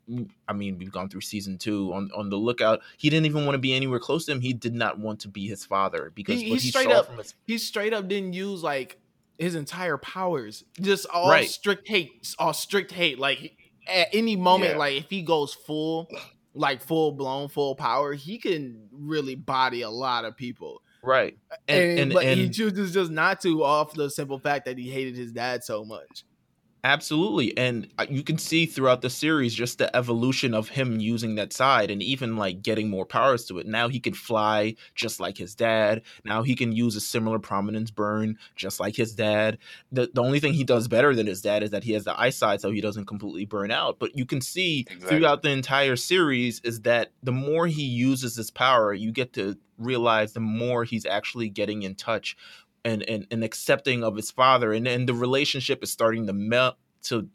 I 0.47 0.53
mean, 0.53 0.77
we've 0.77 0.91
gone 0.91 1.09
through 1.09 1.21
season 1.21 1.57
two 1.57 1.93
on 1.93 2.09
on 2.15 2.29
the 2.29 2.37
lookout. 2.37 2.81
He 2.97 3.09
didn't 3.09 3.25
even 3.25 3.45
want 3.45 3.55
to 3.55 3.59
be 3.59 3.73
anywhere 3.73 3.99
close 3.99 4.25
to 4.25 4.31
him. 4.31 4.39
He 4.39 4.53
did 4.53 4.73
not 4.73 4.97
want 4.97 5.19
to 5.21 5.27
be 5.27 5.47
his 5.47 5.65
father 5.65 6.11
because 6.15 6.39
he, 6.39 6.45
he, 6.45 6.55
he 6.55 6.69
straight 6.69 6.91
up. 6.91 7.13
His, 7.17 7.35
he 7.45 7.57
straight 7.57 7.93
up 7.93 8.07
didn't 8.07 8.33
use 8.33 8.63
like 8.63 8.97
his 9.37 9.55
entire 9.55 9.97
powers. 9.97 10.63
Just 10.79 11.05
all 11.07 11.29
right. 11.29 11.49
strict 11.49 11.87
hate. 11.87 12.33
All 12.39 12.53
strict 12.53 12.93
hate. 12.93 13.19
Like 13.19 13.57
at 13.87 14.07
any 14.13 14.37
moment, 14.37 14.71
yeah. 14.71 14.77
like 14.77 14.95
if 14.95 15.09
he 15.09 15.21
goes 15.21 15.53
full, 15.53 16.07
like 16.53 16.81
full 16.81 17.11
blown, 17.11 17.49
full 17.49 17.75
power, 17.75 18.13
he 18.13 18.37
can 18.37 18.87
really 18.93 19.35
body 19.35 19.81
a 19.81 19.89
lot 19.89 20.23
of 20.23 20.37
people. 20.37 20.81
Right. 21.03 21.37
And, 21.67 21.83
and, 21.83 21.99
and 21.99 22.13
but 22.13 22.23
and, 22.23 22.39
he 22.39 22.49
chooses 22.49 22.93
just 22.93 23.11
not 23.11 23.41
to 23.41 23.63
off 23.65 23.93
the 23.93 24.09
simple 24.09 24.39
fact 24.39 24.65
that 24.65 24.77
he 24.77 24.89
hated 24.89 25.15
his 25.15 25.33
dad 25.33 25.63
so 25.63 25.83
much. 25.83 26.23
Absolutely. 26.85 27.57
And 27.57 27.87
uh, 27.97 28.05
you 28.07 28.21
can 28.21 28.37
see 28.37 28.67
throughout 28.67 29.01
the 29.01 29.09
series 29.09 29.55
just 29.55 29.79
the 29.79 29.93
evolution 29.95 30.53
of 30.53 30.69
him 30.69 30.99
using 30.99 31.33
that 31.33 31.51
side 31.51 31.89
and 31.89 31.99
even 32.03 32.37
like 32.37 32.61
getting 32.61 32.91
more 32.91 33.07
powers 33.07 33.43
to 33.45 33.57
it. 33.57 33.65
Now 33.65 33.87
he 33.87 33.99
can 33.99 34.13
fly 34.13 34.75
just 34.93 35.19
like 35.19 35.35
his 35.35 35.55
dad. 35.55 36.03
Now 36.23 36.43
he 36.43 36.53
can 36.53 36.73
use 36.73 36.95
a 36.95 37.01
similar 37.01 37.39
prominence 37.39 37.89
burn 37.89 38.37
just 38.55 38.79
like 38.79 38.95
his 38.95 39.15
dad. 39.15 39.57
The, 39.91 40.11
the 40.13 40.21
only 40.21 40.39
thing 40.39 40.53
he 40.53 40.63
does 40.63 40.87
better 40.87 41.15
than 41.15 41.25
his 41.25 41.41
dad 41.41 41.63
is 41.63 41.71
that 41.71 41.83
he 41.83 41.93
has 41.93 42.03
the 42.03 42.19
ice 42.21 42.37
side 42.37 42.61
so 42.61 42.69
he 42.69 42.81
doesn't 42.81 43.07
completely 43.07 43.45
burn 43.45 43.71
out. 43.71 43.97
But 43.97 44.15
you 44.15 44.27
can 44.27 44.39
see 44.39 44.81
exactly. 44.81 45.07
throughout 45.07 45.41
the 45.41 45.49
entire 45.49 45.95
series 45.95 46.61
is 46.63 46.81
that 46.81 47.13
the 47.23 47.31
more 47.31 47.65
he 47.65 47.83
uses 47.83 48.35
his 48.35 48.51
power, 48.51 48.93
you 48.93 49.11
get 49.11 49.33
to 49.33 49.57
realize 49.77 50.33
the 50.33 50.39
more 50.39 50.83
he's 50.83 51.05
actually 51.05 51.49
getting 51.49 51.83
in 51.83 51.95
touch 51.95 52.37
and, 52.85 53.03
and, 53.03 53.27
and 53.31 53.43
accepting 53.43 54.03
of 54.03 54.15
his 54.15 54.31
father 54.31 54.71
and, 54.71 54.87
and 54.87 55.09
the 55.09 55.13
relationship 55.13 55.83
is 55.83 55.91
starting 55.91 56.27
to 56.27 56.33
melt 56.33 56.77
to 57.01 57.27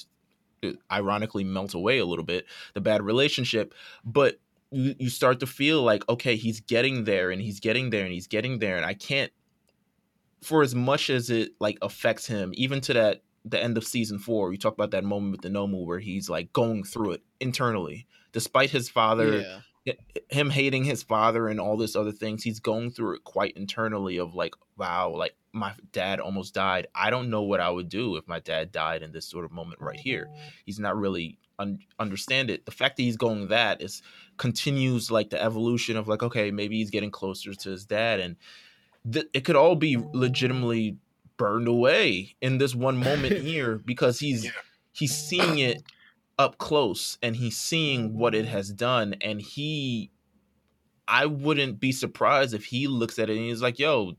uh, 0.65 0.71
ironically 0.91 1.45
melt 1.45 1.75
away 1.75 1.99
a 1.99 2.07
little 2.07 2.25
bit 2.25 2.47
the 2.75 2.81
bad 2.81 3.03
relationship 3.03 3.75
but 4.05 4.37
you, 4.71 4.95
you 4.99 5.11
start 5.11 5.41
to 5.41 5.47
feel 5.47 5.83
like 5.83 6.09
okay 6.09 6.37
he's 6.37 6.61
getting 6.61 7.05
there 7.05 7.31
and 7.31 7.43
he's 7.43 7.61
getting 7.61 7.91
there 7.91 8.05
and 8.05 8.13
he's 8.13 8.29
getting 8.29 8.61
there 8.61 8.77
and 8.77 8.87
i 8.87 8.95
can't 8.95 9.33
for 10.41 10.63
as 10.63 10.75
much 10.75 11.11
as 11.11 11.29
it 11.29 11.51
like 11.61 11.77
affects 11.83 12.27
him 12.27 12.53
even 12.55 12.81
to 12.81 12.95
that 12.95 13.23
the 13.45 13.61
end 13.61 13.77
of 13.77 13.85
season 13.85 14.19
four 14.19 14.53
you 14.53 14.59
talk 14.59 14.73
about 14.73 14.93
that 14.93 15.05
moment 15.05 15.33
with 15.33 15.41
the 15.43 15.49
nomu 15.49 15.85
where 15.85 15.99
he's 15.99 16.31
like 16.31 16.53
going 16.53 16.85
through 16.85 17.13
it 17.13 17.23
internally 17.41 18.07
despite 18.33 18.71
his 18.71 18.89
father 18.89 19.41
yeah 19.41 19.61
him 20.29 20.51
hating 20.51 20.85
his 20.85 21.03
father 21.03 21.49
and 21.49 21.59
all 21.59 21.77
this 21.77 21.97
other 21.97 22.13
things 22.13 22.43
he's 22.43 22.61
going 22.61 22.91
through 22.91 23.17
it 23.17 23.25
quite 23.25 23.57
internally 23.57 24.19
of 24.19 24.35
like 24.35 24.55
wow 24.77 25.11
like 25.11 25.35
my 25.53 25.73
dad 25.93 26.21
almost 26.21 26.55
died. 26.55 26.87
I 26.95 27.11
don't 27.11 27.31
know 27.31 27.43
what 27.43 27.61
i 27.61 27.71
would 27.71 27.89
do 27.89 28.17
if 28.17 28.29
my 28.29 28.41
dad 28.41 28.73
died 28.73 29.03
in 29.03 29.13
this 29.13 29.27
sort 29.27 29.45
of 29.45 29.51
moment 29.51 29.81
right 29.81 29.99
here. 29.99 30.29
He's 30.65 30.79
not 30.79 30.97
really 30.97 31.39
un- 31.59 31.81
understand 31.99 32.51
it. 32.51 32.67
The 32.67 32.73
fact 32.73 32.97
that 32.97 33.03
he's 33.03 33.17
going 33.17 33.49
that 33.49 33.83
is 33.83 34.03
continues 34.37 35.11
like 35.11 35.31
the 35.31 35.43
evolution 35.43 35.97
of 35.97 36.09
like 36.09 36.23
okay 36.23 36.51
maybe 36.51 36.77
he's 36.77 36.91
getting 36.91 37.11
closer 37.11 37.55
to 37.55 37.71
his 37.71 37.85
dad 37.85 38.21
and 38.21 38.37
th- 39.11 39.29
it 39.33 39.45
could 39.45 39.57
all 39.57 39.77
be 39.77 39.97
legitimately 40.13 40.97
burned 41.37 41.69
away 41.69 42.37
in 42.41 42.59
this 42.59 42.75
one 42.75 42.97
moment 42.97 43.39
here 43.43 43.79
because 43.79 44.21
he's 44.21 44.45
yeah. 44.45 44.51
he's 44.93 45.17
seeing 45.17 45.59
it 45.59 45.83
up 46.41 46.57
close 46.59 47.19
and 47.23 47.37
he's 47.37 47.57
seeing 47.57 48.17
what 48.17 48.35
it 48.35 48.47
has 48.47 48.71
done 48.71 49.15
and 49.21 49.43
he 49.43 50.11
I 51.07 51.27
wouldn't 51.27 51.81
be 51.81 51.93
surprised 51.93 52.55
if 52.55 52.65
he 52.65 52.87
looks 52.87 53.19
at 53.19 53.29
it 53.29 53.37
and 53.37 53.45
he's 53.45 53.61
like, 53.61 53.81
"Yo, 53.81 54.15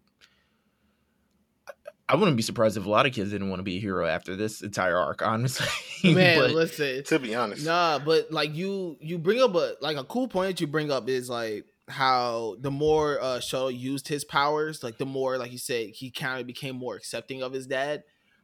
I 2.12 2.16
wouldn't 2.16 2.36
be 2.36 2.44
surprised 2.44 2.76
if 2.76 2.86
a 2.86 2.90
lot 2.90 3.06
of 3.06 3.14
kids 3.14 3.32
didn't 3.32 3.50
want 3.50 3.62
to 3.62 3.64
be 3.64 3.78
a 3.78 3.80
hero 3.80 4.06
after 4.06 4.36
this 4.36 4.62
entire 4.62 4.98
arc, 4.98 5.26
honestly. 5.26 5.68
Man, 6.14 6.40
but, 6.40 6.52
listen. 6.52 7.06
To 7.06 7.20
be 7.20 7.34
honest. 7.34 7.66
Nah, 7.66 8.00
but 8.00 8.30
like 8.30 8.54
you 8.54 8.98
you 9.00 9.18
bring 9.18 9.42
up 9.42 9.56
a 9.56 9.76
like 9.80 9.96
a 9.96 10.04
cool 10.04 10.28
point 10.28 10.50
that 10.50 10.62
you 10.62 10.68
bring 10.68 10.92
up 10.92 11.08
is 11.08 11.30
like 11.30 11.66
how 11.88 12.58
the 12.60 12.70
more 12.70 13.22
uh 13.22 13.38
Shoto 13.38 13.74
used 13.74 14.10
his 14.10 14.26
powers, 14.26 14.84
like 14.84 14.98
the 14.98 15.06
more 15.06 15.38
like 15.38 15.54
you 15.54 15.58
said, 15.58 15.92
he 15.92 16.12
kind 16.12 16.42
of 16.42 16.46
became 16.46 16.76
more 16.76 16.96
accepting 16.96 17.42
of 17.42 17.54
his 17.54 17.66
dad. 17.66 18.04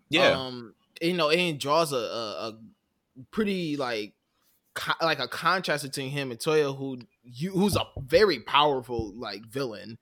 Yeah. 0.10 0.30
Um 0.30 0.74
you 1.02 1.14
know, 1.14 1.30
and 1.30 1.60
draws 1.60 1.92
a, 1.92 1.98
a, 1.98 2.00
a 2.00 2.58
pretty 3.32 3.78
like 3.78 4.14
co- 4.74 5.06
like 5.06 5.20
a 5.20 5.28
contrast 5.28 5.84
between 5.84 6.10
him 6.10 6.32
and 6.32 6.40
Toya, 6.40 6.76
who 6.78 7.00
you, 7.24 7.52
who's 7.52 7.76
a 7.76 7.86
very 8.00 8.40
powerful 8.40 9.14
like 9.16 9.46
villain, 9.46 9.98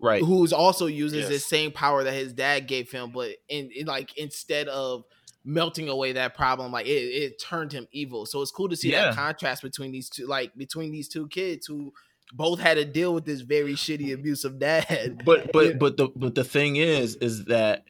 right? 0.00 0.22
Who's 0.22 0.52
also 0.52 0.86
uses 0.86 1.20
yes. 1.20 1.28
the 1.28 1.38
same 1.38 1.72
power 1.72 2.04
that 2.04 2.12
his 2.12 2.32
dad 2.32 2.66
gave 2.66 2.90
him, 2.90 3.12
but 3.12 3.30
in, 3.48 3.70
in, 3.74 3.86
like 3.86 4.16
instead 4.18 4.68
of 4.68 5.04
melting 5.44 5.88
away 5.88 6.12
that 6.12 6.34
problem, 6.34 6.72
like 6.72 6.86
it, 6.86 6.90
it 6.90 7.40
turned 7.40 7.72
him 7.72 7.86
evil. 7.92 8.26
So 8.26 8.42
it's 8.42 8.50
cool 8.50 8.68
to 8.68 8.76
see 8.76 8.90
yeah. 8.90 9.06
that 9.06 9.14
contrast 9.14 9.62
between 9.62 9.92
these 9.92 10.10
two, 10.10 10.26
like 10.26 10.54
between 10.56 10.92
these 10.92 11.08
two 11.08 11.28
kids 11.28 11.66
who 11.66 11.92
both 12.32 12.58
had 12.58 12.74
to 12.74 12.84
deal 12.84 13.14
with 13.14 13.24
this 13.24 13.40
very 13.40 13.74
shitty 13.74 14.12
abusive 14.12 14.58
dad. 14.58 15.22
But 15.24 15.52
but 15.52 15.78
but 15.78 15.96
the 15.96 16.08
but 16.14 16.34
the 16.34 16.44
thing 16.44 16.76
is 16.76 17.16
is 17.16 17.46
that 17.46 17.84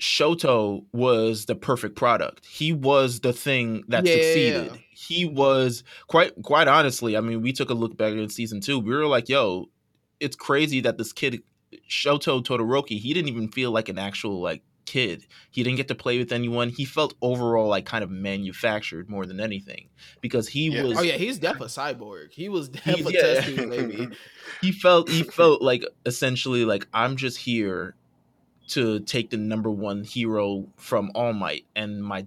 Shoto 0.00 0.84
was 0.92 1.46
the 1.46 1.54
perfect 1.54 1.96
product. 1.96 2.44
He 2.44 2.72
was 2.72 3.20
the 3.20 3.32
thing 3.32 3.84
that 3.88 4.04
yeah. 4.04 4.12
succeeded. 4.12 4.80
He 4.90 5.24
was 5.24 5.84
quite 6.06 6.32
quite 6.42 6.68
honestly, 6.68 7.16
I 7.16 7.20
mean, 7.20 7.42
we 7.42 7.52
took 7.52 7.70
a 7.70 7.74
look 7.74 7.96
back 7.96 8.12
in 8.12 8.28
season 8.28 8.60
2. 8.60 8.78
We 8.78 8.94
were 8.94 9.06
like, 9.06 9.28
yo, 9.28 9.66
it's 10.20 10.36
crazy 10.36 10.80
that 10.80 10.98
this 10.98 11.12
kid 11.12 11.42
Shoto 11.88 12.42
Todoroki, 12.42 12.98
he 12.98 13.14
didn't 13.14 13.28
even 13.28 13.48
feel 13.48 13.70
like 13.70 13.88
an 13.88 13.98
actual 13.98 14.40
like 14.40 14.62
kid. 14.84 15.26
He 15.50 15.62
didn't 15.62 15.76
get 15.76 15.88
to 15.88 15.94
play 15.94 16.18
with 16.18 16.30
anyone. 16.32 16.68
He 16.68 16.84
felt 16.84 17.14
overall 17.22 17.68
like 17.68 17.86
kind 17.86 18.04
of 18.04 18.10
manufactured 18.10 19.08
more 19.10 19.26
than 19.26 19.40
anything 19.40 19.88
because 20.20 20.48
he 20.48 20.68
Yeah. 20.68 20.82
was 20.84 20.98
Oh 20.98 21.02
yeah, 21.02 21.14
he's 21.16 21.38
definitely 21.38 21.66
a 21.66 21.94
cyborg. 21.94 22.32
He 22.32 22.48
was 22.48 22.68
definitely 22.68 23.14
yeah. 23.14 23.20
test 23.20 23.46
tube 23.48 23.70
baby. 23.70 24.08
he 24.60 24.72
felt 24.72 25.08
he 25.08 25.22
felt 25.22 25.62
like 25.62 25.84
essentially 26.04 26.64
like 26.64 26.86
I'm 26.92 27.16
just 27.16 27.38
here 27.38 27.96
to 28.68 29.00
take 29.00 29.30
the 29.30 29.36
number 29.36 29.70
one 29.70 30.04
hero 30.04 30.66
from 30.76 31.10
All 31.14 31.32
Might, 31.32 31.66
and 31.74 32.02
my 32.02 32.26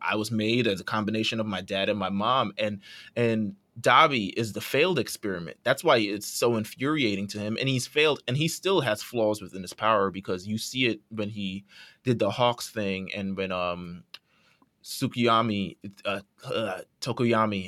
I 0.00 0.16
was 0.16 0.30
made 0.30 0.66
as 0.66 0.80
a 0.80 0.84
combination 0.84 1.40
of 1.40 1.46
my 1.46 1.60
dad 1.60 1.88
and 1.88 1.98
my 1.98 2.10
mom, 2.10 2.52
and 2.58 2.80
and 3.16 3.56
Dabi 3.80 4.32
is 4.36 4.52
the 4.52 4.60
failed 4.60 4.98
experiment. 4.98 5.56
That's 5.62 5.82
why 5.82 5.98
it's 5.98 6.26
so 6.26 6.56
infuriating 6.56 7.26
to 7.28 7.38
him, 7.38 7.56
and 7.58 7.68
he's 7.68 7.86
failed, 7.86 8.22
and 8.28 8.36
he 8.36 8.48
still 8.48 8.80
has 8.80 9.02
flaws 9.02 9.40
within 9.40 9.62
his 9.62 9.72
power 9.72 10.10
because 10.10 10.46
you 10.46 10.58
see 10.58 10.86
it 10.86 11.00
when 11.08 11.30
he 11.30 11.64
did 12.04 12.18
the 12.18 12.30
Hawks 12.30 12.70
thing, 12.70 13.10
and 13.14 13.36
when 13.36 13.52
um 13.52 14.04
Tokoyami 14.82 15.76
uh, 16.04 16.20
uh, 16.44 16.80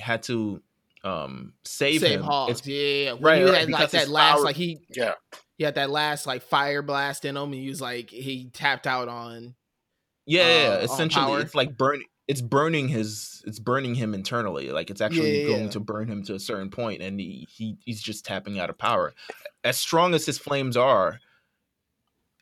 had 0.01 0.23
to 0.25 0.63
um 1.05 1.53
save, 1.65 2.01
Save 2.01 2.21
him. 2.21 2.25
It's- 2.25 2.67
Yeah, 2.67 2.77
yeah, 2.79 3.05
yeah. 3.05 3.13
When 3.15 3.23
right, 3.23 3.41
you 3.41 3.47
right, 3.51 3.61
had 3.61 3.71
like 3.71 3.91
that 3.91 4.09
last 4.09 4.37
power- 4.37 4.45
like 4.45 4.57
he 4.57 4.79
Yeah. 4.91 5.15
he 5.59 5.65
had 5.65 5.75
that 5.75 5.91
last 5.91 6.27
like 6.27 6.43
fire 6.43 6.83
blast 6.83 7.25
in 7.25 7.37
him 7.37 7.45
and 7.53 7.55
he 7.55 7.69
was 7.69 7.81
like 7.81 8.11
he 8.11 8.51
tapped 8.53 8.87
out 8.87 9.09
on 9.09 9.55
Yeah, 10.27 10.43
yeah, 10.43 10.49
uh, 10.49 10.63
yeah. 10.73 10.77
on 10.79 10.85
essentially, 10.85 11.25
power. 11.25 11.41
it's 11.41 11.55
like 11.55 11.77
burning. 11.77 12.07
It's 12.29 12.41
burning 12.41 12.87
his. 12.87 13.43
It's 13.47 13.59
burning 13.59 13.97
him 13.97 14.15
internally. 14.15 14.71
Like 14.71 14.91
it's 14.91 15.01
actually 15.01 15.41
Yeah, 15.41 15.47
going 15.49 15.71
to 15.71 15.81
burn 15.81 16.07
him 16.07 16.23
to 16.25 16.35
a 16.35 16.39
certain 16.39 16.71
point, 16.71 17.03
and 17.03 17.19
he, 17.19 17.49
he 17.51 17.77
he's 17.85 18.01
just 18.01 18.25
tapping 18.25 18.61
out 18.61 18.71
of 18.71 18.79
power. 18.79 19.13
As 19.65 19.77
strong 19.77 20.15
as 20.15 20.25
his 20.25 20.39
flames 20.39 20.77
are, 20.77 21.19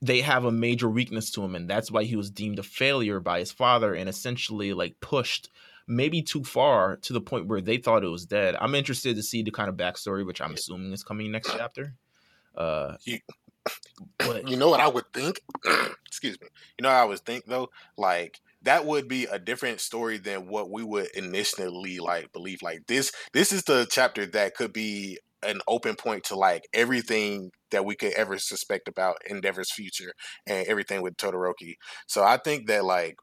they 0.02 0.20
have 0.20 0.44
a 0.44 0.52
major 0.52 0.88
weakness 0.88 1.30
to 1.32 1.42
him, 1.42 1.54
and 1.54 1.68
that's 1.68 1.90
why 1.90 2.04
he 2.04 2.14
was 2.14 2.30
deemed 2.30 2.58
a 2.58 2.62
failure 2.62 3.20
by 3.20 3.38
his 3.38 3.52
father, 3.52 3.94
and 3.94 4.06
essentially 4.08 4.74
like 4.74 5.00
pushed 5.00 5.48
maybe 5.90 6.22
too 6.22 6.44
far 6.44 6.96
to 6.98 7.12
the 7.12 7.20
point 7.20 7.46
where 7.48 7.60
they 7.60 7.76
thought 7.76 8.04
it 8.04 8.08
was 8.08 8.24
dead. 8.26 8.56
I'm 8.60 8.74
interested 8.74 9.16
to 9.16 9.22
see 9.22 9.42
the 9.42 9.50
kind 9.50 9.68
of 9.68 9.76
backstory, 9.76 10.24
which 10.24 10.40
I'm 10.40 10.54
assuming 10.54 10.92
is 10.92 11.04
coming 11.04 11.30
next 11.32 11.50
chapter. 11.56 11.94
Uh, 12.56 12.96
You- 13.04 13.20
but 14.18 14.48
You 14.48 14.56
know 14.56 14.68
what 14.68 14.80
I 14.80 14.88
would 14.88 15.12
think? 15.12 15.40
Excuse 16.06 16.40
me. 16.40 16.48
You 16.78 16.82
know 16.82 16.88
what 16.88 16.96
I 16.96 17.04
would 17.04 17.20
think 17.20 17.44
though? 17.46 17.68
Like 17.96 18.40
that 18.62 18.84
would 18.86 19.08
be 19.08 19.24
a 19.24 19.38
different 19.38 19.80
story 19.80 20.18
than 20.18 20.46
what 20.46 20.70
we 20.70 20.82
would 20.82 21.08
initially 21.14 21.98
like 21.98 22.32
believe. 22.32 22.62
Like 22.62 22.86
this 22.86 23.12
this 23.32 23.52
is 23.52 23.64
the 23.64 23.86
chapter 23.90 24.26
that 24.26 24.54
could 24.54 24.72
be 24.72 25.18
an 25.42 25.60
open 25.68 25.96
point 25.96 26.24
to 26.24 26.36
like 26.36 26.68
everything 26.74 27.50
that 27.70 27.84
we 27.84 27.94
could 27.94 28.12
ever 28.12 28.38
suspect 28.38 28.88
about 28.88 29.16
Endeavor's 29.28 29.72
future 29.72 30.12
and 30.46 30.66
everything 30.66 31.02
with 31.02 31.16
Todoroki. 31.16 31.74
So 32.06 32.22
I 32.22 32.36
think 32.36 32.66
that 32.68 32.84
like 32.84 33.16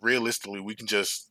realistically 0.00 0.60
we 0.60 0.74
can 0.74 0.86
just 0.86 1.30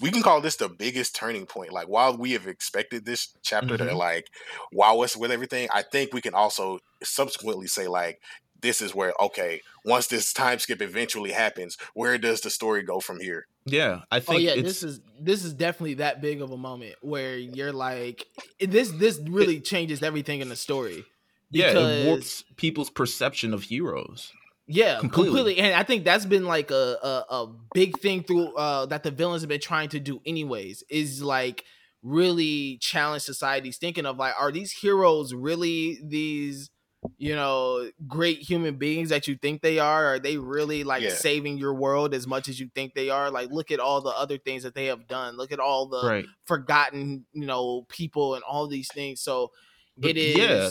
we 0.00 0.10
can 0.10 0.22
call 0.22 0.40
this 0.40 0.56
the 0.56 0.68
biggest 0.68 1.14
turning 1.14 1.46
point. 1.46 1.72
Like 1.72 1.88
while 1.88 2.16
we 2.16 2.32
have 2.32 2.46
expected 2.46 3.04
this 3.04 3.34
chapter 3.42 3.76
to 3.76 3.84
Mhm. 3.84 3.96
like 3.96 4.26
wow 4.72 5.00
us 5.00 5.16
with 5.16 5.30
everything, 5.30 5.68
I 5.72 5.82
think 5.82 6.12
we 6.12 6.20
can 6.20 6.34
also 6.34 6.78
subsequently 7.02 7.66
say 7.66 7.88
like 7.88 8.20
this 8.60 8.80
is 8.80 8.94
where 8.94 9.12
okay, 9.20 9.60
once 9.84 10.06
this 10.06 10.32
time 10.32 10.58
skip 10.58 10.80
eventually 10.80 11.32
happens, 11.32 11.76
where 11.94 12.16
does 12.18 12.40
the 12.40 12.50
story 12.50 12.82
go 12.82 13.00
from 13.00 13.20
here? 13.20 13.44
yeah, 13.64 14.00
I 14.10 14.20
Oh 14.28 14.36
think 14.36 14.42
yeah, 14.42 14.56
it's, 14.56 14.62
this 14.62 14.82
is 14.82 15.00
this 15.20 15.44
is 15.44 15.52
definitely 15.54 15.94
that 15.94 16.20
big 16.20 16.42
of 16.42 16.50
a 16.50 16.56
moment 16.56 16.96
where 17.00 17.36
you're 17.36 17.72
like 17.72 18.26
this 18.60 18.90
this 18.92 19.20
really 19.28 19.60
changes 19.60 20.02
everything 20.02 20.40
in 20.40 20.48
the 20.48 20.56
story. 20.56 21.04
yeah, 21.50 21.72
it 21.72 22.04
warps 22.04 22.44
people's 22.56 22.90
perception 22.90 23.52
of 23.52 23.64
heroes. 23.64 24.32
Yeah, 24.72 24.98
Completely. 25.00 25.26
completely. 25.30 25.58
And 25.58 25.74
I 25.74 25.82
think 25.82 26.04
that's 26.04 26.26
been 26.26 26.46
like 26.46 26.70
a, 26.70 26.96
a 27.02 27.24
a 27.42 27.54
big 27.74 27.98
thing 27.98 28.22
through 28.24 28.54
uh 28.56 28.86
that 28.86 29.02
the 29.02 29.10
villains 29.10 29.42
have 29.42 29.48
been 29.48 29.60
trying 29.60 29.88
to 29.90 30.00
do 30.00 30.20
anyways 30.26 30.82
is 30.88 31.22
like 31.22 31.64
really 32.02 32.78
challenge 32.80 33.22
society's 33.22 33.78
thinking 33.78 34.06
of 34.06 34.16
like 34.16 34.34
are 34.38 34.50
these 34.50 34.72
heroes 34.72 35.32
really 35.34 35.98
these 36.04 36.70
you 37.18 37.34
know 37.34 37.90
great 38.08 38.38
human 38.38 38.76
beings 38.76 39.08
that 39.10 39.26
you 39.28 39.36
think 39.36 39.60
they 39.62 39.78
are 39.78 40.06
are 40.14 40.18
they 40.18 40.36
really 40.36 40.82
like 40.84 41.02
Yeah. 41.02 41.10
saving 41.10 41.58
your 41.58 41.74
world 41.74 42.14
as 42.14 42.26
much 42.26 42.48
as 42.48 42.58
you 42.60 42.68
think 42.74 42.94
they 42.94 43.10
are 43.10 43.30
like 43.30 43.50
look 43.50 43.70
at 43.70 43.80
all 43.80 44.00
the 44.00 44.10
other 44.10 44.38
things 44.38 44.62
that 44.64 44.74
they 44.74 44.86
have 44.86 45.06
done 45.06 45.36
look 45.36 45.52
at 45.52 45.60
all 45.60 45.86
the 45.88 46.04
right. 46.04 46.26
forgotten 46.46 47.26
you 47.32 47.46
know 47.46 47.84
people 47.88 48.34
and 48.34 48.42
all 48.44 48.66
these 48.68 48.88
things 48.92 49.20
so 49.20 49.50
But 49.96 50.10
it 50.12 50.16
is 50.16 50.36
yeah. 50.38 50.70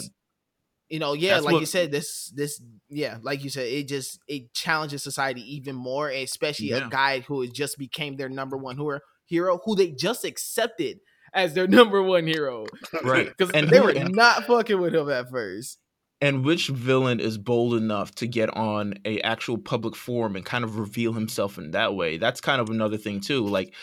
You 0.92 0.98
know 1.00 1.12
yeah 1.14 1.34
That's 1.34 1.46
like 1.46 1.60
you 1.60 1.66
said 1.66 1.90
this 1.90 2.30
this 2.36 2.60
yeah 2.88 3.16
like 3.22 3.42
you 3.42 3.50
said 3.50 3.66
it 3.66 3.88
just 3.88 4.20
it 4.28 4.52
challenges 4.54 5.02
society 5.02 5.40
even 5.56 5.74
more 5.74 6.08
especially 6.10 6.68
Yeah. 6.70 6.86
a 6.86 6.90
guy 6.90 7.20
who 7.20 7.40
has 7.40 7.50
just 7.50 7.78
became 7.78 8.16
their 8.16 8.28
number 8.28 8.56
one 8.56 8.76
hero 8.76 9.00
hero 9.26 9.58
who 9.64 9.74
they 9.74 9.90
just 9.90 10.24
accepted 10.24 10.98
as 11.32 11.54
their 11.54 11.66
number 11.78 12.02
one 12.02 12.26
hero 12.26 12.66
Right. 13.02 13.26
because 13.36 13.50
And 13.52 13.70
they 13.70 13.78
who- 13.78 13.84
were 13.84 13.94
not 14.10 14.46
fucking 14.46 14.80
with 14.80 14.94
him 14.94 15.08
at 15.10 15.30
first 15.30 15.78
And 16.20 16.44
which 16.44 16.68
villain 16.68 17.18
is 17.20 17.38
bold 17.38 17.74
enough 17.74 18.14
to 18.16 18.26
get 18.28 18.50
on 18.54 18.94
a 19.04 19.20
actual 19.22 19.58
public 19.58 19.96
forum 19.96 20.36
and 20.36 20.44
kind 20.44 20.62
of 20.62 20.78
reveal 20.78 21.12
himself 21.14 21.58
in 21.58 21.70
that 21.72 21.94
way? 21.96 22.18
That's 22.18 22.40
kind 22.40 22.60
of 22.60 22.68
another 22.70 22.96
thing 22.98 23.20
too. 23.20 23.44
Like 23.46 23.74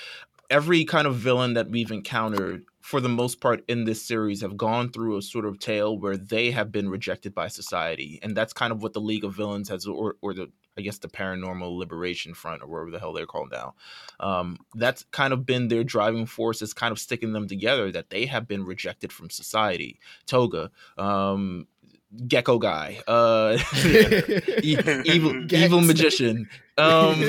every 0.49 0.85
kind 0.85 1.05
of 1.07 1.15
villain 1.15 1.55
that 1.55 1.69
we've 1.69 1.91
encountered 1.91 2.63
for 2.89 2.99
the 2.99 3.07
most 3.07 3.39
part 3.39 3.63
in 3.67 3.83
this 3.83 4.01
series 4.01 4.41
have 4.41 4.57
gone 4.57 4.89
through 4.89 5.15
a 5.15 5.21
sort 5.21 5.45
of 5.45 5.59
tale 5.59 5.95
where 5.99 6.17
they 6.17 6.49
have 6.49 6.71
been 6.71 6.89
rejected 6.89 7.35
by 7.35 7.47
society. 7.47 8.17
And 8.23 8.35
that's 8.35 8.51
kind 8.51 8.71
of 8.71 8.81
what 8.81 8.93
the 8.93 8.99
League 8.99 9.23
of 9.23 9.35
Villains 9.35 9.69
has 9.69 9.85
or 9.85 10.15
or 10.21 10.33
the 10.33 10.51
I 10.75 10.81
guess 10.81 10.97
the 10.97 11.07
Paranormal 11.07 11.77
Liberation 11.77 12.33
Front 12.33 12.63
or 12.63 12.67
whatever 12.67 12.89
the 12.89 12.99
hell 12.99 13.13
they're 13.13 13.27
called 13.27 13.51
now. 13.51 13.75
Um, 14.19 14.57
that's 14.73 15.03
kind 15.11 15.33
of 15.33 15.45
been 15.45 15.67
their 15.67 15.83
driving 15.83 16.25
force 16.25 16.63
is 16.63 16.73
kind 16.73 16.91
of 16.91 16.97
sticking 16.97 17.31
them 17.31 17.47
together 17.47 17.91
that 17.91 18.09
they 18.09 18.25
have 18.25 18.47
been 18.47 18.65
rejected 18.65 19.11
from 19.11 19.29
society. 19.29 19.99
Toga, 20.25 20.71
um, 20.97 21.67
Gecko 22.27 22.57
guy, 22.57 22.99
uh, 23.07 23.57
e- 24.63 24.77
evil 25.05 25.53
evil 25.53 25.81
magician, 25.81 26.49
um, 26.77 27.21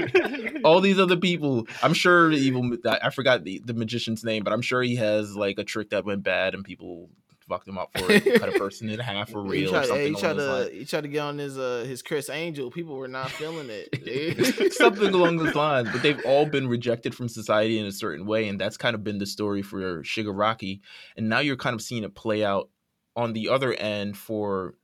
all 0.64 0.80
these 0.80 0.98
other 0.98 1.16
people. 1.16 1.66
I'm 1.82 1.94
sure 1.94 2.32
evil. 2.32 2.76
I 2.84 3.10
forgot 3.10 3.44
the, 3.44 3.60
the 3.64 3.74
magician's 3.74 4.24
name, 4.24 4.42
but 4.42 4.52
I'm 4.52 4.62
sure 4.62 4.82
he 4.82 4.96
has 4.96 5.36
like 5.36 5.58
a 5.58 5.64
trick 5.64 5.90
that 5.90 6.04
went 6.04 6.24
bad 6.24 6.54
and 6.54 6.64
people 6.64 7.08
fucked 7.48 7.68
him 7.68 7.78
up 7.78 7.96
for 7.96 8.10
it. 8.10 8.40
Cut 8.40 8.48
a 8.48 8.58
person 8.58 8.88
in 8.90 8.98
half 8.98 9.30
for 9.30 9.44
He 9.44 9.48
real 9.50 9.70
tried, 9.70 9.84
or 9.84 9.86
something. 9.86 10.14
he 10.14 10.20
tried 10.20 10.32
to 10.32 10.44
lines. 10.44 10.70
he 10.72 10.84
tried 10.84 11.02
to 11.02 11.08
get 11.08 11.20
on 11.20 11.38
his 11.38 11.56
uh 11.56 11.84
his 11.86 12.02
Criss 12.02 12.28
Angel. 12.28 12.68
People 12.72 12.96
were 12.96 13.06
not 13.06 13.30
feeling 13.30 13.68
it. 13.70 14.72
something 14.74 15.14
along 15.14 15.36
those 15.36 15.54
lines. 15.54 15.88
But 15.92 16.02
they've 16.02 16.20
all 16.26 16.46
been 16.46 16.66
rejected 16.66 17.14
from 17.14 17.28
society 17.28 17.78
in 17.78 17.86
a 17.86 17.92
certain 17.92 18.26
way, 18.26 18.48
and 18.48 18.60
that's 18.60 18.76
kind 18.76 18.96
of 18.96 19.04
been 19.04 19.18
the 19.18 19.26
story 19.26 19.62
for 19.62 20.02
Shigaraki. 20.02 20.80
And 21.16 21.28
now 21.28 21.38
you're 21.38 21.56
kind 21.56 21.74
of 21.74 21.80
seeing 21.80 22.02
it 22.02 22.16
play 22.16 22.44
out 22.44 22.68
on 23.16 23.32
the 23.32 23.48
other 23.48 23.72
end 23.74 24.16
for. 24.16 24.74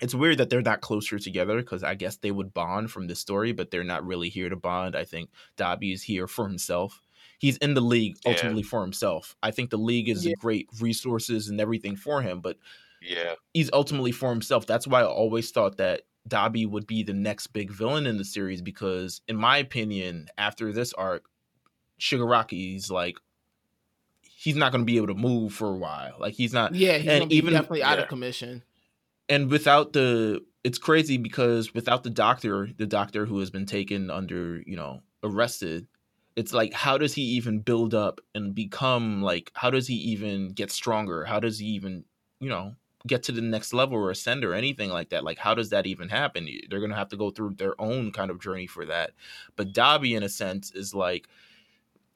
It's 0.00 0.14
weird 0.14 0.38
that 0.38 0.48
they're 0.48 0.62
not 0.62 0.80
closer 0.80 1.18
together 1.18 1.58
because 1.60 1.84
I 1.84 1.94
guess 1.94 2.16
they 2.16 2.30
would 2.30 2.54
bond 2.54 2.90
from 2.90 3.06
this 3.06 3.20
story, 3.20 3.52
but 3.52 3.70
they're 3.70 3.84
not 3.84 4.06
really 4.06 4.30
here 4.30 4.48
to 4.48 4.56
bond. 4.56 4.96
I 4.96 5.04
think 5.04 5.28
Dabi 5.58 5.92
is 5.92 6.02
here 6.02 6.26
for 6.26 6.48
himself. 6.48 7.02
He's 7.38 7.58
in 7.58 7.74
the 7.74 7.82
league 7.82 8.16
Yeah. 8.24 8.32
ultimately 8.32 8.62
for 8.62 8.80
himself. 8.80 9.36
I 9.42 9.50
think 9.50 9.68
the 9.68 9.76
league 9.76 10.08
is 10.08 10.24
Yeah. 10.24 10.32
great 10.38 10.68
resources 10.80 11.48
and 11.50 11.60
everything 11.60 11.96
for 11.96 12.22
him, 12.22 12.40
but 12.40 12.56
Yeah. 13.02 13.34
he's 13.52 13.68
ultimately 13.74 14.12
for 14.12 14.30
himself. 14.30 14.66
That's 14.66 14.86
why 14.86 15.02
I 15.02 15.06
always 15.06 15.50
thought 15.50 15.76
that 15.76 16.02
Dabi 16.26 16.66
would 16.66 16.86
be 16.86 17.02
the 17.02 17.12
next 17.12 17.48
big 17.48 17.70
villain 17.70 18.06
in 18.06 18.16
the 18.16 18.24
series 18.24 18.62
because, 18.62 19.20
in 19.28 19.36
my 19.36 19.58
opinion, 19.58 20.28
after 20.38 20.72
this 20.72 20.94
arc, 20.94 21.28
Shigaraki's 21.98 22.90
like 22.90 23.18
he's 24.42 24.56
not 24.56 24.72
going 24.72 24.80
to 24.80 24.86
be 24.86 24.96
able 24.96 25.08
to 25.08 25.14
move 25.14 25.52
for 25.52 25.68
a 25.68 25.76
while. 25.76 26.14
Like 26.18 26.32
he's 26.32 26.54
not, 26.54 26.74
yeah, 26.74 26.96
he's 26.96 27.10
And 27.10 27.30
even- 27.30 27.52
definitely 27.52 27.82
out 27.82 27.98
of 27.98 28.08
commission. 28.08 28.62
and 29.28 29.50
without 29.50 29.92
the, 29.92 30.40
it's 30.64 30.78
crazy 30.78 31.18
because 31.18 31.74
without 31.74 32.04
the 32.04 32.10
doctor, 32.10 32.70
the 32.76 32.86
doctor 32.86 33.26
who 33.26 33.38
has 33.40 33.50
been 33.50 33.66
taken 33.66 34.10
under, 34.10 34.62
you 34.66 34.76
know, 34.76 35.02
arrested. 35.22 35.86
It's 36.36 36.54
like, 36.54 36.72
how 36.72 36.96
does 36.96 37.12
he 37.14 37.22
even 37.22 37.60
build 37.60 37.92
up 37.94 38.20
and 38.34 38.54
become 38.54 39.20
like? 39.22 39.50
How 39.54 39.68
does 39.70 39.86
he 39.86 39.94
even 39.94 40.48
get 40.50 40.70
stronger? 40.70 41.24
How 41.24 41.38
does 41.40 41.58
he 41.58 41.66
even, 41.66 42.04
you 42.40 42.48
know, 42.48 42.76
get 43.06 43.22
to 43.24 43.32
the 43.32 43.40
next 43.42 43.72
level 43.74 43.96
or 43.98 44.10
ascend 44.10 44.44
or 44.44 44.54
anything 44.54 44.90
like 44.90 45.08
that. 45.10 45.24
Like, 45.24 45.38
how 45.38 45.54
does 45.54 45.70
that 45.70 45.86
even 45.86 46.08
happen? 46.08 46.46
They're 46.68 46.78
going 46.80 46.90
to 46.90 46.96
have 46.96 47.08
to 47.08 47.16
go 47.16 47.30
through 47.30 47.54
their 47.54 47.78
own 47.80 48.12
kind 48.12 48.30
of 48.30 48.40
journey 48.40 48.66
for 48.66 48.84
that. 48.86 49.12
But 49.56 49.72
Dabi, 49.72 50.16
in 50.16 50.22
a 50.22 50.28
sense, 50.28 50.70
is 50.72 50.94
like, 50.94 51.26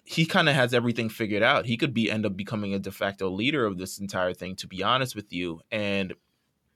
he 0.05 0.27
kind 0.27 0.49
of 0.49 0.55
has 0.55 0.75
everything 0.75 1.09
figured 1.09 1.43
out. 1.43 1.67
He 1.67 1.77
could 1.77 1.95
be 1.95 2.11
end 2.11 2.27
up 2.27 2.37
becoming 2.37 2.75
a 2.75 2.79
de 2.79 2.91
facto 2.93 3.31
leader 3.31 3.65
of 3.67 3.79
this 3.79 3.99
entire 3.99 4.35
thing, 4.35 4.57
to 4.57 4.67
be 4.67 4.83
honest 4.83 5.17
with 5.17 5.33
you. 5.33 5.61
And 5.71 6.15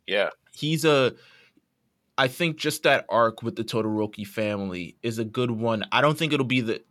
Yeah. 0.06 0.30
he's 0.52 0.84
a 0.84 1.14
I 2.16 2.26
think 2.26 2.56
just 2.56 2.82
that 2.82 3.06
arc 3.08 3.42
with 3.42 3.54
the 3.56 3.64
Todoroki 3.64 4.26
family 4.26 4.96
is 5.02 5.18
a 5.18 5.24
good 5.24 5.52
one. 5.52 5.84
I 5.92 6.00
don't 6.00 6.18
think 6.18 6.32
it'll 6.32 6.46
be 6.46 6.60
the 6.60 6.82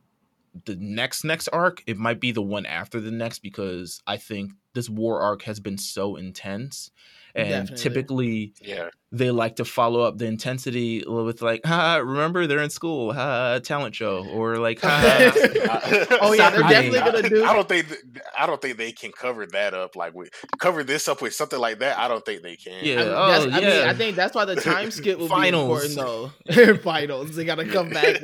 the 0.65 0.75
next 0.77 1.23
next 1.23 1.49
arc. 1.49 1.83
It 1.85 1.97
might 1.97 2.19
be 2.19 2.31
the 2.31 2.41
one 2.41 2.65
after 2.65 2.99
the 3.01 3.11
next 3.11 3.39
because 3.39 4.01
I 4.07 4.17
think 4.17 4.53
this 4.73 4.89
war 4.89 5.21
arc 5.21 5.43
has 5.43 5.59
been 5.59 5.77
so 5.77 6.15
intense, 6.15 6.91
and 7.37 7.67
Definitely. 7.67 7.77
typically 7.77 8.53
Yeah. 8.61 8.89
they 9.11 9.29
like 9.31 9.57
to 9.57 9.65
follow 9.65 10.01
up 10.01 10.17
the 10.17 10.25
intensity 10.25 11.03
with 11.07 11.41
like, 11.41 11.61
ha, 11.63 11.97
remember 11.97 12.47
they're 12.47 12.63
in 12.63 12.71
school, 12.71 13.13
ha, 13.13 13.59
talent 13.59 13.93
show, 13.95 14.25
or 14.27 14.57
like, 14.57 14.81
ha, 14.81 15.31
oh 16.21 16.33
yeah, 16.33 16.49
they're 16.49 16.61
definitely 16.61 16.99
game. 16.99 17.05
gonna 17.05 17.29
do. 17.29 17.45
I 17.45 17.53
don't 17.53 17.69
think 17.69 17.87
th- 17.89 18.01
I 18.37 18.47
don't 18.47 18.61
think 18.61 18.77
they 18.77 18.91
can 18.91 19.11
cover 19.11 19.45
that 19.45 19.73
up 19.75 19.95
like 19.95 20.13
with 20.15 20.29
cover 20.59 20.83
this 20.83 21.07
up 21.07 21.21
with 21.21 21.33
something 21.35 21.59
like 21.59 21.79
that. 21.79 21.97
I 21.99 22.07
don't 22.07 22.25
think 22.25 22.41
they 22.41 22.55
can. 22.55 22.83
Yeah. 22.83 22.95
I 22.95 23.03
mean, 23.03 23.07
oh, 23.13 23.27
that's, 23.27 23.45
I 23.45 23.59
mean. 23.59 23.87
I 23.89 23.93
think 23.93 24.15
that's 24.15 24.33
why 24.35 24.45
the 24.45 24.55
time 24.55 24.89
skip 24.91 25.19
will 25.19 25.27
Finals. 25.29 25.83
be 25.95 25.99
important 25.99 26.33
though. 26.55 26.77
Finals, 26.83 27.35
they 27.35 27.45
gotta 27.45 27.65
come 27.65 27.89
back. 27.91 28.17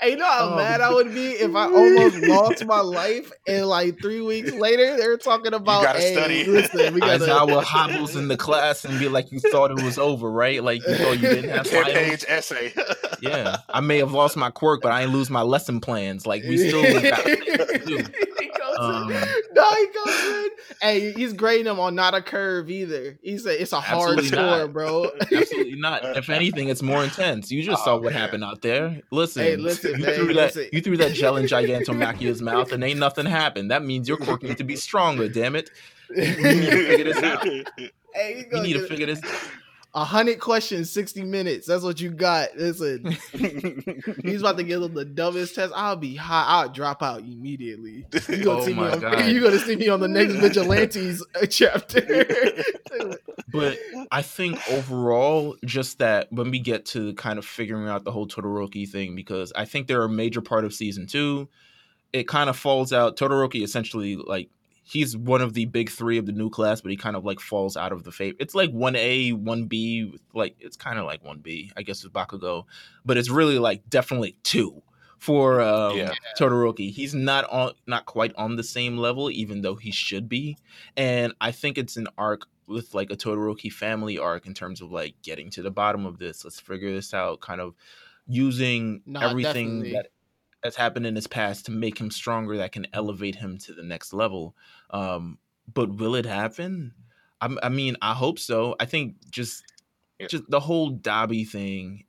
Hey, 0.00 0.10
you 0.10 0.16
know 0.16 0.24
how 0.24 0.52
Oh. 0.52 0.56
mad 0.56 0.80
I 0.80 0.92
would 0.94 1.12
be 1.14 1.28
if 1.32 1.54
I 1.54 1.64
almost 1.66 2.16
lost 2.18 2.64
my 2.66 2.80
life 2.80 3.30
and 3.46 3.66
like 3.66 4.00
three 4.00 4.20
weeks 4.20 4.52
later 4.52 4.96
they're 4.96 5.16
talking 5.18 5.52
about, 5.54 5.82
gotta 5.84 6.00
hey, 6.00 6.12
study." 6.14 6.44
listen, 6.44 6.94
we 6.94 7.00
gotta. 7.00 7.24
Aizawa 7.24 7.62
hobbles 7.62 8.16
in 8.16 8.28
the 8.28 8.36
class 8.36 8.84
and 8.84 8.98
be 8.98 9.08
like, 9.08 9.30
you 9.32 9.40
thought 9.40 9.70
it 9.70 9.82
was 9.82 9.98
over, 9.98 10.30
right? 10.30 10.62
Like 10.64 10.80
you 10.86 10.94
thought 10.96 11.12
you 11.20 11.28
didn't 11.28 11.50
have 11.50 11.66
Ten 11.70 11.84
finals. 11.84 12.08
page 12.08 12.24
essay. 12.28 12.72
Yeah, 13.22 13.58
I 13.68 13.80
may 13.80 13.98
have 13.98 14.12
lost 14.12 14.34
my 14.38 14.48
quirk, 14.50 14.80
but 14.80 14.92
I 14.92 15.02
ain't 15.02 15.12
lose 15.12 15.28
my 15.28 15.42
lesson 15.42 15.78
plans. 15.82 16.26
Like 16.26 16.42
we 16.44 16.56
still 16.56 16.82
got 17.02 17.22
things 18.80 19.06
to 19.06 19.12
do. 19.12 19.14
He 19.14 19.20
goes 19.20 19.22
in- 19.22 19.34
Um, 19.34 19.42
no, 19.54 19.70
he 19.74 19.86
goes 19.86 20.24
in. 20.44 20.48
Hey, 20.80 21.12
he's 21.12 21.32
grading 21.32 21.66
him 21.66 21.78
on 21.80 21.94
not 21.94 22.14
a 22.14 22.22
curve 22.22 22.70
either. 22.70 23.18
He 23.22 23.36
said 23.38 23.60
it's 23.60 23.72
a 23.72 23.80
hard 23.80 24.22
score, 24.24 24.40
not. 24.40 24.72
bro. 24.72 25.10
Absolutely 25.20 25.76
not. 25.76 26.16
If 26.16 26.30
anything, 26.30 26.68
it's 26.68 26.82
more 26.82 27.04
intense. 27.04 27.50
You 27.50 27.62
just 27.62 27.82
Oh, 27.82 27.84
saw 27.84 27.94
what 27.96 28.12
man. 28.12 28.20
happened 28.20 28.44
out 28.44 28.62
there. 28.62 29.00
Listen, 29.10 29.42
Hey, 29.42 29.56
listen, 29.56 29.98
you 29.98 30.06
man, 30.06 30.14
threw 30.14 30.34
that 30.34 30.72
you 30.72 30.80
threw 30.80 30.96
that 30.98 31.12
gel 31.12 31.36
in 31.36 31.46
Gigantomachia's 31.46 32.40
mouth, 32.42 32.72
and 32.72 32.82
ain't 32.84 32.98
nothing 32.98 33.26
happened. 33.26 33.70
That 33.70 33.84
means 33.84 34.08
your 34.08 34.16
quirk 34.16 34.42
needs 34.42 34.56
to 34.56 34.64
be 34.64 34.76
stronger. 34.76 35.28
Damn 35.28 35.56
it! 35.56 35.70
You 36.10 36.22
need 36.24 36.34
to 36.70 36.86
figure 36.86 37.04
this 37.12 37.22
out. 37.22 37.46
Hey, 38.14 38.46
You 38.52 38.62
need 38.62 38.72
to 38.72 38.86
figure 38.88 39.06
this. 39.06 39.20
A 39.92 40.04
hundred 40.04 40.38
questions, 40.38 40.90
sixty 40.90 41.24
minutes. 41.24 41.66
That's 41.66 41.82
what 41.82 42.00
you 42.00 42.10
got. 42.10 42.56
Listen, 42.56 43.16
he's 44.22 44.40
about 44.40 44.56
to 44.58 44.62
give 44.62 44.80
them 44.80 44.94
the 44.94 45.04
dumbest 45.04 45.54
test. 45.56 45.72
I'll 45.74 45.96
be 45.96 46.14
high. 46.14 46.44
I'll 46.46 46.68
drop 46.68 47.02
out 47.02 47.20
immediately. 47.20 48.06
You 48.28 48.44
gonna 48.44 48.60
Oh 48.60 48.64
see 48.64 48.72
me 48.72 48.80
my 48.80 48.92
on, 48.92 49.00
God. 49.00 49.24
You 49.26 49.42
gonna 49.42 49.58
see 49.58 49.76
me 49.76 49.88
on 49.88 50.00
the 50.00 50.08
next 50.08 50.34
Vigilantes 50.34 51.24
uh, 51.40 51.46
chapter. 51.46 52.26
But 53.52 53.78
I 54.12 54.22
think 54.22 54.60
overall, 54.70 55.56
just 55.64 55.98
that 55.98 56.32
when 56.32 56.52
we 56.52 56.60
get 56.60 56.86
to 56.86 57.14
kind 57.14 57.36
of 57.36 57.44
figuring 57.44 57.88
out 57.88 58.04
the 58.04 58.12
whole 58.12 58.28
Todoroki 58.28 58.88
thing, 58.88 59.16
because 59.16 59.52
I 59.56 59.64
think 59.64 59.88
they're 59.88 60.04
a 60.04 60.08
major 60.08 60.40
part 60.40 60.64
of 60.64 60.72
season 60.72 61.08
two, 61.08 61.48
it 62.12 62.28
kind 62.28 62.48
of 62.48 62.56
falls 62.56 62.92
out. 62.92 63.16
Todoroki 63.16 63.64
essentially 63.64 64.14
like 64.14 64.50
he's 64.90 65.16
one 65.16 65.40
of 65.40 65.54
the 65.54 65.66
big 65.66 65.88
three 65.88 66.18
of 66.18 66.26
the 66.26 66.32
new 66.32 66.50
class, 66.50 66.80
but 66.80 66.90
he 66.90 66.96
kind 66.96 67.14
of 67.14 67.24
like 67.24 67.38
falls 67.38 67.76
out 67.76 67.92
of 67.92 68.02
the 68.02 68.10
fate. 68.10 68.34
It's 68.40 68.56
like 68.56 68.70
one 68.70 68.96
A, 68.96 69.30
one 69.30 69.66
B, 69.66 70.18
like 70.34 70.56
it's 70.58 70.76
kind 70.76 70.98
of 70.98 71.04
like 71.04 71.24
one 71.24 71.38
B, 71.38 71.70
I 71.76 71.82
guess, 71.82 72.02
with 72.02 72.12
Bakugo, 72.12 72.64
but 73.04 73.16
it's 73.16 73.30
really 73.30 73.60
like 73.60 73.88
definitely 73.88 74.36
two 74.42 74.82
for 75.18 75.60
um, 75.60 75.96
Yeah. 75.96 76.12
Todoroki. 76.36 76.90
He's 76.90 77.14
not 77.14 77.48
on, 77.50 77.72
not 77.86 78.06
quite 78.06 78.34
on 78.36 78.56
the 78.56 78.64
same 78.64 78.98
level, 78.98 79.30
even 79.30 79.60
though 79.60 79.76
he 79.76 79.92
should 79.92 80.28
be. 80.28 80.56
And 80.96 81.34
I 81.40 81.52
think 81.52 81.78
it's 81.78 81.96
an 81.96 82.08
arc 82.18 82.46
with 82.66 82.92
like 82.92 83.12
a 83.12 83.16
Todoroki 83.16 83.72
family 83.72 84.18
arc 84.18 84.46
in 84.46 84.54
terms 84.54 84.80
of 84.80 84.90
like 84.90 85.14
getting 85.22 85.50
to 85.50 85.62
the 85.62 85.70
bottom 85.70 86.04
of 86.04 86.18
this. 86.18 86.44
Let's 86.44 86.58
figure 86.58 86.92
this 86.92 87.14
out. 87.14 87.40
Kind 87.40 87.60
of 87.60 87.74
using 88.26 89.02
everything 89.20 89.82
definitely. 89.82 89.92
that 89.92 90.08
has 90.62 90.76
happened 90.76 91.06
in 91.06 91.16
his 91.16 91.26
past 91.26 91.66
to 91.66 91.72
make 91.72 91.98
him 91.98 92.10
stronger 92.10 92.56
that 92.58 92.72
can 92.72 92.86
elevate 92.92 93.36
him 93.36 93.58
to 93.58 93.72
the 93.72 93.82
next 93.82 94.12
level. 94.12 94.54
Um, 94.90 95.38
but 95.72 95.96
will 95.96 96.14
it 96.14 96.26
happen? 96.26 96.92
I, 97.40 97.54
I 97.62 97.68
mean, 97.68 97.96
I 98.02 98.14
hope 98.14 98.38
so. 98.38 98.76
I 98.78 98.84
think 98.84 99.14
just 99.30 99.64
Yeah. 100.18 100.26
just 100.26 100.44
the 100.50 100.60
whole 100.60 100.92
Dabi 100.96 101.48
thing, 101.48 102.04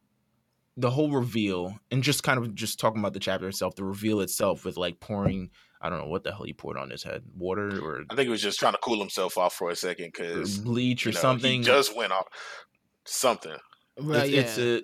the 0.76 0.90
whole 0.90 1.12
reveal, 1.12 1.80
and 1.92 2.04
just 2.04 2.24
kind 2.24 2.38
of 2.40 2.54
just 2.56 2.80
talking 2.80 3.00
about 3.00 3.14
the 3.14 3.20
chapter 3.20 3.48
itself, 3.48 3.76
the 3.76 3.84
reveal 3.84 4.20
itself 4.22 4.66
with 4.66 4.78
like 4.78 5.00
pouring. 5.00 5.52
I 5.84 5.90
don't 5.90 6.00
know 6.00 6.08
what 6.08 6.24
the 6.24 6.32
hell 6.32 6.44
he 6.44 6.54
poured 6.54 6.78
on 6.78 6.90
his 6.92 7.02
head, 7.04 7.24
water 7.36 7.80
or 7.82 8.04
I 8.10 8.16
think 8.16 8.26
he 8.28 8.30
was 8.30 8.42
just 8.42 8.60
trying 8.60 8.74
to 8.74 8.80
cool 8.84 9.00
himself 9.00 9.38
off 9.38 9.54
for 9.54 9.70
a 9.72 9.76
second 9.76 10.12
because 10.14 10.60
bleach 10.60 11.08
or 11.08 11.10
you 11.10 11.16
know, 11.16 11.22
something. 11.22 11.60
He 11.62 11.66
just 11.66 11.96
went 11.96 12.12
off 12.12 12.28
something. 13.06 13.56
Well, 13.98 14.22
it's, 14.22 14.58
it's 14.58 14.58
a 14.60 14.82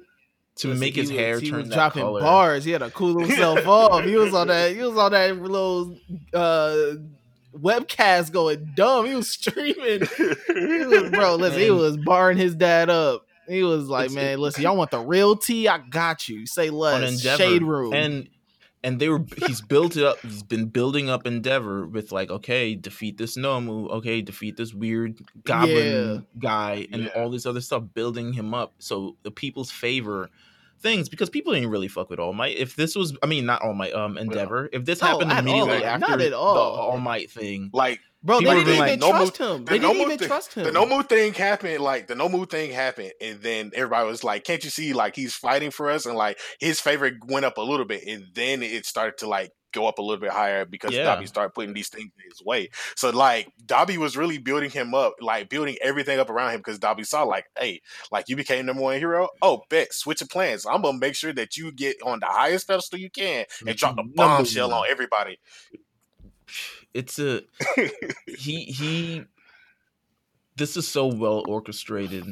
to 0.60 0.74
make 0.76 0.96
his 0.96 1.10
hair 1.10 1.39
he 1.39 1.50
turn 1.50 1.60
was 1.62 1.70
that 1.70 1.76
dropping 1.76 2.04
color. 2.04 2.22
bars. 2.22 2.63
He 2.63 2.72
had 2.72 2.80
to 2.80 2.89
cool 2.91 3.20
himself 3.20 3.65
off. 3.67 4.04
He 4.04 4.15
was 4.15 4.34
on 4.34 4.48
that. 4.48 4.76
He 4.76 4.82
was 4.82 4.98
on 4.98 5.12
that 5.12 5.38
little 5.41 5.98
uh, 6.34 6.96
webcast 7.54 8.32
going 8.32 8.72
dumb. 8.76 9.06
He 9.06 9.15
was 9.15 9.30
streaming. 9.30 10.02
He 10.17 10.86
was, 10.86 11.10
bro, 11.12 11.36
listen, 11.39 11.60
he 11.60 11.72
was 11.72 11.98
barring 11.98 12.38
his 12.38 12.56
dad 12.56 12.89
up. 12.89 13.26
He 13.48 13.63
was 13.63 13.88
like, 13.88 14.12
man, 14.12 14.39
listen, 14.39 14.63
y'all 14.63 14.76
want 14.76 14.91
the 14.91 15.00
real 15.00 15.36
tea? 15.38 15.67
I 15.70 15.78
got 15.78 16.28
you. 16.28 16.46
Say 16.46 16.70
less. 16.70 17.22
Shade 17.22 17.63
room. 17.63 17.93
And 17.93 18.30
and 18.84 19.00
they 19.00 19.10
were 19.10 19.26
he's 19.48 19.60
built 19.60 19.98
it 19.98 20.04
up 20.04 20.20
he's 20.20 20.43
been 20.43 20.65
building 20.65 21.10
up 21.10 21.26
Endeavor 21.26 21.88
with 21.88 22.12
like, 22.12 22.30
okay, 22.30 22.76
defeat 22.76 23.17
this 23.17 23.36
Nomu, 23.36 23.89
okay, 23.89 24.22
defeat 24.22 24.56
this 24.56 24.74
weird 24.74 25.20
goblin 25.46 26.28
guy 26.38 26.88
and 26.91 27.04
Yeah. 27.04 27.10
all 27.15 27.30
this 27.32 27.46
other 27.46 27.60
stuff, 27.62 27.84
building 27.93 28.34
him 28.34 28.54
up. 28.54 28.74
So 28.80 29.15
the 29.24 29.32
people's 29.32 29.72
favor 29.72 30.30
things 30.80 31.10
because 31.10 31.30
people 31.30 31.54
didn't 31.54 31.70
really 31.70 31.88
fuck 31.88 32.10
with 32.10 32.20
All 32.20 32.34
Might. 32.34 32.58
If 32.58 32.76
this 32.76 32.96
was 32.96 33.18
I 33.22 33.26
mean 33.26 33.46
not 33.46 33.62
All 33.62 33.74
Might, 33.74 33.94
um 33.94 34.18
Endeavor. 34.18 34.70
If 34.72 34.86
this 34.86 35.00
happened 35.00 35.32
at 35.32 35.40
immediately 35.40 35.78
all. 35.78 35.86
after 35.86 36.00
Not 36.08 36.22
at 36.22 36.30
the 36.32 36.38
all. 36.38 36.58
All 36.58 36.98
Might 37.00 37.32
thing. 37.32 37.70
Like 37.74 38.00
bro, 38.24 38.40
people 38.40 38.54
they 38.54 38.60
were 38.60 38.66
didn't 38.66 38.80
like, 38.80 38.88
even 38.90 39.00
no 39.00 39.10
trust 39.12 39.38
him. 39.38 39.66
the 39.66 39.72
They 39.72 39.80
didn't 39.80 39.96
even 39.98 40.18
thing- 40.18 40.28
trust 40.28 40.54
him. 40.54 40.63
the 40.66 40.72
Nomu 40.72 41.08
thing 41.08 41.34
happened, 41.34 41.84
like 41.84 42.08
the 42.08 42.16
Nomu 42.16 42.50
thing 42.50 42.72
happened, 42.72 43.13
and 43.22 43.42
then 43.42 43.72
everybody 43.76 44.08
was 44.08 44.24
like, 44.24 44.44
"Can't 44.44 44.63
you 44.63 44.70
see? 44.70 44.94
Like 44.94 45.16
he's 45.16 45.36
fighting 45.36 45.72
for 45.72 45.90
us?" 45.90 46.06
And 46.06 46.16
like 46.16 46.40
his 46.60 46.80
favorite 46.80 47.16
went 47.28 47.46
up 47.46 47.58
a 47.58 47.62
little 47.62 47.86
bit, 47.86 48.04
and 48.08 48.26
then 48.34 48.63
it 48.63 48.86
started 48.86 49.18
to 49.20 49.28
like 49.28 49.52
go 49.78 49.88
up 49.88 50.00
a 50.00 50.02
little 50.02 50.20
bit 50.22 50.32
higher 50.32 50.66
because 50.66 50.92
Yeah. 50.92 51.16
Dabi 51.16 51.28
started 51.28 51.54
putting 51.54 51.74
these 51.74 51.90
things 51.90 52.12
in 52.18 52.30
his 52.30 52.44
way. 52.44 52.70
So 52.96 53.10
like 53.10 53.52
Dabi 53.66 53.98
was 53.98 54.18
really 54.18 54.38
building 54.38 54.70
him 54.70 54.94
up, 54.94 55.13
like 55.22 55.50
building 55.50 55.78
everything 55.82 56.20
up 56.20 56.30
around 56.30 56.52
him 56.54 56.60
because 56.60 56.80
Dabi 56.80 57.06
saw 57.06 57.24
like, 57.24 57.46
"Hey, 57.58 57.82
like 58.12 58.30
you 58.30 58.36
became 58.36 58.66
number 58.66 58.82
one 58.82 58.98
hero. 58.98 59.30
Oh, 59.42 59.63
bet 59.70 59.94
switch 59.94 60.22
of 60.22 60.30
plans. 60.30 60.66
I'm 60.66 60.82
gonna 60.82 60.98
make 60.98 61.16
sure 61.16 61.34
that 61.34 61.58
you 61.58 61.72
get 61.72 61.98
on 62.04 62.20
the 62.20 62.28
highest 62.28 62.68
pedestal 62.68 63.00
you 63.00 63.10
can 63.10 63.46
and 63.66 63.78
drop 63.78 63.96
the 63.96 64.04
bombshell 64.04 64.74
on 64.74 64.86
everybody." 64.90 65.40
It's 66.94 67.20
a 67.20 67.42
he 68.28 68.63
he 68.66 69.24
this 70.56 70.76
is 70.76 70.88
so 70.88 71.08
well 71.08 71.44
orchestrated 71.48 72.26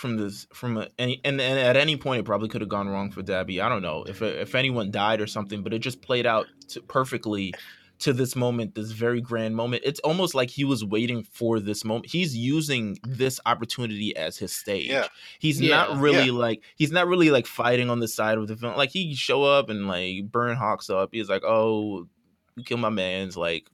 from 0.00 0.16
this 0.16 0.46
from 0.54 0.78
a, 0.78 0.88
any 0.98 1.20
and, 1.24 1.40
and 1.40 1.58
at 1.58 1.76
any 1.76 1.96
point 1.96 2.20
it 2.20 2.24
probably 2.24 2.48
could 2.48 2.62
have 2.62 2.70
gone 2.70 2.88
wrong 2.88 3.10
for 3.10 3.22
Dabi. 3.22 3.62
I 3.62 3.68
don't 3.68 3.82
know 3.82 4.04
if 4.08 4.22
uh, 4.22 4.26
if 4.26 4.54
anyone 4.54 4.90
died 4.90 5.20
or 5.20 5.26
something, 5.26 5.62
but 5.62 5.74
it 5.74 5.80
just 5.80 6.00
played 6.00 6.26
out 6.26 6.46
to, 6.68 6.80
perfectly 6.80 7.52
to 7.98 8.14
this 8.14 8.34
moment, 8.34 8.74
this 8.74 8.92
very 8.92 9.20
grand 9.20 9.54
moment. 9.54 9.82
It's 9.84 10.00
almost 10.00 10.34
like 10.34 10.48
he 10.48 10.64
was 10.64 10.82
waiting 10.82 11.22
for 11.22 11.60
this 11.60 11.84
moment. 11.84 12.06
He's 12.06 12.34
using 12.34 12.96
this 13.06 13.38
opportunity 13.44 14.16
as 14.16 14.38
his 14.38 14.52
stage. 14.52 14.88
Yeah. 14.88 15.08
He's 15.38 15.60
Yeah. 15.60 15.76
not 15.76 15.98
really 16.00 16.26
Yeah. 16.26 16.32
like 16.32 16.62
he's 16.76 16.90
not 16.92 17.06
really 17.06 17.30
like 17.30 17.46
fighting 17.46 17.90
on 17.90 18.00
the 18.00 18.08
side 18.08 18.38
of 18.38 18.48
the 18.48 18.56
film. 18.56 18.74
Like 18.76 18.88
he 18.90 19.14
show 19.14 19.42
up 19.44 19.68
and 19.68 19.86
like 19.86 20.32
burn 20.32 20.56
Hawks 20.56 20.88
up. 20.88 21.10
He's 21.12 21.28
like, 21.28 21.42
oh, 21.44 22.08
you 22.56 22.64
kill 22.64 22.78
my 22.78 22.88
man's 22.88 23.36
like. 23.36 23.66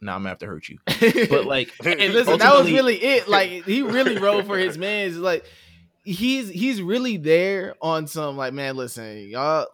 Now 0.00 0.14
I'm 0.14 0.20
gonna 0.20 0.30
have 0.30 0.38
to 0.38 0.46
hurt 0.46 0.68
you, 0.68 0.78
but 1.30 1.46
like, 1.46 1.70
and 1.84 1.98
listen, 1.98 2.38
that 2.38 2.54
was 2.54 2.70
really 2.70 2.96
it. 2.96 3.28
Like 3.28 3.64
he 3.64 3.82
really 3.82 4.18
rode 4.18 4.46
for 4.46 4.58
his 4.58 4.76
man. 4.76 5.20
Like 5.22 5.44
he's 6.02 6.48
he's 6.48 6.82
really 6.82 7.16
there 7.16 7.74
on 7.80 8.06
some 8.06 8.36
like, 8.36 8.52
man, 8.52 8.76
listen, 8.76 9.28
y'all. 9.28 9.66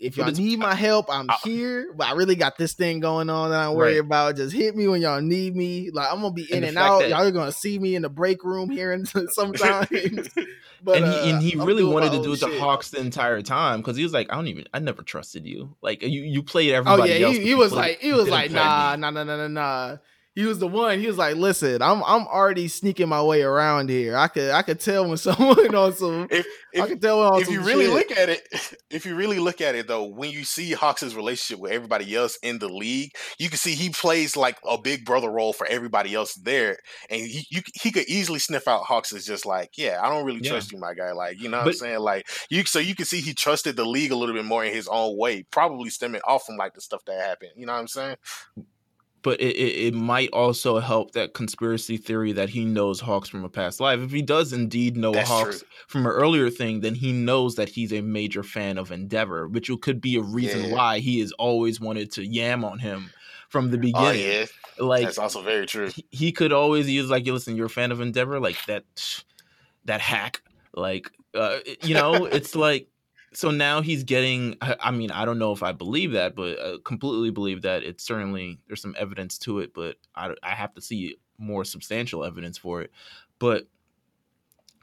If 0.00 0.16
y'all 0.16 0.30
need 0.32 0.58
my 0.58 0.74
help, 0.74 1.06
I'm 1.10 1.28
I- 1.28 1.36
here. 1.44 1.92
But 1.94 2.06
I 2.08 2.12
really 2.14 2.34
got 2.34 2.56
this 2.56 2.72
thing 2.72 3.00
going 3.00 3.28
on 3.28 3.50
that 3.50 3.60
I'm 3.68 3.74
worried 3.74 3.92
Right. 3.96 4.00
about. 4.06 4.36
Just 4.36 4.54
hit 4.54 4.74
me 4.74 4.88
when 4.88 5.02
y'all 5.02 5.20
need 5.20 5.54
me. 5.54 5.90
Like 5.90 6.10
I'm 6.10 6.22
gonna 6.22 6.32
be 6.32 6.50
in 6.50 6.62
the 6.62 6.68
and 6.68 6.78
out. 6.78 7.00
that- 7.00 7.10
y'all 7.10 7.20
are 7.26 7.30
gonna 7.30 7.52
see 7.52 7.78
me 7.78 7.94
in 7.94 8.02
the 8.02 8.08
break 8.08 8.42
room 8.42 8.70
here 8.70 8.92
and 8.92 9.06
sometimes. 9.32 9.88
But 10.82 11.02
and 11.02 11.04
he 11.12 11.12
uh, 11.12 11.24
and 11.34 11.42
he 11.42 11.56
really 11.56 11.84
wanted 11.84 12.12
to 12.12 12.22
do 12.22 12.32
it 12.32 12.38
to. 12.40 12.58
Hawks 12.58 12.88
the 12.88 13.00
entire 13.00 13.42
time 13.42 13.80
because 13.80 13.98
he 13.98 14.02
was 14.02 14.14
like, 14.14 14.32
I 14.32 14.36
don't 14.36 14.46
even, 14.46 14.64
I 14.72 14.78
never 14.78 15.02
trusted 15.02 15.44
you. 15.46 15.76
Like 15.82 16.02
you, 16.02 16.22
you 16.22 16.42
played 16.42 16.72
everybody. 16.72 17.02
Oh 17.02 17.04
yeah, 17.16 17.26
else. 17.26 17.36
he, 17.36 17.42
he 17.48 17.54
was 17.54 17.70
played- 17.72 17.78
like, 17.90 17.98
he 18.00 18.12
was 18.14 18.30
like, 18.30 18.50
nah, 18.50 18.96
nah, 18.96 19.10
nah, 19.10 19.22
nah, 19.24 19.36
nah, 19.36 19.48
nah. 19.48 19.96
He 20.34 20.44
was 20.44 20.58
the 20.60 20.68
one. 20.68 20.98
He 21.00 21.06
was 21.06 21.18
like, 21.18 21.36
"Listen, 21.36 21.82
I'm 21.82 22.02
I'm 22.04 22.26
already 22.26 22.68
sneaking 22.68 23.08
my 23.08 23.22
way 23.22 23.42
around 23.42 23.90
here. 23.90 24.16
I 24.16 24.28
could 24.28 24.50
I 24.50 24.62
could 24.62 24.80
tell 24.80 25.08
when 25.08 25.16
someone 25.18 25.74
on 25.74 25.92
some. 25.94 26.28
If 26.30 26.46
I 26.76 26.86
if, 26.86 26.86
could 26.86 27.02
tell 27.02 27.18
when 27.20 27.26
on 27.32 27.42
if 27.42 27.48
you 27.50 27.62
really 27.62 27.86
shit. 27.86 27.94
look 27.94 28.10
at 28.12 28.28
it, 28.28 28.46
if 28.90 29.04
you 29.06 29.16
really 29.16 29.38
look 29.38 29.60
at 29.60 29.74
it 29.74 29.88
though, 29.88 30.04
when 30.04 30.30
you 30.30 30.44
see 30.44 30.72
Hawks' 30.72 31.14
relationship 31.14 31.60
with 31.60 31.72
everybody 31.72 32.14
else 32.14 32.38
in 32.42 32.58
the 32.58 32.68
league, 32.68 33.10
you 33.38 33.48
can 33.48 33.58
see 33.58 33.74
he 33.74 33.90
plays 33.90 34.36
like 34.36 34.58
a 34.66 34.78
big 34.80 35.04
brother 35.04 35.30
role 35.30 35.52
for 35.52 35.66
everybody 35.66 36.14
else 36.14 36.34
there, 36.34 36.78
and 37.10 37.20
he 37.22 37.46
you, 37.50 37.62
he 37.80 37.90
could 37.90 38.08
easily 38.08 38.38
sniff 38.38 38.68
out 38.68 38.84
Hawks 38.84 39.12
as 39.12 39.26
just 39.26 39.46
like, 39.46 39.70
yeah, 39.76 40.00
I 40.02 40.08
don't 40.08 40.24
really 40.24 40.40
Yeah. 40.40 40.50
trust 40.50 40.72
you, 40.72 40.78
my 40.78 40.94
guy. 40.94 41.12
Like, 41.12 41.40
you 41.40 41.48
know 41.48 41.58
what 41.58 41.66
I'm 41.66 41.72
saying? 41.72 41.98
Like, 42.00 42.28
you 42.50 42.64
so 42.64 42.78
you 42.78 42.94
can 42.94 43.04
see 43.06 43.20
he 43.20 43.34
trusted 43.34 43.76
the 43.76 43.84
league 43.84 44.12
a 44.12 44.16
little 44.16 44.34
bit 44.34 44.44
more 44.44 44.64
in 44.64 44.72
his 44.72 44.88
own 44.88 45.18
way, 45.18 45.42
probably 45.50 45.90
stemming 45.90 46.20
off 46.24 46.44
from 46.46 46.56
like 46.56 46.74
the 46.74 46.80
stuff 46.80 47.04
that 47.06 47.20
happened. 47.20 47.52
You 47.56 47.66
know 47.66 47.72
what 47.72 47.80
I'm 47.80 47.88
saying? 47.88 48.16
But 49.22 49.40
it, 49.40 49.56
it, 49.56 49.86
it 49.88 49.94
might 49.94 50.30
also 50.32 50.78
help 50.78 51.12
that 51.12 51.34
conspiracy 51.34 51.96
theory 51.96 52.32
that 52.32 52.48
he 52.48 52.64
knows 52.64 53.00
Hawks 53.00 53.28
from 53.28 53.44
a 53.44 53.48
past 53.48 53.80
life. 53.80 54.00
If 54.00 54.10
he 54.10 54.22
does 54.22 54.52
indeed 54.52 54.96
know 54.96 55.12
That's 55.12 55.28
Hawks 55.28 55.60
true. 55.60 55.68
from 55.88 56.06
an 56.06 56.12
earlier 56.12 56.50
thing, 56.50 56.80
then 56.80 56.94
he 56.94 57.12
knows 57.12 57.54
that 57.56 57.68
he's 57.68 57.92
a 57.92 58.00
major 58.00 58.42
fan 58.42 58.78
of 58.78 58.90
Endeavor, 58.90 59.48
which 59.48 59.70
could 59.82 60.00
be 60.00 60.16
a 60.16 60.22
reason 60.22 60.62
Yeah. 60.62 60.74
why 60.74 60.98
he 61.00 61.20
has 61.20 61.32
always 61.32 61.80
wanted 61.80 62.10
to 62.12 62.24
yam 62.24 62.64
on 62.64 62.78
him 62.78 63.10
from 63.48 63.70
the 63.70 63.76
Oh 63.76 63.80
beginning. 63.80 64.30
yeah, 64.30 64.46
Like 64.78 65.04
that's 65.04 65.18
also 65.18 65.42
very 65.42 65.66
true. 65.66 65.88
he, 65.88 66.06
he 66.10 66.32
could 66.32 66.52
always 66.52 66.88
use 66.88 67.10
like, 67.10 67.26
you 67.26 67.32
listen, 67.32 67.56
you're 67.56 67.66
a 67.66 67.70
fan 67.70 67.92
of 67.92 68.00
Endeavor, 68.00 68.40
like 68.40 68.64
that, 68.66 68.84
that 69.84 70.00
hack, 70.00 70.42
like, 70.74 71.10
uh, 71.34 71.58
you 71.82 71.94
know, 71.94 72.24
it's 72.26 72.54
like. 72.54 72.89
So 73.32 73.50
now 73.50 73.80
he's 73.80 74.04
getting. 74.04 74.56
I 74.60 74.76
I 74.80 74.90
mean, 74.90 75.10
I 75.10 75.24
don't 75.24 75.38
know 75.38 75.52
if 75.52 75.62
I 75.62 75.72
believe 75.72 76.12
that, 76.12 76.34
but 76.34 76.58
uh, 76.58 76.78
completely 76.84 77.30
believe 77.30 77.62
that. 77.62 77.82
It's 77.82 78.04
certainly 78.04 78.58
there's 78.66 78.82
some 78.82 78.96
evidence 78.98 79.38
to 79.38 79.60
it, 79.60 79.72
but 79.74 79.96
I 80.14 80.34
I 80.42 80.50
have 80.50 80.74
to 80.74 80.80
see 80.80 81.16
more 81.38 81.64
substantial 81.64 82.24
evidence 82.24 82.58
for 82.58 82.82
it. 82.82 82.90
But 83.38 83.66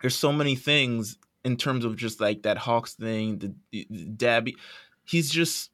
there's 0.01 0.15
so 0.15 0.31
many 0.31 0.55
things 0.55 1.17
in 1.43 1.57
terms 1.57 1.85
of 1.85 1.95
just 1.95 2.19
like 2.19 2.43
that 2.43 2.57
Hawks 2.57 2.93
thing, 2.93 3.39
the, 3.39 3.55
the 3.71 3.87
Dabi. 4.15 4.55
He's 5.05 5.29
just 5.29 5.71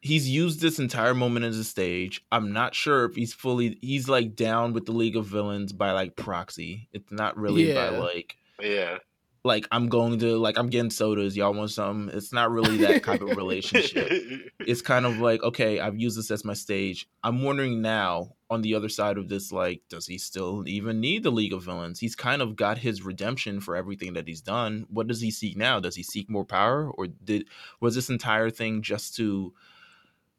he's 0.00 0.28
used 0.28 0.60
this 0.60 0.78
entire 0.78 1.14
moment 1.14 1.46
as 1.46 1.58
a 1.58 1.64
stage. 1.64 2.24
I'm 2.30 2.52
not 2.52 2.74
sure 2.74 3.06
if 3.06 3.16
he's 3.16 3.32
fully 3.32 3.78
he's 3.80 4.08
like 4.08 4.36
down 4.36 4.72
with 4.72 4.86
the 4.86 4.92
League 4.92 5.16
of 5.16 5.26
Villains 5.26 5.72
by 5.72 5.92
like 5.92 6.14
proxy. 6.14 6.88
It's 6.92 7.10
not 7.10 7.36
really 7.36 7.72
by 7.74 7.88
like 7.88 8.36
Yeah, 8.60 8.98
like 9.44 9.68
I'm 9.70 9.88
going 9.88 10.18
to 10.20 10.38
like 10.38 10.58
I'm 10.58 10.68
getting 10.68 10.90
sodas. 10.90 11.36
Y'all 11.36 11.52
want 11.52 11.70
some? 11.70 12.10
It's 12.12 12.32
not 12.32 12.50
really 12.50 12.78
that 12.78 13.02
kind 13.02 13.22
of 13.22 13.36
relationship. 13.36 14.10
It's 14.66 14.80
kind 14.80 15.04
of 15.04 15.18
like 15.18 15.42
okay, 15.42 15.78
I've 15.78 15.98
used 15.98 16.18
this 16.18 16.30
as 16.30 16.44
my 16.44 16.54
stage. 16.54 17.06
I'm 17.22 17.42
wondering 17.42 17.82
now 17.82 18.34
on 18.48 18.62
the 18.62 18.74
other 18.74 18.88
side 18.88 19.18
of 19.18 19.28
this, 19.28 19.52
like, 19.52 19.82
does 19.90 20.06
he 20.06 20.16
still 20.16 20.64
even 20.66 21.00
need 21.00 21.22
the 21.22 21.30
League 21.30 21.52
of 21.52 21.64
Villains? 21.64 22.00
He's 22.00 22.16
kind 22.16 22.40
of 22.40 22.56
got 22.56 22.78
his 22.78 23.02
redemption 23.02 23.60
for 23.60 23.76
everything 23.76 24.14
that 24.14 24.26
he's 24.26 24.40
done. 24.40 24.86
What 24.88 25.06
does 25.06 25.20
he 25.20 25.30
seek 25.30 25.56
now? 25.56 25.80
Does 25.80 25.96
he 25.96 26.02
seek 26.02 26.30
more 26.30 26.44
power, 26.46 26.90
or 26.90 27.08
did 27.08 27.48
was 27.80 27.94
this 27.94 28.08
entire 28.08 28.48
thing 28.48 28.80
just 28.80 29.14
to 29.16 29.52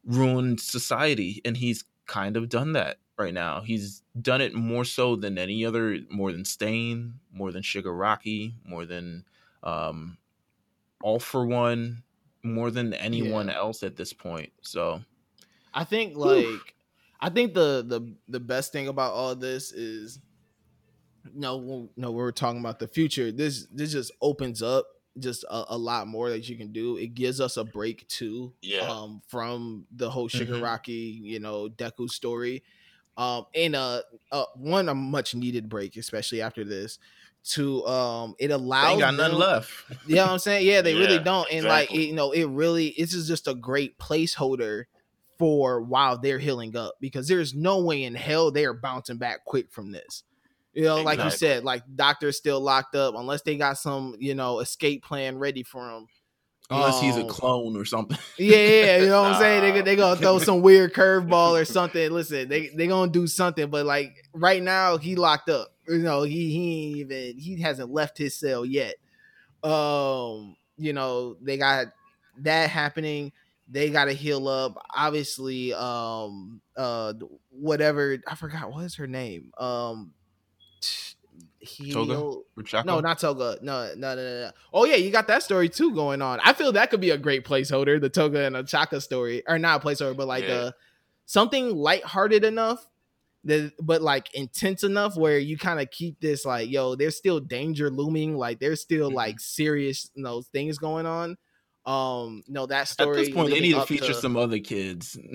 ruin 0.04 0.58
society? 0.58 1.40
And 1.44 1.56
he's 1.56 1.84
kind 2.06 2.36
of 2.36 2.48
done 2.48 2.72
that 2.72 2.98
right 3.18 3.34
now. 3.34 3.60
He's 3.62 4.02
done 4.20 4.40
it 4.40 4.54
more 4.54 4.84
so 4.84 5.16
than 5.16 5.38
any 5.38 5.64
other, 5.64 5.98
more 6.10 6.32
than 6.32 6.44
Stain, 6.44 7.20
more 7.32 7.52
than 7.52 7.62
Shigaraki, 7.62 8.54
more 8.64 8.86
than 8.86 9.24
um, 9.62 10.18
All 11.02 11.20
for 11.20 11.46
One, 11.46 12.02
more 12.42 12.70
than 12.70 12.94
anyone 12.94 13.48
Yeah. 13.48 13.56
else 13.56 13.82
at 13.82 13.96
this 13.96 14.12
point. 14.12 14.52
So 14.62 15.02
I 15.74 15.84
think 15.84 16.16
like 16.16 16.74
I 17.20 17.30
think 17.30 17.54
the 17.54 17.84
the 17.86 18.14
the 18.28 18.40
best 18.40 18.72
thing 18.72 18.88
about 18.88 19.12
all 19.12 19.34
this 19.36 19.72
is 19.72 20.20
no 21.34 21.90
no 21.96 22.12
we're 22.12 22.32
talking 22.32 22.60
about 22.60 22.78
the 22.78 22.88
future. 22.88 23.32
This 23.32 23.66
this 23.72 23.92
just 23.92 24.12
opens 24.20 24.62
up 24.62 24.86
just 25.18 25.44
a, 25.44 25.64
a 25.70 25.78
lot 25.78 26.06
more 26.06 26.30
that 26.30 26.48
you 26.48 26.56
can 26.56 26.72
do. 26.72 26.96
It 26.96 27.14
gives 27.14 27.40
us 27.40 27.56
a 27.56 27.64
break 27.64 28.06
too 28.08 28.54
Yeah. 28.62 28.88
um 28.88 29.22
from 29.26 29.86
the 29.90 30.10
whole 30.10 30.28
Mhm. 30.28 30.46
Shigaraki, 30.46 31.20
you 31.20 31.40
know, 31.40 31.68
Deku 31.68 32.08
story. 32.08 32.62
Um 33.16 33.46
and 33.54 33.74
uh, 33.76 34.02
uh 34.32 34.44
one 34.56 34.88
a 34.88 34.94
much 34.94 35.34
needed 35.34 35.68
break, 35.68 35.96
especially 35.96 36.42
after 36.42 36.64
this. 36.64 36.98
To 37.50 37.86
um 37.86 38.34
it 38.38 38.48
they 38.48 38.54
allows 38.54 38.90
ain't 38.90 39.00
got 39.00 39.14
nothing 39.14 39.38
them- 39.38 39.48
left. 39.48 39.70
you 40.06 40.16
know 40.16 40.24
what 40.24 40.32
I'm 40.32 40.38
saying? 40.40 40.66
Yeah, 40.66 40.82
they 40.82 40.94
really 40.98 41.18
don't. 41.20 41.46
And 41.52 41.64
like, 41.64 41.92
it, 41.92 42.08
you 42.08 42.12
know, 42.14 42.32
it 42.32 42.44
really 42.46 42.94
this 42.98 43.14
is 43.14 43.28
just 43.28 43.46
a 43.46 43.54
great 43.54 43.98
placeholder 43.98 44.84
for 45.38 45.80
while 45.82 46.18
they're 46.18 46.38
healing 46.38 46.76
up 46.76 46.94
because 47.00 47.28
there's 47.28 47.54
no 47.54 47.84
way 47.84 48.02
in 48.04 48.14
hell 48.14 48.50
they 48.50 48.64
are 48.64 48.72
bouncing 48.72 49.18
back 49.18 49.44
quick 49.44 49.70
from 49.70 49.92
this. 49.92 50.24
You 50.72 50.84
know, 50.84 51.02
like 51.02 51.22
you 51.22 51.30
said, 51.30 51.64
like 51.64 51.82
doctor's 51.94 52.36
still 52.36 52.60
locked 52.60 52.94
up 52.94 53.14
unless 53.16 53.42
they 53.42 53.56
got 53.56 53.78
some, 53.78 54.14
you 54.18 54.34
know, 54.34 54.60
escape 54.60 55.02
plan 55.04 55.38
ready 55.38 55.62
for 55.62 55.88
him. 55.88 56.06
Unless 56.68 57.00
he's 57.00 57.16
a 57.16 57.20
Um, 57.22 57.28
clone 57.28 57.76
or 57.76 57.84
something. 57.84 58.18
Yeah, 58.38 58.56
yeah, 58.56 58.96
you 58.98 59.06
know 59.06 59.22
what 59.22 59.32
I'm 59.34 59.40
saying? 59.40 59.62
They 59.62 59.78
Nah. 59.78 59.84
they 59.84 59.96
gonna 59.96 60.20
throw 60.20 60.38
some 60.38 60.62
weird 60.62 60.92
curveball 60.94 61.60
or 61.60 61.64
something. 61.64 62.10
Listen, 62.10 62.48
they 62.48 62.68
they 62.68 62.86
gonna 62.88 63.10
do 63.10 63.26
something, 63.26 63.68
but 63.70 63.86
like 63.86 64.26
right 64.32 64.62
now 64.62 64.96
he 64.98 65.14
locked 65.16 65.48
up. 65.48 65.68
You 65.88 65.98
know, 65.98 66.22
he 66.24 66.50
he 66.50 66.86
ain't 66.88 66.96
even 66.98 67.38
he 67.38 67.60
hasn't 67.60 67.92
left 67.92 68.18
his 68.18 68.34
cell 68.34 68.64
yet. 68.64 68.96
Um, 69.62 70.56
you 70.76 70.92
know, 70.92 71.36
they 71.40 71.56
got 71.56 71.86
that 72.38 72.70
happening. 72.70 73.32
They 73.68 73.90
got 73.90 74.04
to 74.04 74.12
heal 74.12 74.46
up. 74.48 74.76
Obviously, 74.94 75.72
um, 75.74 76.60
uh, 76.76 77.14
whatever 77.50 78.18
I 78.26 78.34
forgot 78.36 78.70
what 78.72 78.84
is 78.84 78.94
her 78.96 79.06
name. 79.08 79.52
Um, 79.58 80.12
Toga? 80.80 81.15
Or 82.56 82.62
Chaco? 82.62 82.84
No, 82.86 83.00
not 83.00 83.18
Toga. 83.18 83.58
No, 83.62 83.92
no, 83.96 84.14
no, 84.14 84.22
no, 84.22 84.40
no. 84.46 84.50
Oh 84.72 84.84
yeah, 84.84 84.96
you 84.96 85.10
got 85.10 85.26
that 85.28 85.42
story 85.42 85.68
too 85.68 85.94
going 85.94 86.22
on. 86.22 86.40
I 86.44 86.52
feel 86.52 86.72
that 86.72 86.90
could 86.90 87.00
be 87.00 87.10
a 87.10 87.18
great 87.18 87.44
placeholder, 87.44 88.00
the 88.00 88.08
Toga 88.08 88.44
and 88.44 88.56
Ochako 88.56 89.00
story, 89.02 89.42
or 89.46 89.58
not 89.58 89.82
a 89.82 89.86
placeholder, 89.86 90.16
but 90.16 90.26
like 90.28 90.44
Yeah. 90.48 90.54
uh 90.54 90.72
something 91.26 91.74
lighthearted 91.74 92.44
enough 92.44 92.86
that, 93.44 93.72
but 93.80 94.02
like 94.02 94.32
intense 94.34 94.82
enough 94.84 95.16
where 95.16 95.38
you 95.38 95.56
kind 95.58 95.80
of 95.80 95.90
keep 95.90 96.20
this 96.20 96.44
like, 96.44 96.68
yo, 96.70 96.94
there's 96.94 97.16
still 97.16 97.40
danger 97.40 97.90
looming, 97.90 98.36
like 98.36 98.58
there's 98.60 98.80
still 98.80 99.10
Mhm. 99.10 99.14
like 99.14 99.40
serious, 99.40 100.10
you 100.14 100.22
know, 100.22 100.42
things 100.42 100.78
going 100.78 101.06
on. 101.06 101.36
Um, 101.84 102.42
no, 102.48 102.66
that 102.66 102.88
story. 102.88 103.18
At 103.20 103.24
this 103.26 103.34
point, 103.34 103.50
they 103.50 103.60
need 103.60 103.74
to 103.74 103.86
feature 103.86 104.12
some 104.12 104.36
other 104.36 104.58
kids. 104.58 105.16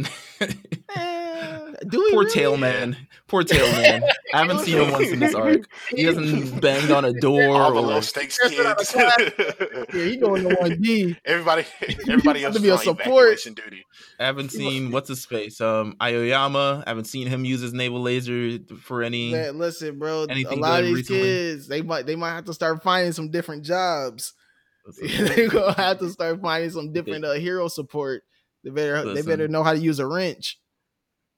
Eh, 0.94 1.21
Poor 1.42 2.00
really? 2.24 2.30
Tail 2.32 2.58
Man. 2.58 2.96
Poor 3.28 3.44
Tail 3.44 3.66
Man. 3.74 4.04
I 4.34 4.40
haven't 4.40 4.60
seen 4.60 4.78
him 4.78 4.92
once 4.92 5.10
in 5.10 5.20
this 5.20 5.34
arc. 5.34 5.68
He 5.90 6.04
hasn't 6.04 6.62
banged 6.62 6.92
on 6.92 7.06
a 7.06 7.14
door 7.14 7.56
All 7.56 7.74
the 7.74 7.80
or 7.80 7.82
low 7.82 8.02
stakes 8.02 8.38
That's 8.42 8.56
what 8.56 8.66
I 8.68 8.74
was 8.74 8.92
kids. 8.92 9.88
Yeah, 9.94 10.04
he 10.04 10.18
going 10.18 10.48
to 10.48 10.56
one 10.56 10.82
D. 10.82 11.18
everybody, 11.26 11.66
everybody 12.08 12.42
Have 12.42 12.50
else 12.50 12.56
to 12.58 12.62
be 12.62 12.70
a 12.70 12.78
support. 12.78 13.40
duty. 13.44 13.86
I 14.20 14.26
haven't 14.26 14.50
seen 14.52 14.92
what's 14.92 15.10
his 15.10 15.26
face. 15.26 15.60
Um 15.62 15.96
Aoyama. 16.02 16.84
I 16.86 16.90
haven't 16.90 17.06
seen 17.06 17.28
him 17.28 17.46
use 17.46 17.62
his 17.62 17.74
navel 17.74 18.02
laser 18.02 18.60
for 18.82 19.02
any 19.02 19.32
Man, 19.32 19.58
listen, 19.58 19.98
bro. 19.98 20.26
a 20.30 20.56
lot 20.56 20.82
of 20.82 20.86
these 20.86 20.96
recently? 20.96 21.22
kids, 21.22 21.68
they 21.68 21.82
might 21.82 22.06
they 22.06 22.16
might 22.16 22.32
have 22.36 22.46
to 22.46 22.54
start 22.54 22.84
finding 22.84 23.14
some 23.14 23.30
different 23.32 23.64
jobs. 23.66 24.34
They're 25.02 25.50
gonna 25.50 25.74
have 25.74 26.00
to 26.00 26.10
start 26.10 26.42
finding 26.42 26.70
some 26.72 26.92
different 26.94 27.26
uh, 27.26 27.34
hero 27.34 27.68
support. 27.68 28.24
They 28.64 28.70
better 28.70 29.14
they 29.14 29.22
better 29.22 29.48
know 29.48 29.64
how 29.64 29.74
to 29.74 29.80
use 29.80 30.00
a 30.00 30.06
wrench. 30.08 30.60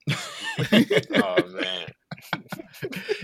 Oh 1.16 1.48
man, 1.48 1.88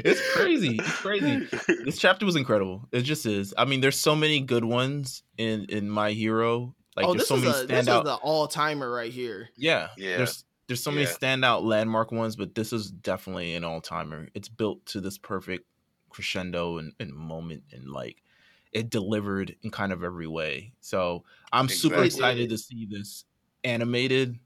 it's 0.03 0.33
crazy. 0.33 0.77
It's 0.79 0.91
crazy. 0.97 1.47
This 1.85 1.99
chapter 1.99 2.25
was 2.25 2.35
incredible. 2.35 2.87
It 2.91 3.01
just 3.01 3.25
is. 3.25 3.53
I 3.57 3.65
mean, 3.65 3.81
there's 3.81 3.99
so 3.99 4.15
many 4.15 4.39
good 4.41 4.65
ones 4.65 5.21
in 5.37 5.65
in 5.65 5.89
My 5.89 6.11
Hero. 6.11 6.75
Like 6.95 7.05
oh, 7.05 7.13
there's 7.13 7.21
this 7.23 7.27
so 7.27 7.35
is 7.35 7.41
many 7.43 7.53
a 7.55 7.67
this 7.67 7.79
is 7.81 8.03
the 8.03 8.15
all 8.21 8.47
timer 8.47 8.91
right 8.91 9.11
here. 9.11 9.49
Yeah, 9.55 9.89
Yeah. 9.97 10.17
There's 10.17 10.43
there's 10.67 10.81
so 10.81 10.91
many 10.91 11.03
Yeah. 11.03 11.11
standout 11.13 11.63
landmark 11.63 12.11
ones, 12.11 12.35
but 12.35 12.55
this 12.55 12.73
is 12.73 12.89
definitely 12.91 13.53
an 13.55 13.63
all 13.63 13.81
timer. 13.81 14.27
It's 14.33 14.49
built 14.49 14.85
to 14.87 15.01
this 15.01 15.17
perfect 15.17 15.65
crescendo 16.09 16.77
and, 16.77 16.93
and 16.99 17.13
moment, 17.13 17.63
and 17.71 17.89
like 17.89 18.23
it 18.71 18.89
delivered 18.89 19.55
in 19.63 19.71
kind 19.71 19.91
of 19.91 20.03
every 20.03 20.27
way. 20.27 20.73
So 20.81 21.23
I'm 21.53 21.69
super 21.69 22.03
excited 22.03 22.49
to 22.49 22.57
see 22.57 22.87
this 22.89 23.25
animated. 23.63 24.39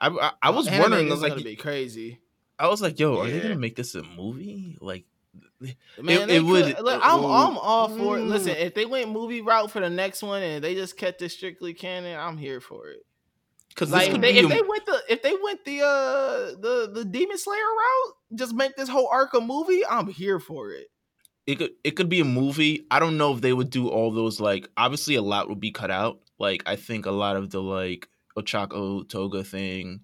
I 0.00 0.08
I, 0.08 0.30
I 0.42 0.50
was 0.50 0.66
Anime 0.68 0.80
wondering. 0.82 1.04
I 1.04 1.08
is 1.08 1.12
was 1.12 1.22
like, 1.22 1.32
gonna 1.32 1.42
be 1.44 1.56
crazy. 1.56 2.20
I 2.58 2.68
was 2.68 2.80
like, 2.82 2.98
yo, 2.98 3.18
are 3.20 3.28
they 3.28 3.40
gonna 3.40 3.56
make 3.56 3.76
this 3.76 3.94
a 3.94 4.02
movie? 4.02 4.76
Like, 4.80 5.04
Man, 6.00 6.22
it 6.22 6.26
they 6.28 6.40
would- 6.40 6.76
could- 6.76 6.84
look, 6.84 7.00
I'm 7.02 7.20
it 7.20 7.22
I'm 7.26 7.58
all 7.58 7.88
for 7.88 8.18
it. 8.18 8.22
Mm. 8.22 8.28
Listen, 8.28 8.50
if 8.56 8.74
they 8.74 8.86
went 8.86 9.10
movie 9.10 9.40
route 9.40 9.70
for 9.70 9.80
the 9.80 9.90
next 9.90 10.22
one 10.22 10.42
and 10.42 10.62
they 10.62 10.74
just 10.74 10.96
kept 10.96 11.22
it 11.22 11.30
strictly 11.30 11.74
canon, 11.74 12.18
I'm 12.18 12.36
here 12.36 12.60
for 12.60 12.88
it. 12.88 13.04
because 13.70 13.90
Like 13.90 14.10
if 14.10 14.20
they, 14.20 14.34
if 14.34 14.44
a- 14.44 14.48
they 14.48 14.62
went 14.62 14.86
the 14.86 15.00
if 15.08 15.22
they 15.22 15.34
went 15.42 15.64
the 15.64 15.80
uh 15.82 16.60
the 16.60 16.90
the 16.92 17.04
Demon 17.04 17.38
Slayer 17.38 17.58
route, 17.60 18.14
just 18.36 18.54
make 18.54 18.76
this 18.76 18.88
whole 18.88 19.08
arc 19.10 19.34
a 19.34 19.40
movie, 19.40 19.84
I'm 19.86 20.06
here 20.08 20.38
for 20.38 20.70
it. 20.70 20.88
it 21.46 21.56
could 21.56 21.70
it 21.82 21.92
could 21.92 22.08
be 22.08 22.20
a 22.20 22.24
movie. 22.24 22.86
I 22.90 22.98
don't 23.00 23.16
know 23.18 23.34
if 23.34 23.40
they 23.40 23.52
would 23.52 23.70
do 23.70 23.88
all 23.88 24.12
those 24.12 24.38
like 24.40 24.68
obviously 24.76 25.14
a 25.16 25.22
lot 25.22 25.48
would 25.48 25.60
be 25.60 25.72
cut 25.72 25.90
out. 25.90 26.20
Like 26.38 26.62
I 26.66 26.76
think 26.76 27.06
a 27.06 27.10
lot 27.10 27.36
of 27.36 27.50
the 27.50 27.60
like 27.62 28.08
Ochako 28.36 29.08
Toga 29.08 29.44
thing. 29.44 30.00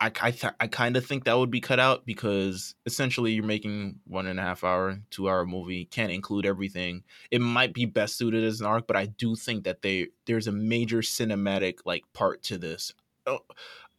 I 0.00 0.10
I, 0.20 0.30
th- 0.32 0.54
I 0.58 0.66
kind 0.66 0.96
of 0.96 1.06
think 1.06 1.24
that 1.24 1.38
would 1.38 1.50
be 1.50 1.60
cut 1.60 1.78
out 1.78 2.04
because 2.04 2.74
essentially 2.86 3.32
you're 3.32 3.44
making 3.44 4.00
one 4.06 4.26
and 4.26 4.40
a 4.40 4.42
half 4.42 4.64
hour, 4.64 5.00
two 5.10 5.28
hour 5.28 5.46
movie, 5.46 5.84
can't 5.84 6.12
include 6.12 6.44
everything. 6.44 7.04
It 7.30 7.40
might 7.40 7.72
be 7.72 7.84
best 7.84 8.16
suited 8.16 8.42
as 8.44 8.60
an 8.60 8.66
arc, 8.66 8.86
but 8.86 8.96
I 8.96 9.06
do 9.06 9.36
think 9.36 9.64
that 9.64 9.82
they 9.82 10.08
there's 10.26 10.48
a 10.48 10.52
major 10.52 10.98
cinematic 10.98 11.78
like 11.84 12.04
part 12.12 12.42
to 12.44 12.58
this. 12.58 12.92
Oh, 13.26 13.40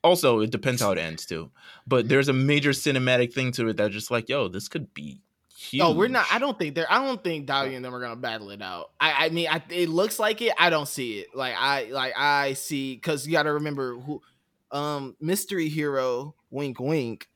also, 0.04 0.41
it 0.41 0.52
depends 0.52 0.82
how 0.82 0.91
it 0.91 0.98
ends 0.98 1.25
too. 1.25 1.50
But 1.87 2.02
mm-hmm. 2.02 2.08
there's 2.10 2.27
a 2.27 2.33
major 2.33 2.71
cinematic 2.71 3.33
thing 3.33 3.54
to 3.54 3.69
it 3.69 3.77
that 3.77 3.92
just 3.92 4.12
like, 4.12 4.27
yo, 4.27 4.50
this 4.50 4.67
could 4.67 4.94
be 4.94 5.21
huge. 5.63 5.83
Oh, 5.83 5.93
we're 5.93 6.07
not. 6.07 6.25
I 6.31 6.39
don't 6.39 6.57
think 6.57 6.75
they're. 6.75 6.91
I 6.91 7.03
don't 7.03 7.23
think 7.23 7.45
Dahlia 7.45 7.75
and 7.75 7.83
them 7.85 7.93
are 7.93 7.99
gonna 7.99 8.15
battle 8.15 8.49
it 8.51 8.61
out. 8.61 8.91
I. 8.99 9.25
I 9.25 9.29
mean, 9.29 9.47
I, 9.49 9.61
it 9.69 9.89
looks 9.89 10.19
like 10.19 10.41
it. 10.41 10.53
I 10.57 10.69
don't 10.69 10.87
see 10.87 11.19
it. 11.19 11.35
Like 11.35 11.55
I. 11.57 11.85
Like 11.91 12.13
I 12.17 12.53
see. 12.53 12.95
Because 12.95 13.25
you 13.25 13.31
got 13.33 13.43
to 13.43 13.53
remember 13.53 13.95
who 13.95 14.21
um 14.71 15.15
mystery 15.21 15.69
hero 15.69 16.33
wink 16.49 16.79
wink 16.79 17.27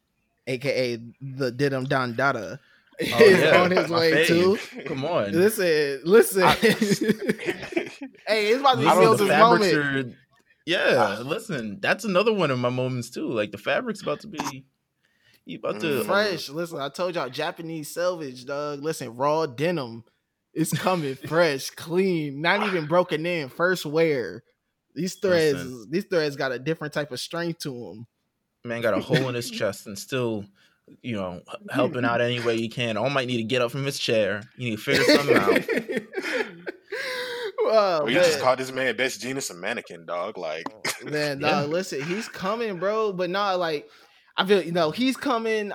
aka 0.47 0.95
the 1.21 1.51
Didim 1.51 1.88
Don 1.88 2.15
Dada 2.15 2.59
Oh, 2.99 3.03
is 3.23 3.39
yeah, 3.39 3.61
on 3.61 3.69
his 3.69 3.89
my 3.89 3.99
way 3.99 4.11
fave. 4.25 4.28
too. 4.28 4.57
Come 4.86 5.05
on. 5.05 5.32
Listen, 5.32 6.01
listen. 6.03 6.41
I- 6.41 6.53
hey, 8.28 8.47
it's 8.47 8.59
about 8.59 8.73
to 8.75 8.82
be 8.82 8.88
I 8.88 8.93
know 8.95 9.01
Fields' 9.01 9.19
the 9.21 9.28
fabrics 9.28 9.73
moment. 9.73 10.15
Yeah, 10.65 11.19
listen, 11.23 11.80
that's 11.80 12.03
another 12.05 12.34
one 12.34 12.49
of 12.51 12.59
my 12.59 12.69
moments 12.69 13.09
too. 13.11 13.30
Like 13.32 13.51
the 13.51 13.57
fabric's 13.59 14.01
about 14.01 14.21
to 14.21 14.28
be, 14.28 14.65
you 15.48 15.58
about 15.60 15.80
to 15.82 15.88
Mm. 16.02 16.06
Fresh. 16.06 16.50
Listen, 16.50 16.80
I 16.80 16.89
told 16.89 17.16
y'all 17.16 17.30
Japanese 17.30 17.89
salvage, 17.93 18.45
dog. 18.45 18.82
Listen, 18.84 19.16
raw 19.16 19.45
denim. 19.45 20.04
It's 20.54 20.74
coming 20.78 21.16
fresh, 21.28 21.70
clean, 21.72 22.41
not 22.41 22.66
even 22.68 22.86
broken 22.88 23.26
in. 23.26 23.50
First 23.50 23.86
wear. 23.86 24.43
These 24.95 25.16
threads, 25.16 25.64
Listen. 25.64 25.91
these 25.91 26.06
threads 26.06 26.36
got 26.36 26.52
a 26.52 26.58
different 26.60 26.93
type 26.93 27.12
of 27.12 27.20
strength 27.20 27.60
to 27.60 27.70
them. 27.70 28.08
man 28.66 28.82
got 28.82 28.95
a 28.95 29.00
hole 29.00 29.30
in 29.30 29.36
his 29.36 29.50
chest 29.60 29.86
and 29.88 29.98
still, 29.98 30.43
you 31.04 31.16
know, 31.16 31.41
helping 31.70 32.04
out 32.10 32.20
any 32.22 32.39
way 32.39 32.58
he 32.58 32.68
can. 32.68 32.98
All 32.98 33.10
Might 33.10 33.28
need 33.28 33.38
to 33.38 33.43
get 33.43 33.62
up 33.62 33.72
from 33.72 33.86
his 33.86 34.00
chair. 34.00 34.41
You 34.58 34.72
need 34.72 34.78
to 34.78 34.82
figure 34.82 35.04
something 35.16 35.36
out. 35.38 35.62
oh, 37.60 38.00
Well, 38.04 38.10
you 38.10 38.16
just 38.16 38.34
man. 38.38 38.41
called 38.41 38.60
this 38.60 38.72
man 38.72 38.95
Best 38.98 39.22
Jeanist 39.22 39.52
a 39.52 39.54
mannequin, 39.54 40.06
dog. 40.06 40.38
Like, 40.38 40.66
man, 41.04 41.39
Yeah. 41.39 41.62
dog, 41.62 41.70
listen, 41.70 42.02
he's 42.04 42.28
coming, 42.28 42.78
bro. 42.80 43.14
But 43.14 43.30
not 43.30 43.60
like 43.60 43.89
I 44.38 44.46
feel 44.46 44.62
you 44.62 44.72
know, 44.72 44.92
he's 44.92 45.18
coming. 45.18 45.74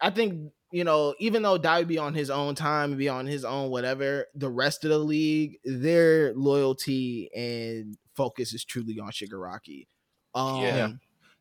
I 0.00 0.10
think, 0.10 0.52
you 0.72 0.84
know, 0.84 1.14
even 1.18 1.42
though 1.42 1.58
Dabi 1.58 2.00
on 2.00 2.14
his 2.14 2.30
own 2.30 2.54
time 2.54 2.90
and 2.90 2.98
be 2.98 3.08
on 3.08 3.26
his 3.26 3.44
own 3.44 3.70
whatever, 3.70 4.26
the 4.34 4.50
rest 4.50 4.84
of 4.84 4.90
the 4.90 4.98
league, 4.98 5.58
their 5.64 6.34
loyalty 6.34 7.30
and 7.34 7.96
focus 8.16 8.54
is 8.54 8.64
truly 8.64 8.98
on 8.98 9.10
Shigaraki. 9.10 9.86
Um 10.34 10.62
Yeah. 10.62 10.88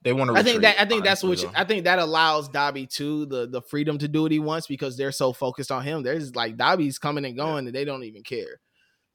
They 0.04 0.12
want 0.12 0.32
to. 0.32 0.38
I 0.38 0.44
think 0.44 0.62
that 0.64 0.80
I 0.80 0.86
think 0.86 1.06
that's 1.06 1.24
what 1.24 1.40
though. 1.40 1.52
I 1.56 1.64
think 1.64 1.86
that 1.86 1.98
allows 1.98 2.50
Dabi 2.50 2.90
too 2.90 3.26
the 3.26 3.48
the 3.48 3.62
freedom 3.62 3.98
to 4.00 4.08
do 4.08 4.24
what 4.24 4.32
he 4.32 4.40
wants 4.40 4.68
because 4.68 4.98
they're 4.98 5.14
so 5.14 5.32
focused 5.32 5.72
on 5.72 5.84
him. 5.84 6.04
There's 6.04 6.36
like 6.36 6.58
Dabi's 6.58 7.00
coming 7.00 7.24
and 7.24 7.38
going 7.38 7.68
and 7.68 7.76
they 7.76 7.86
don't 7.86 8.04
even 8.04 8.22
care. 8.22 8.60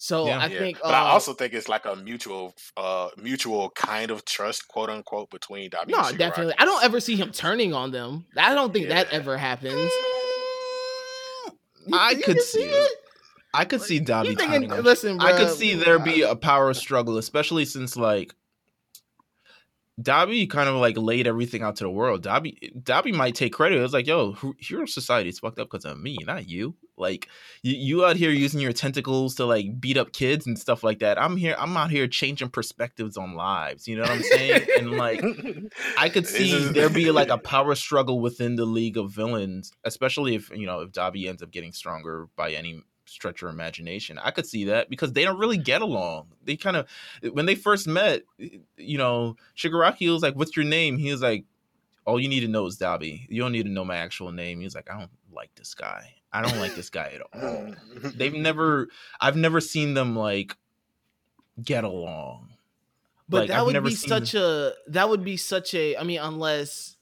So 0.01 0.27
Yeah. 0.27 0.39
I 0.39 0.47
yeah. 0.47 0.59
think 0.61 0.79
but 0.81 0.95
I 0.95 1.01
uh, 1.01 1.13
also 1.13 1.35
think 1.35 1.53
it's 1.53 1.69
like 1.69 1.85
a 1.85 1.97
mutual, 1.97 2.55
uh, 2.77 3.09
mutual 3.17 3.71
kind 3.71 4.11
of 4.13 4.25
trust, 4.25 4.69
quote 4.69 4.89
unquote, 4.91 5.29
between 5.31 5.71
Dabi 5.71 5.89
No, 5.89 5.99
and 5.99 6.07
Shigaraki. 6.07 6.19
definitely. 6.19 6.55
I 6.57 6.65
don't 6.65 6.83
ever 6.85 7.01
see 7.01 7.17
him 7.17 7.33
turning 7.33 7.75
on 7.75 7.91
them. 7.91 8.27
I 8.37 8.55
don't 8.55 8.73
think 8.73 8.89
that 8.89 9.13
ever 9.13 9.37
happens. 9.37 9.91
I 11.93 12.15
could 12.15 12.41
see 12.41 12.63
it. 12.65 12.93
I 13.55 13.65
could 13.65 13.81
see 13.83 13.99
Dabi 14.01 14.27
You 14.27 14.37
turning 14.37 14.53
thinking? 14.61 14.73
on 14.73 14.85
Listen, 14.85 15.21
I 15.21 15.37
could 15.37 15.51
see 15.51 15.75
there 15.75 15.99
be 15.99 16.23
a 16.23 16.37
power 16.37 16.73
struggle, 16.75 17.17
especially 17.19 17.65
since 17.65 17.97
like 17.97 18.35
Dabi 20.01 20.49
kind 20.49 20.69
of 20.69 20.77
like 20.77 20.97
laid 20.97 21.27
everything 21.27 21.63
out 21.63 21.77
to 21.77 21.85
the 21.85 21.91
world. 21.91 22.23
Dabi 22.23 22.73
Dabi 22.83 23.13
might 23.13 23.35
take 23.35 23.53
credit. 23.53 23.79
It 23.79 23.83
was 23.83 23.93
like, 23.93 24.07
yo, 24.07 24.37
Hero 24.59 24.87
Society 24.87 25.31
is 25.31 25.41
fucked 25.41 25.59
up 25.59 25.69
because 25.71 25.85
of 25.85 25.99
me, 25.99 26.19
not 26.25 26.49
you. 26.49 26.75
Like 26.97 27.29
you, 27.63 27.75
you 27.75 28.05
out 28.05 28.17
here 28.17 28.31
using 28.31 28.61
your 28.61 28.73
tentacles 28.73 29.35
to 29.37 29.45
like 29.45 29.81
beat 29.81 29.97
up 29.97 30.13
kids 30.13 30.47
and 30.47 30.59
stuff 30.59 30.85
like 30.85 31.01
that. 31.01 31.21
I'm 31.21 31.37
here. 31.37 31.57
I'm 31.59 31.77
out 31.77 31.91
here 31.91 32.07
changing 32.07 32.51
perspectives 32.51 33.17
on 33.17 33.35
lives. 33.35 33.89
You 33.89 33.97
know 33.97 34.03
what 34.03 34.13
I'm 34.13 34.23
saying? 34.23 34.67
and 34.79 34.93
like 34.93 35.25
I 35.97 36.09
could 36.09 36.27
see 36.27 36.57
there 36.69 36.91
be 36.91 37.11
like 37.11 37.29
a 37.29 37.39
power 37.49 37.75
struggle 37.75 38.21
within 38.21 38.57
the 38.57 38.67
League 38.67 38.97
of 38.97 39.11
Villains, 39.11 39.73
especially 39.85 40.37
if 40.37 40.51
you 40.51 40.67
know 40.67 40.81
if 40.81 40.93
Dabi 40.93 41.29
ends 41.29 41.43
up 41.43 41.51
getting 41.51 41.73
stronger 41.73 42.29
by 42.37 42.53
any 42.53 42.83
stretch 43.09 43.43
your 43.43 43.51
imagination. 43.51 44.19
I 44.19 44.31
could 44.31 44.47
see 44.47 44.65
that 44.65 44.91
because 44.91 45.13
they 45.13 45.25
don't 45.25 45.39
really 45.39 45.57
get 45.57 45.83
along. 45.83 46.29
They 46.45 46.57
kind 46.57 46.77
of 46.77 46.87
when 47.33 47.47
they 47.47 47.55
first 47.55 47.87
met, 47.87 48.23
you 48.77 48.99
know, 48.99 49.37
Shigaraki 49.57 50.13
was 50.13 50.23
like, 50.23 50.35
"What's 50.35 50.57
your 50.57 50.65
name?" 50.65 50.99
He 50.99 51.11
was 51.11 51.23
like, 51.23 51.45
"All 52.05 52.21
you 52.21 52.29
need 52.29 52.41
to 52.41 52.49
know 52.49 52.67
is 52.67 52.79
Dabi. 52.79 53.27
You 53.29 53.41
don't 53.43 53.53
need 53.53 53.65
to 53.65 53.71
know 53.71 53.85
my 53.85 53.97
actual 53.97 54.33
name." 54.33 54.59
He 54.59 54.65
was 54.65 54.75
like, 54.75 54.91
"I 54.91 54.99
don't 54.99 55.11
like 55.33 55.55
this 55.57 55.75
guy. 55.75 56.15
I 56.33 56.43
don't 56.43 56.59
like 56.59 56.75
this 56.75 56.91
guy 56.91 57.15
at 57.15 57.23
all." 57.43 57.75
They've 58.15 58.35
never, 58.49 58.89
I've 59.21 59.37
never 59.37 59.61
seen 59.61 59.95
them 59.95 60.15
like 60.15 60.57
get 61.63 61.85
along. 61.85 62.51
But 63.29 63.41
Like, 63.41 63.49
that 63.49 63.61
I've 63.61 63.67
would 63.67 63.85
be 63.85 63.95
such 63.95 64.35
a 64.35 64.73
that 64.89 65.09
would 65.09 65.25
be 65.25 65.37
such 65.37 65.75
a 65.75 65.97
I 65.97 66.03
mean 66.03 66.21
unless 66.21 66.97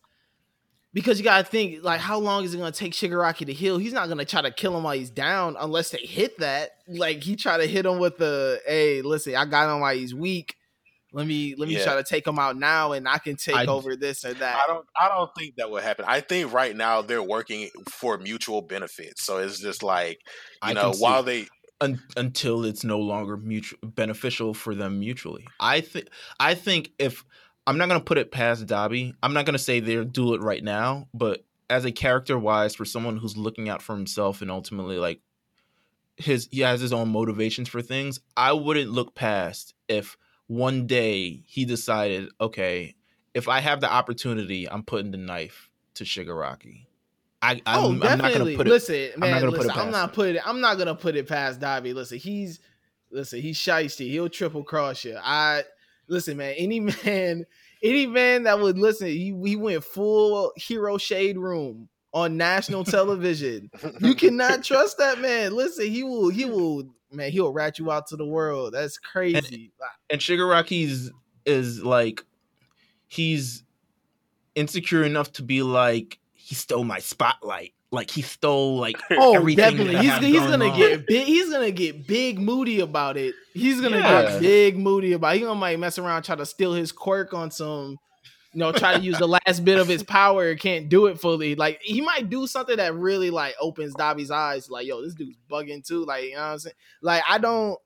because 0.97 1.19
you 1.19 1.25
gotta 1.25 1.45
think 1.45 1.85
like 1.85 2.01
how 2.01 2.19
long 2.19 2.43
is 2.43 2.55
it 2.55 2.57
gonna 2.57 2.73
take 2.73 2.95
Shigaraki 2.95 3.45
to 3.45 3.53
heal? 3.53 3.77
He's 3.77 3.93
not 3.93 4.09
gonna 4.09 4.25
try 4.25 4.41
to 4.41 4.51
kill 4.51 4.75
him 4.75 4.83
while 4.83 4.97
he's 4.97 5.11
down 5.11 5.55
unless 5.61 5.91
they 5.91 5.99
hit 5.99 6.39
that. 6.39 6.71
Like 6.89 7.23
he 7.23 7.37
try 7.37 7.59
to 7.59 7.67
hit 7.67 7.85
him 7.85 7.99
with 7.99 8.17
the 8.17 8.61
hey, 8.67 9.03
listen, 9.03 9.35
I 9.37 9.45
got 9.45 9.73
him 9.73 9.81
while 9.81 9.95
he's 9.95 10.15
weak. 10.15 10.57
Let 11.13 11.27
me 11.27 11.55
let 11.59 11.69
me 11.69 11.75
Yeah. 11.77 11.85
try 11.85 11.97
to 11.97 12.03
take 12.03 12.27
him 12.27 12.39
out 12.39 12.57
now 12.57 12.93
and 12.93 13.07
I 13.07 13.19
can 13.19 13.37
take 13.37 13.55
I- 13.57 13.67
over 13.67 13.95
this 13.95 14.25
or 14.25 14.33
that. 14.35 14.57
I 14.57 14.67
don't. 14.67 14.87
I 14.99 15.09
don't 15.09 15.31
think 15.37 15.57
that 15.57 15.71
would 15.71 15.83
happen. 15.83 16.07
I 16.09 16.21
think 16.23 16.51
right 16.51 16.75
now 16.75 17.03
they're 17.03 17.23
working 17.23 17.69
for 17.91 18.17
mutual 18.17 18.63
benefit, 18.63 19.19
So 19.19 19.37
it's 19.37 19.61
just 19.61 19.83
like 19.83 20.19
you 20.65 20.71
I 20.71 20.73
know, 20.73 20.93
while 20.99 21.23
they 21.23 21.47
un- 21.83 22.03
until 22.17 22.65
it's 22.65 22.85
no 22.85 22.99
longer 22.99 23.37
mutual 23.37 23.79
beneficial 23.83 24.55
for 24.55 24.75
them 24.75 24.99
mutually. 24.99 25.47
I 25.61 25.83
think 25.83 26.09
I 26.41 26.55
think 26.55 26.91
if 26.99 27.23
I'm 27.67 27.79
not 27.79 27.89
gonna 27.89 28.01
put 28.01 28.19
it 28.19 28.31
past 28.31 28.67
Dabi, 28.67 29.15
I'm 29.23 29.33
not 29.33 29.47
gonna 29.47 29.59
say 29.59 29.81
they'll 29.81 30.05
do 30.05 30.35
it 30.35 30.41
right 30.41 30.63
now, 30.63 31.09
but 31.13 31.45
as 31.69 31.85
a 31.85 31.93
character 31.93 32.39
wise, 32.39 32.75
for 32.75 32.85
someone 32.85 33.17
who's 33.17 33.37
looking 33.37 33.69
out 33.69 33.83
for 33.83 33.95
himself 33.97 34.41
and 34.41 34.51
ultimately 34.51 34.99
like 34.99 35.21
his 36.17 36.49
he 36.51 36.61
has 36.61 36.81
his 36.81 36.93
own 36.93 37.09
motivations 37.09 37.69
for 37.69 37.83
things, 37.83 38.21
I 38.37 38.53
wouldn't 38.53 38.91
look 38.91 39.15
past 39.15 39.75
if 39.89 40.17
one 40.47 40.87
day 40.87 41.43
he 41.47 41.65
decided, 41.65 42.31
okay, 42.41 42.95
if 43.35 43.49
I 43.49 43.61
have 43.61 43.81
the 43.81 43.93
opportunity, 43.93 44.69
I'm 44.69 44.83
putting 44.83 45.11
the 45.11 45.19
knife 45.19 45.71
to 45.95 46.05
Shigaraki. 46.05 46.87
I, 47.43 47.61
I'm, 47.67 47.85
oh, 47.85 47.91
I'm 47.91 47.99
not 47.99 48.19
definitely. 48.19 48.57
gonna 48.57 48.57
put 48.57 48.67
it. 48.67 48.71
listen, 48.71 49.21
man. 49.21 49.31
not 49.31 49.41
gonna 49.41 49.53
put 49.53 49.61
it 49.61 49.67
listen, 49.67 49.81
I'm 49.81 49.91
not 49.91 50.13
putting. 50.13 50.41
I'm 50.45 50.61
not 50.61 50.79
gonna 50.79 50.95
put 50.95 51.17
it 51.17 51.29
past 51.29 51.61
Dabi. 51.61 51.95
Listen, 51.95 52.19
he's 52.19 52.61
listen. 53.11 53.41
He's 53.41 53.59
shisty. 53.59 54.09
He'll 54.11 54.29
triple 54.29 54.65
cross 54.65 55.05
you. 55.05 55.19
I 55.23 55.65
listen, 56.09 56.37
man. 56.37 56.55
Any 56.57 56.81
man, 57.05 57.45
any 57.83 58.07
man 58.07 58.45
that 58.45 58.61
would 58.61 58.79
listen, 58.79 59.09
he 59.09 59.37
he 59.45 59.57
went 59.57 59.85
full 59.85 60.53
hero 60.57 60.99
shade 60.99 61.39
room 61.39 61.89
on 62.13 62.37
national 62.37 62.85
television. 62.85 63.71
You 64.01 64.15
cannot 64.15 64.65
trust 64.65 64.99
that 64.99 65.21
man. 65.21 65.55
Listen, 65.55 65.87
he 65.87 66.03
will. 66.03 66.29
He 66.31 66.45
will. 66.45 66.85
Man, 67.13 67.31
he'll 67.31 67.53
rat 67.53 67.79
you 67.79 67.91
out 67.91 68.09
to 68.09 68.17
the 68.17 68.27
world. 68.27 68.75
That's 68.75 68.99
crazy. 68.99 69.73
and 70.11 70.21
Shigaraki's 70.21 71.13
is 71.45 71.83
like 71.85 72.25
he's 73.07 73.63
insecure 74.57 75.05
enough 75.05 75.33
to 75.33 75.43
be 75.43 75.63
like 75.63 76.19
he 76.33 76.55
stole 76.55 76.85
my 76.85 76.99
spotlight. 76.99 77.75
Like 77.93 78.11
he 78.11 78.23
stole 78.23 78.79
like 78.79 78.97
Oh, 79.13 79.35
everything 79.37 79.57
definitely. 79.77 79.93
that 79.95 80.03
He's 80.23 80.33
he's 80.33 80.41
going 80.41 80.51
gonna 80.59 80.71
on. 80.73 80.77
get 80.79 81.07
big. 81.07 81.27
He's 81.27 81.51
gonna 81.51 81.71
get 81.71 82.07
big 82.07 82.39
moody 82.39 82.81
about 82.81 83.17
it. 83.17 83.35
He's 83.55 83.81
gonna 83.81 83.99
Yeah. 83.99 84.23
get 84.33 84.41
big 84.41 84.79
moody 84.79 85.13
about. 85.13 85.35
It. 85.35 85.39
He 85.39 85.45
gonna 85.45 85.59
might 85.59 85.79
mess 85.79 85.99
around, 85.99 86.25
try 86.25 86.35
to 86.37 86.47
steal 86.47 86.73
his 86.75 86.91
quirk 86.93 87.33
on 87.33 87.51
some. 87.51 87.97
You 88.53 88.61
know, 88.61 88.73
try 88.73 88.95
to 88.95 89.01
use 89.01 89.19
the 89.19 89.29
last 89.29 89.65
bit 89.65 89.79
of 89.79 89.87
his 89.87 90.03
power, 90.03 90.55
can't 90.55 90.89
do 90.89 91.07
it 91.07 91.21
fully. 91.21 91.55
Like 91.57 91.79
he 91.83 92.01
might 92.01 92.31
do 92.31 92.47
something 92.47 92.79
that 92.79 92.95
really 92.95 93.31
like 93.31 93.55
opens 93.61 93.95
Dabi's 93.95 94.31
eyes. 94.31 94.71
Like, 94.71 94.87
yo, 94.87 95.03
this 95.03 95.15
dude's 95.15 95.37
bugging 95.51 95.87
too. 95.87 96.05
Like, 96.07 96.25
you 96.25 96.35
know 96.35 96.41
what 96.41 96.47
I'm 96.53 96.59
saying? 96.59 96.75
Like, 97.03 97.23
I 97.29 97.39
don't. 97.39 97.79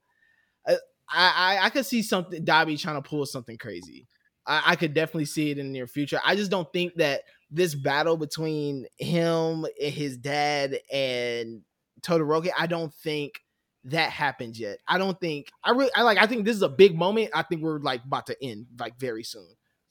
Uh, 0.67 0.75
I 1.11 1.57
I, 1.59 1.65
I 1.67 1.71
could 1.71 1.85
see 1.87 2.03
something 2.03 2.45
Dobby 2.45 2.77
trying 2.77 3.03
to 3.03 3.07
pull 3.09 3.27
something 3.27 3.59
crazy. 3.59 4.07
I, 4.47 4.63
I 4.69 4.77
could 4.77 4.95
definitely 4.95 5.25
see 5.27 5.51
it 5.51 5.59
in 5.59 5.67
the 5.67 5.73
near 5.73 5.87
future. 5.89 6.21
I 6.25 6.37
just 6.37 6.51
don't 6.53 6.73
think 6.73 6.95
that 6.97 7.23
this 7.51 7.75
battle 7.75 8.17
between 8.17 8.87
him 8.99 9.65
and 9.65 9.95
his 9.95 10.17
dad 10.17 10.79
and 10.93 11.63
Todoroki, 12.03 12.51
I 12.57 12.67
don't 12.67 12.93
think 12.95 13.41
that 13.85 14.11
happened 14.11 14.59
yet. 14.59 14.79
I 14.87 14.99
don't 14.99 15.19
think 15.19 15.49
I 15.65 15.71
really 15.71 15.91
I 15.95 16.03
like 16.03 16.19
I 16.19 16.27
think 16.27 16.45
this 16.45 16.57
is 16.57 16.63
a 16.63 16.69
big 16.69 16.97
moment. 16.97 17.31
I 17.35 17.43
think 17.43 17.63
we're 17.63 17.79
like 17.79 18.05
about 18.05 18.27
to 18.27 18.37
end 18.45 18.67
like 18.79 18.99
very 18.99 19.25
soon. 19.25 19.49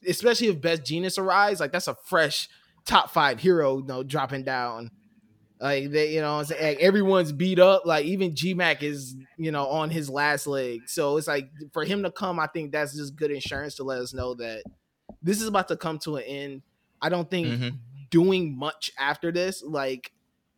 Especially 0.07 0.47
if 0.47 0.61
Best 0.61 0.83
Jeanist 0.83 1.17
arrives, 1.17 1.59
like 1.59 1.71
that's 1.71 1.87
a 1.87 1.95
fresh 2.05 2.47
top 2.85 3.11
five 3.11 3.39
hero, 3.39 3.79
you 3.79 3.85
know, 3.85 4.03
dropping 4.03 4.43
down. 4.43 4.91
Like 5.59 5.91
they, 5.91 6.13
you 6.13 6.21
know, 6.21 6.37
Like, 6.37 6.79
everyone's 6.79 7.33
beat 7.33 7.59
up. 7.59 7.85
Like 7.85 8.05
even 8.05 8.35
G 8.35 8.53
Mac 8.53 8.81
is, 8.81 9.15
you 9.37 9.51
know, 9.51 9.67
on 9.67 9.89
his 9.89 10.09
last 10.09 10.47
leg. 10.47 10.81
So 10.87 11.17
it's 11.17 11.27
like 11.27 11.49
for 11.73 11.83
him 11.83 12.03
to 12.03 12.11
come, 12.11 12.39
I 12.39 12.47
think 12.47 12.71
that's 12.71 12.95
just 12.95 13.15
good 13.15 13.31
insurance 13.31 13.75
to 13.75 13.83
let 13.83 13.99
us 13.99 14.13
know 14.13 14.35
that 14.35 14.63
this 15.21 15.41
is 15.41 15.47
about 15.47 15.67
to 15.67 15.75
come 15.75 15.99
to 15.99 16.15
an 16.17 16.23
end. 16.23 16.61
I 17.01 17.09
don't 17.09 17.29
think 17.29 17.47
Mhm. 17.47 17.77
doing 18.09 18.57
much 18.57 18.91
after 18.97 19.31
this, 19.31 19.61
like 19.63 20.11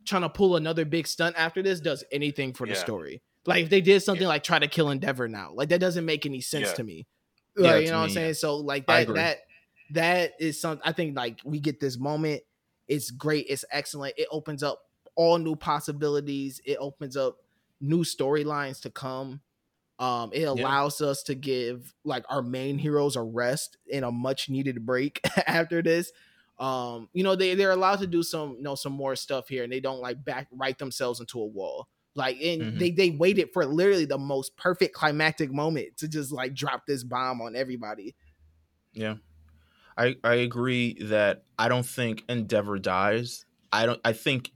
trying 0.05 0.23
to 0.23 0.29
pull 0.29 0.55
another 0.55 0.85
big 0.85 1.07
stunt 1.07 1.35
after 1.37 1.61
this, 1.61 1.79
does 1.79 2.03
anything 2.11 2.53
for 2.53 2.65
the 2.65 2.75
story. 2.75 3.21
Like 3.45 3.63
if 3.63 3.69
they 3.69 3.81
did 3.81 4.01
something 4.01 4.27
like 4.27 4.43
try 4.43 4.59
to 4.59 4.67
kill 4.67 4.89
Endeavor 4.89 5.27
now, 5.27 5.51
like 5.53 5.69
that 5.69 5.79
doesn't 5.79 6.05
make 6.05 6.25
any 6.25 6.41
sense 6.41 6.67
Yeah. 6.69 6.73
to 6.75 6.83
me. 6.83 7.07
Like, 7.55 7.73
to 7.75 7.81
you 7.83 7.87
know 7.91 7.97
what 7.97 8.03
I'm 8.03 8.09
me, 8.09 8.13
saying? 8.13 8.33
So 8.35 8.57
like 8.57 8.85
that 8.87 9.07
that 9.15 9.37
that 9.91 10.33
is 10.39 10.59
something 10.61 10.81
I 10.85 10.91
think 10.93 11.15
like 11.17 11.39
we 11.43 11.59
get 11.59 11.79
this 11.79 11.97
moment. 11.97 12.43
It's 12.87 13.11
great. 13.11 13.45
It's 13.49 13.65
excellent. 13.71 14.15
It 14.17 14.27
opens 14.31 14.63
up 14.63 14.89
all 15.15 15.37
new 15.37 15.55
possibilities. 15.55 16.61
It 16.65 16.77
opens 16.79 17.15
up 17.17 17.37
new 17.79 18.03
storylines 18.03 18.81
to 18.81 18.89
come. 18.89 19.41
Um, 19.99 20.31
it 20.33 20.43
allows 20.43 20.99
us 21.01 21.21
to 21.23 21.35
give 21.35 21.93
like 22.03 22.23
our 22.29 22.41
main 22.41 22.77
heroes 22.79 23.15
a 23.15 23.21
rest 23.21 23.77
in 23.85 24.03
a 24.03 24.11
much 24.11 24.49
needed 24.49 24.85
break 24.85 25.21
after 25.47 25.81
this. 25.81 26.11
Um, 26.61 27.09
you 27.13 27.23
know, 27.23 27.35
they, 27.35 27.55
they're 27.55 27.71
allowed 27.71 27.99
to 27.99 28.07
do 28.07 28.23
some, 28.23 28.55
you 28.57 28.61
know, 28.63 28.75
some 28.75 28.93
more 28.93 29.15
stuff 29.17 29.49
here 29.49 29.63
and 29.63 29.73
they 29.73 29.79
don't 29.81 29.99
like 30.01 30.23
back 30.23 30.47
write 30.51 30.77
themselves 30.77 31.19
into 31.19 31.41
a 31.41 31.45
wall. 31.47 31.89
Like 32.15 32.39
and 32.41 32.69
Mhm. 32.69 32.79
they 32.79 32.91
they 32.91 33.09
waited 33.11 33.51
for 33.53 33.65
literally 33.65 34.05
the 34.05 34.17
most 34.19 34.57
perfect 34.57 34.93
climactic 34.95 35.51
moment 35.51 35.97
to 35.97 36.07
just 36.09 36.31
like 36.31 36.53
drop 36.53 36.85
this 36.85 37.03
bomb 37.03 37.41
on 37.41 37.55
everybody. 37.55 38.15
Yeah. 38.93 39.17
I 39.97 40.17
I 40.23 40.35
agree 40.35 40.95
that 41.03 41.45
I 41.59 41.69
don't 41.69 41.85
think 41.85 42.25
Endeavor 42.29 42.79
dies. 42.79 43.45
I 43.71 43.85
don't 43.85 44.01
I 44.05 44.13
think 44.13 44.51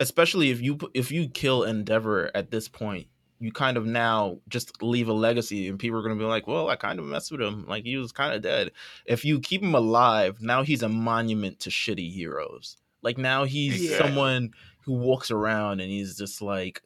especially 0.00 0.50
if 0.50 0.60
you 0.62 0.78
if 0.94 1.12
you 1.12 1.28
kill 1.28 1.64
Endeavor 1.64 2.30
at 2.36 2.50
this 2.50 2.68
point, 2.68 3.08
you 3.40 3.52
kind 3.52 3.76
of 3.76 3.84
now 3.86 4.38
just 4.48 4.82
leave 4.82 5.08
a 5.08 5.12
legacy 5.12 5.68
and 5.68 5.78
people 5.78 5.98
are 5.98 6.02
going 6.02 6.16
to 6.16 6.22
be 6.22 6.26
like, 6.28 6.46
"Well, 6.46 6.68
I 6.68 6.76
kind 6.76 6.98
of 6.98 7.04
messed 7.04 7.32
with 7.32 7.40
him. 7.42 7.66
Like 7.66 7.84
he 7.84 7.96
was 7.96 8.12
kind 8.12 8.34
of 8.34 8.42
dead." 8.42 8.70
If 9.06 9.24
you 9.24 9.40
keep 9.40 9.62
him 9.62 9.74
alive, 9.74 10.40
now 10.40 10.62
he's 10.62 10.82
a 10.82 10.88
monument 10.88 11.60
to 11.60 11.70
shitty 11.70 12.12
heroes. 12.12 12.76
Like 13.02 13.18
now 13.18 13.44
he's 13.44 13.82
Exactly. 13.82 14.06
someone 14.08 14.50
who 14.84 14.94
walks 14.94 15.30
around 15.30 15.80
and 15.80 15.90
he's 15.90 16.16
just 16.16 16.40
like 16.42 16.82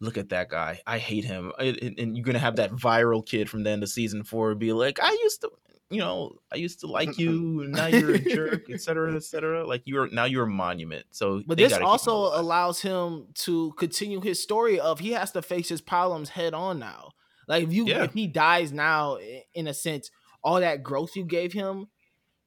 Look 0.00 0.18
at 0.18 0.30
that 0.30 0.48
guy. 0.48 0.80
I 0.84 0.98
hate 0.98 1.24
him. 1.24 1.52
And- 1.60 2.16
you're 2.16 2.24
gonna 2.24 2.40
have 2.40 2.56
that 2.56 2.72
viral 2.72 3.24
kid 3.24 3.48
from 3.48 3.62
the 3.62 3.70
end 3.70 3.84
of 3.84 3.88
season 3.88 4.24
four 4.24 4.52
be 4.56 4.72
like, 4.72 4.98
I 5.00 5.12
used 5.22 5.42
to, 5.42 5.50
you 5.92 5.98
know, 6.00 6.38
I 6.52 6.56
used 6.56 6.80
to 6.80 6.86
like 6.86 7.18
you, 7.18 7.62
and 7.62 7.72
now 7.72 7.86
you're 7.86 8.14
a 8.14 8.18
jerk, 8.36 8.70
et 8.70 8.80
cetera, 8.80 9.14
et 9.14 9.22
cetera. 9.24 9.66
Like 9.66 9.82
you're 9.84 10.08
now 10.10 10.24
you're 10.24 10.44
a 10.44 10.50
monument. 10.50 11.06
So, 11.10 11.42
But 11.46 11.58
this 11.58 11.72
also 11.78 12.12
allows 12.40 12.80
him 12.80 13.28
to 13.46 13.72
continue 13.74 14.20
his 14.20 14.42
story 14.42 14.80
of 14.80 14.98
he 15.00 15.12
has 15.12 15.32
to 15.32 15.42
face 15.42 15.68
his 15.68 15.80
problems 15.80 16.30
head 16.30 16.54
on 16.54 16.78
now. 16.78 17.10
Like 17.48 17.64
if 17.64 17.72
you 17.72 17.86
Yeah. 17.86 18.04
if 18.04 18.12
he 18.14 18.26
dies 18.26 18.72
now, 18.72 19.18
in 19.54 19.66
a 19.66 19.74
sense, 19.74 20.10
all 20.42 20.60
that 20.60 20.82
growth 20.82 21.14
you 21.16 21.24
gave 21.24 21.52
him 21.52 21.88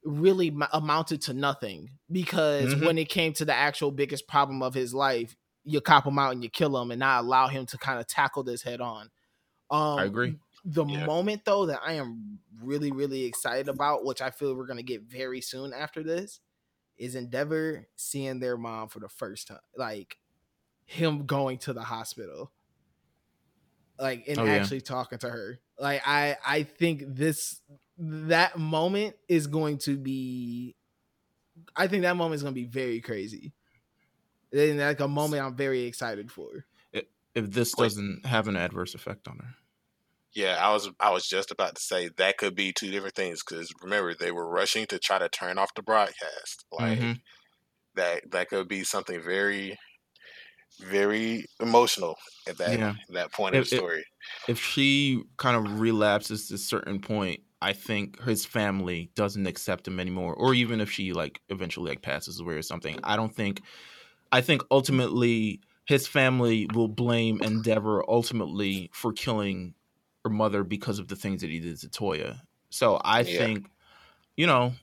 really 0.04 0.56
amounted 0.72 1.22
to 1.24 1.34
nothing 1.34 1.89
because 2.12 2.74
Mhm. 2.74 2.86
when 2.86 2.98
it 2.98 3.10
came 3.10 3.34
to 3.34 3.46
the 3.46 3.54
actual 3.54 3.91
biggest 3.91 4.28
problem 4.28 4.62
of 4.62 4.74
his 4.74 4.93
life, 4.93 5.36
you 5.64 5.82
cop 5.82 6.06
him 6.06 6.20
out 6.20 6.32
and 6.34 6.43
you 6.43 6.50
kill 6.50 6.80
him 6.80 6.91
and 6.91 7.00
not 7.00 7.24
allow 7.24 7.48
him 7.48 7.66
to 7.66 7.78
kind 7.78 8.00
of 8.00 8.06
tackle 8.08 8.43
this 8.43 8.62
head 8.62 8.82
on. 8.82 9.10
Um, 9.72 10.00
I 10.00 10.04
agree. 10.06 10.38
The 10.66 10.84
Yeah. 10.84 11.05
moment 11.05 11.45
though 11.45 11.68
that 11.68 11.82
I 11.84 11.93
am 11.93 12.39
really 12.61 12.91
really 12.91 13.26
excited 13.26 13.70
about, 13.70 14.03
which 14.03 14.22
I 14.22 14.32
feel 14.32 14.55
we're 14.55 14.66
gonna 14.68 14.84
get 14.84 15.03
very 15.03 15.41
soon 15.41 15.74
after 15.74 16.03
this, 16.03 16.41
is 16.97 17.16
Endeavor 17.16 17.88
seeing 17.95 18.39
their 18.39 18.57
mom 18.57 18.89
for 18.89 18.99
the 18.99 19.09
first 19.09 19.47
time, 19.47 19.59
like 19.78 20.18
him 20.86 21.26
going 21.26 21.57
to 21.59 21.74
the 21.74 21.84
hospital, 21.84 22.51
like 23.99 24.28
and 24.28 24.39
Oh, 24.39 24.45
yeah. 24.45 24.51
actually 24.57 24.82
talking 24.82 25.20
to 25.20 25.30
her. 25.30 25.59
Like 25.80 26.01
I 26.05 26.38
I 26.45 26.63
think 26.63 27.03
this 27.05 27.61
that 27.97 28.57
moment 28.57 29.16
is 29.30 29.47
going 29.47 29.78
to 29.80 29.97
be, 29.97 30.76
I 31.76 31.88
think 31.88 32.03
that 32.03 32.18
moment 32.18 32.36
is 32.36 32.41
going 32.43 32.53
to 32.53 32.59
be 32.61 32.68
very 32.68 32.99
crazy. 33.01 33.53
And 34.51 34.80
like 34.80 34.99
a 34.99 35.07
moment 35.07 35.43
I'm 35.43 35.55
very 35.55 35.84
excited 35.84 36.32
for. 36.32 36.66
if 36.93 37.51
this 37.51 37.74
doesn't 37.74 38.26
have 38.26 38.47
an 38.47 38.55
adverse 38.55 38.95
effect 38.95 39.28
on 39.28 39.38
her. 39.39 39.55
Yeah, 40.36 40.57
I 40.59 40.73
was 40.73 40.89
I 40.99 41.11
was 41.11 41.27
just 41.27 41.49
about 41.51 41.75
to 41.75 41.81
say 41.81 42.09
that 42.17 42.38
could 42.38 42.55
be 42.55 42.73
two 42.73 42.91
different 42.91 43.15
things 43.15 43.41
because 43.41 43.71
remember 43.81 44.13
they 44.13 44.31
were 44.31 44.49
rushing 44.49 44.86
to 44.88 44.99
try 44.99 45.17
to 45.17 45.29
turn 45.29 45.57
off 45.57 45.73
the 45.75 45.81
broadcast. 45.81 46.65
Like 46.71 47.05
Mhm. 47.05 47.21
that 47.95 48.31
that 48.31 48.49
could 48.49 48.67
be 48.69 48.83
something 48.83 49.21
very 49.21 49.77
very 50.81 51.45
emotional 51.59 52.15
at 52.47 52.57
that 52.57 52.79
Yeah. 52.79 52.95
that 53.09 53.31
point 53.33 53.55
of 53.55 53.61
the 53.61 53.65
story. 53.65 54.03
If 54.47 54.59
she 54.59 55.23
kind 55.38 55.57
of 55.57 55.79
relapses 55.79 56.49
to 56.49 56.55
a 56.55 56.57
certain 56.59 57.01
point, 57.01 57.41
I 57.61 57.73
think 57.73 58.21
his 58.23 58.45
family 58.45 59.11
doesn't 59.15 59.47
accept 59.47 59.88
him 59.88 59.99
anymore. 59.99 60.36
Or 60.36 60.53
even 60.53 60.81
if 60.81 60.91
she 60.91 61.13
like 61.13 61.41
eventually 61.49 61.89
like 61.91 62.01
passes 62.03 62.39
away 62.39 62.55
or 62.55 62.61
something, 62.61 62.99
I 63.03 63.15
don't 63.15 63.36
think. 63.36 63.61
I 64.33 64.41
think 64.41 64.63
ultimately 64.71 65.61
his 65.88 66.07
family 66.07 66.67
will 66.73 66.89
blame 66.89 67.41
Endeavor 67.41 68.03
ultimately 68.09 68.91
for 68.93 69.13
killing 69.13 69.74
her 70.26 70.30
mother 70.30 70.63
because 70.63 70.97
of 70.99 71.07
the 71.07 71.15
things 71.15 71.41
that 71.41 71.49
he 71.51 71.59
did 71.59 71.80
to 71.80 71.88
Toya. 71.88 72.41
So 72.71 72.95
I 72.97 73.21
Yeah. 73.21 73.38
think, 73.38 73.67
you 74.36 74.47
know, 74.47 74.73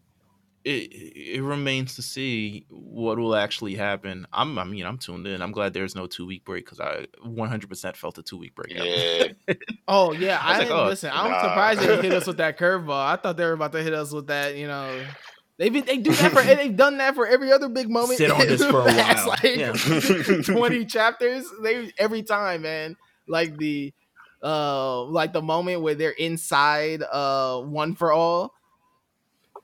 it 0.65 0.93
it 1.37 1.43
remains 1.43 1.97
to 1.97 2.03
see 2.03 2.67
what 2.71 3.19
will 3.19 3.35
actually 3.35 3.75
happen. 3.75 4.27
I'm 4.33 4.57
I 4.57 4.63
mean 4.65 4.87
I'm 4.87 4.97
tuned 4.99 5.27
in. 5.27 5.43
I'm 5.43 5.51
glad 5.51 5.75
there's 5.75 5.97
no 5.97 6.07
two 6.07 6.25
week 6.25 6.45
break 6.45 6.65
because 6.65 6.79
I 6.79 7.07
100% 7.27 7.97
felt 7.97 8.17
a 8.19 8.23
two 8.23 8.39
week 8.39 8.55
break. 8.55 8.73
Yeah, 8.73 9.55
Oh 9.89 10.13
yeah, 10.13 10.39
I 10.41 10.55
I, 10.55 10.59
didn't 10.61 10.79
oh, 10.79 10.85
listen. 10.85 11.11
I'm 11.13 11.33
nah. 11.33 11.43
surprised 11.43 11.81
they 11.81 12.01
hit 12.03 12.13
us 12.13 12.29
with 12.29 12.37
that 12.37 12.57
curveball. 12.61 13.05
I 13.05 13.17
thought 13.17 13.37
they 13.37 13.45
were 13.45 13.53
about 13.53 13.73
to 13.73 13.83
hit 13.83 13.93
us 13.93 14.13
with 14.13 14.29
that. 14.29 14.55
You 14.55 14.69
know, 14.69 15.05
they 15.59 15.69
been 15.69 15.85
they 15.85 15.97
do 15.97 16.13
that 16.15 16.31
for 16.31 16.43
they've 16.43 16.77
done 16.77 16.99
that 16.99 17.17
for 17.17 17.27
every 17.27 17.51
other 17.51 17.69
big 17.69 17.91
moment. 17.91 18.19
Sit 18.19 18.31
on 18.31 18.47
this 18.47 18.65
for 18.65 18.83
a 18.83 18.85
while. 18.85 19.27
Like 19.29 19.43
Yeah. 19.43 19.73
twenty 20.43 20.85
chapters. 20.85 21.45
They 21.61 21.93
every 21.99 22.23
time, 22.23 22.63
man. 22.63 22.97
Like 23.27 23.57
the 23.59 23.93
uh, 24.43 25.03
like 25.05 25.33
the 25.33 25.43
moment 25.43 25.83
where 25.83 25.95
they're 25.95 26.11
inside 26.11 27.03
uh 27.03 27.61
one 27.61 27.95
for 27.95 28.13
all. 28.13 28.55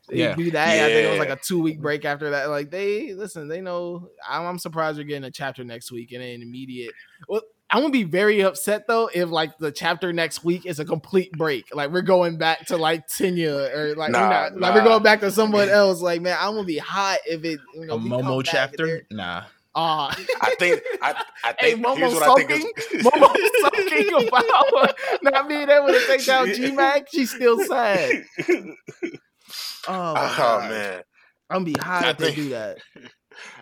They 0.08 0.18
Yeah. 0.20 0.34
do 0.36 0.50
that. 0.52 0.68
I 0.68 0.88
think 0.88 1.06
it 1.06 1.10
was 1.10 1.18
like 1.18 1.28
a 1.28 1.36
two 1.36 1.60
week 1.60 1.80
break 1.80 2.04
after 2.04 2.30
that. 2.30 2.48
Like 2.48 2.70
they 2.70 3.12
listen, 3.12 3.48
they 3.48 3.60
know. 3.60 4.08
I'm, 4.26 4.46
I'm 4.46 4.58
surprised 4.58 4.96
we're 4.98 5.04
getting 5.04 5.24
a 5.24 5.30
chapter 5.30 5.64
next 5.64 5.92
week 5.92 6.12
and 6.12 6.22
an 6.22 6.40
immediate. 6.42 6.94
Well, 7.28 7.42
I'm 7.70 7.82
gonna 7.82 7.92
be 7.92 8.04
very 8.04 8.40
upset 8.40 8.86
though 8.86 9.10
if 9.12 9.28
like 9.28 9.58
the 9.58 9.70
chapter 9.70 10.10
next 10.14 10.42
week 10.42 10.64
is 10.64 10.80
a 10.80 10.86
complete 10.86 11.32
break. 11.32 11.74
Like 11.74 11.90
we're 11.90 12.00
going 12.00 12.38
back 12.38 12.64
to 12.68 12.78
like 12.78 13.06
Tenya 13.08 13.74
or 13.76 13.94
like 13.96 14.12
we're 14.12 14.18
Nah, 14.20 14.48
like 14.56 14.74
we're 14.74 14.84
going 14.84 15.02
back 15.02 15.20
to 15.20 15.30
someone 15.30 15.68
else. 15.68 16.00
Like 16.00 16.22
man, 16.22 16.38
I'm 16.40 16.54
gonna 16.54 16.64
be 16.64 16.78
hot 16.78 17.18
if 17.26 17.44
it 17.44 17.60
you 17.74 17.84
know 17.84 17.96
a 17.96 17.98
Momo 17.98 18.42
chapter? 18.42 19.02
Nah. 19.10 19.44
Ah, 19.80 20.08
I 20.40 20.54
think 20.56 20.82
I 21.00 21.22
I 21.44 21.54
Hey, 21.60 21.74
think 21.74 21.86
Momo 21.86 21.96
here's 21.98 22.12
what 22.14 22.22
I 22.24 22.34
think 22.34 22.50
sulking? 22.50 22.72
is 22.76 23.04
Momo 23.04 23.36
sulking 23.60 24.28
about 24.28 24.96
not 25.22 25.48
being 25.48 25.68
able 25.70 25.86
to 25.86 26.04
take 26.08 26.26
down 26.26 26.52
G 26.52 26.72
Mac. 26.72 27.06
She's 27.12 27.30
still 27.30 27.58
sad. 27.64 28.24
Oh, 29.90 30.36
oh 30.38 30.60
man. 30.68 31.02
I'm 31.48 31.64
be 31.64 31.72
hot 31.80 32.04
I 32.04 32.10
if 32.10 32.18
they 32.18 32.34
do 32.34 32.48
that. 32.50 32.76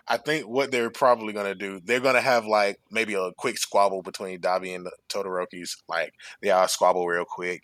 I 0.07 0.17
think 0.17 0.47
what 0.47 0.71
they're 0.71 0.89
probably 0.89 1.33
gonna 1.33 1.55
do, 1.55 1.79
they're 1.83 1.99
gonna 1.99 2.21
have 2.21 2.45
like 2.45 2.79
maybe 2.91 3.13
a 3.13 3.31
quick 3.37 3.57
squabble 3.57 4.01
between 4.01 4.39
Dabi 4.39 4.75
and 4.75 4.85
the 4.85 4.91
Todorokis. 5.09 5.77
Like 5.87 6.13
they 6.41 6.51
all 6.51 6.67
squabble 6.67 7.07
real 7.07 7.25
quick. 7.25 7.63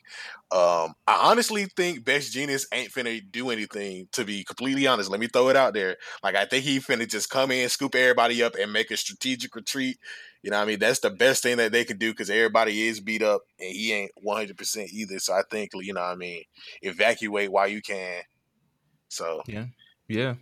Um, 0.51 0.93
I 1.07 1.31
honestly 1.31 1.65
think 1.65 2.05
Best 2.05 2.33
Jeanist 2.33 2.67
ain't 2.73 2.91
finna 2.91 3.21
do 3.31 3.49
anything. 3.49 4.07
To 4.13 4.25
be 4.25 4.43
completely 4.43 4.87
honest, 4.87 5.09
let 5.09 5.19
me 5.19 5.27
throw 5.27 5.49
it 5.49 5.55
out 5.55 5.73
there. 5.73 5.97
Like 6.23 6.35
I 6.35 6.45
think 6.45 6.63
he 6.63 6.79
finna 6.79 7.09
just 7.09 7.29
come 7.29 7.51
in, 7.51 7.69
scoop 7.69 7.95
everybody 7.95 8.43
up, 8.43 8.55
and 8.59 8.73
make 8.73 8.91
a 8.91 8.97
strategic 8.97 9.55
retreat. 9.55 9.97
You 10.43 10.51
know, 10.51 10.59
I 10.59 10.65
mean, 10.65 10.79
that's 10.79 10.99
the 10.99 11.09
best 11.09 11.41
thing 11.41 11.57
that 11.57 11.71
they 11.71 11.85
can 11.85 11.97
do 11.97 12.11
because 12.11 12.29
everybody 12.29 12.87
is 12.87 12.99
beat 12.99 13.23
up, 13.23 13.43
and 13.59 13.71
he 13.71 13.93
ain't 13.93 14.11
one 14.21 14.37
hundred 14.37 14.57
percent 14.57 14.91
either. 14.91 15.19
So 15.19 15.33
I 15.33 15.43
think 15.49 15.71
you 15.73 15.93
know, 15.93 16.03
I 16.03 16.15
mean, 16.15 16.43
evacuate 16.81 17.51
while 17.51 17.67
you 17.67 17.81
can. 17.81 18.21
So 19.07 19.41
yeah, 19.47 19.67
Yeah. 20.07 20.35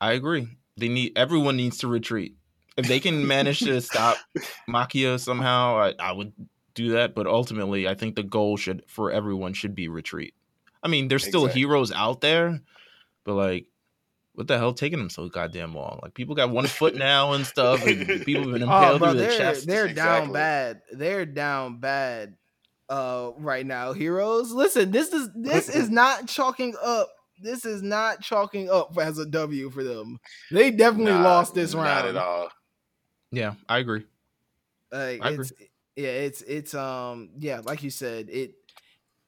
I 0.00 0.12
agree. 0.12 0.48
They 0.76 0.88
need 0.88 1.12
everyone 1.16 1.56
needs 1.56 1.78
to 1.78 1.88
retreat. 1.88 2.36
If 2.76 2.86
they 2.88 3.00
can 3.00 3.26
manage 3.26 3.60
to 3.60 3.80
stop 3.80 4.18
Machia 4.68 5.18
somehow, 5.18 5.76
I, 5.78 5.94
I 5.98 6.12
would 6.12 6.32
do 6.74 6.90
that. 6.90 7.14
But 7.14 7.26
ultimately, 7.26 7.88
I 7.88 7.94
think 7.94 8.16
the 8.16 8.22
goal 8.22 8.56
should 8.58 8.82
for 8.86 9.10
everyone 9.10 9.54
should 9.54 9.74
be 9.74 9.88
retreat. 9.88 10.34
I 10.82 10.88
mean, 10.88 11.08
there's 11.08 11.24
still 11.24 11.46
Exactly. 11.46 11.60
heroes 11.62 11.90
out 11.92 12.20
there, 12.20 12.60
but 13.24 13.34
like, 13.34 13.66
what 14.34 14.46
the 14.46 14.58
hell 14.58 14.74
taking 14.74 14.98
them 14.98 15.08
so 15.08 15.26
goddamn 15.30 15.74
long? 15.74 15.98
Like, 16.02 16.12
people 16.12 16.34
got 16.34 16.50
one 16.50 16.66
foot 16.66 16.94
now 16.96 17.32
and 17.32 17.46
stuff. 17.46 17.84
And 17.86 18.06
people 18.26 18.42
have 18.42 18.52
been 18.52 18.62
Oh, 18.62 18.66
impaled 18.66 18.98
bro, 19.00 19.10
through 19.12 19.20
the 19.20 19.26
chest. 19.28 19.66
they're 19.66 19.92
down 19.92 20.32
bad. 20.32 20.82
They're 20.92 21.24
down 21.24 21.80
bad 21.80 22.36
uh 22.90 23.30
right 23.38 23.64
now. 23.66 23.94
Heroes, 23.94 24.52
listen, 24.52 24.90
this 24.90 25.12
is 25.14 25.30
this 25.34 25.70
is 25.70 25.88
not 25.88 26.28
chalking 26.28 26.74
up. 26.84 27.08
This 27.40 27.64
is 27.64 27.82
not 27.82 28.20
chalking 28.22 28.70
up 28.70 28.96
as 28.98 29.18
a 29.18 29.26
W 29.26 29.70
for 29.70 29.82
them. 29.84 30.18
They 30.50 30.70
definitely 30.70 31.12
nah, 31.12 31.22
lost 31.22 31.54
this 31.54 31.74
Not 31.74 31.82
round. 31.82 32.08
at 32.08 32.16
all. 32.16 32.48
yeah, 33.30 33.54
I 33.68 33.78
agree. 33.78 34.04
Like 34.92 35.20
I 35.22 35.30
agree. 35.30 35.46
yeah, 35.96 36.08
it's 36.08 36.42
it's 36.42 36.74
um 36.74 37.30
yeah, 37.38 37.60
like 37.64 37.82
you 37.82 37.90
said, 37.90 38.28
it 38.30 38.54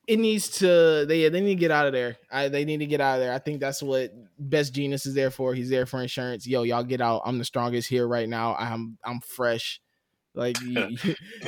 it 0.06 0.18
needs 0.18 0.48
to 0.58 1.04
they 1.06 1.28
they 1.28 1.40
need 1.40 1.54
to 1.56 1.60
get 1.60 1.70
out 1.70 1.86
of 1.86 1.92
there. 1.92 2.16
I, 2.32 2.48
they 2.48 2.64
need 2.64 2.78
to 2.78 2.86
get 2.86 3.00
out 3.00 3.16
of 3.16 3.20
there. 3.20 3.32
I 3.32 3.38
think 3.38 3.60
that's 3.60 3.82
what 3.82 4.10
Best 4.38 4.72
Jeanist 4.74 5.06
is 5.06 5.14
there 5.14 5.30
for. 5.30 5.52
He's 5.54 5.68
there 5.68 5.84
for 5.84 6.00
insurance. 6.00 6.46
Yo, 6.46 6.62
y'all 6.62 6.82
get 6.82 7.02
out. 7.02 7.22
I'm 7.26 7.36
the 7.38 7.44
strongest 7.44 7.88
here 7.88 8.08
right 8.08 8.28
now. 8.28 8.54
I'm 8.58 8.96
I'm 9.04 9.20
fresh. 9.20 9.80
Like 10.38 10.60
you, 10.62 10.96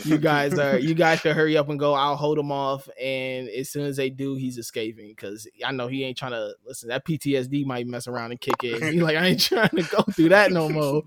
you 0.02 0.18
guys 0.18 0.58
are 0.58 0.76
you 0.76 0.94
guys 0.94 1.20
can 1.20 1.34
hurry 1.34 1.56
up 1.56 1.68
and 1.68 1.78
go. 1.78 1.94
I'll 1.94 2.16
hold 2.16 2.38
him 2.38 2.50
off, 2.50 2.88
and 3.00 3.48
as 3.48 3.70
soon 3.70 3.86
as 3.86 3.96
they 3.96 4.10
do, 4.10 4.34
he's 4.34 4.58
escaping 4.58 5.08
because 5.08 5.48
I 5.64 5.70
know 5.70 5.86
he 5.86 6.02
ain't 6.02 6.18
trying 6.18 6.32
to 6.32 6.54
listen. 6.66 6.88
That 6.88 7.06
PTSD 7.06 7.64
might 7.64 7.86
mess 7.86 8.08
around 8.08 8.32
and 8.32 8.40
kick 8.40 8.64
in. 8.64 8.82
He 8.92 9.00
like 9.00 9.16
I 9.16 9.28
ain't 9.28 9.40
trying 9.40 9.68
to 9.70 9.82
go 9.82 10.02
through 10.02 10.30
that 10.30 10.50
no 10.50 10.68
more. 10.68 11.02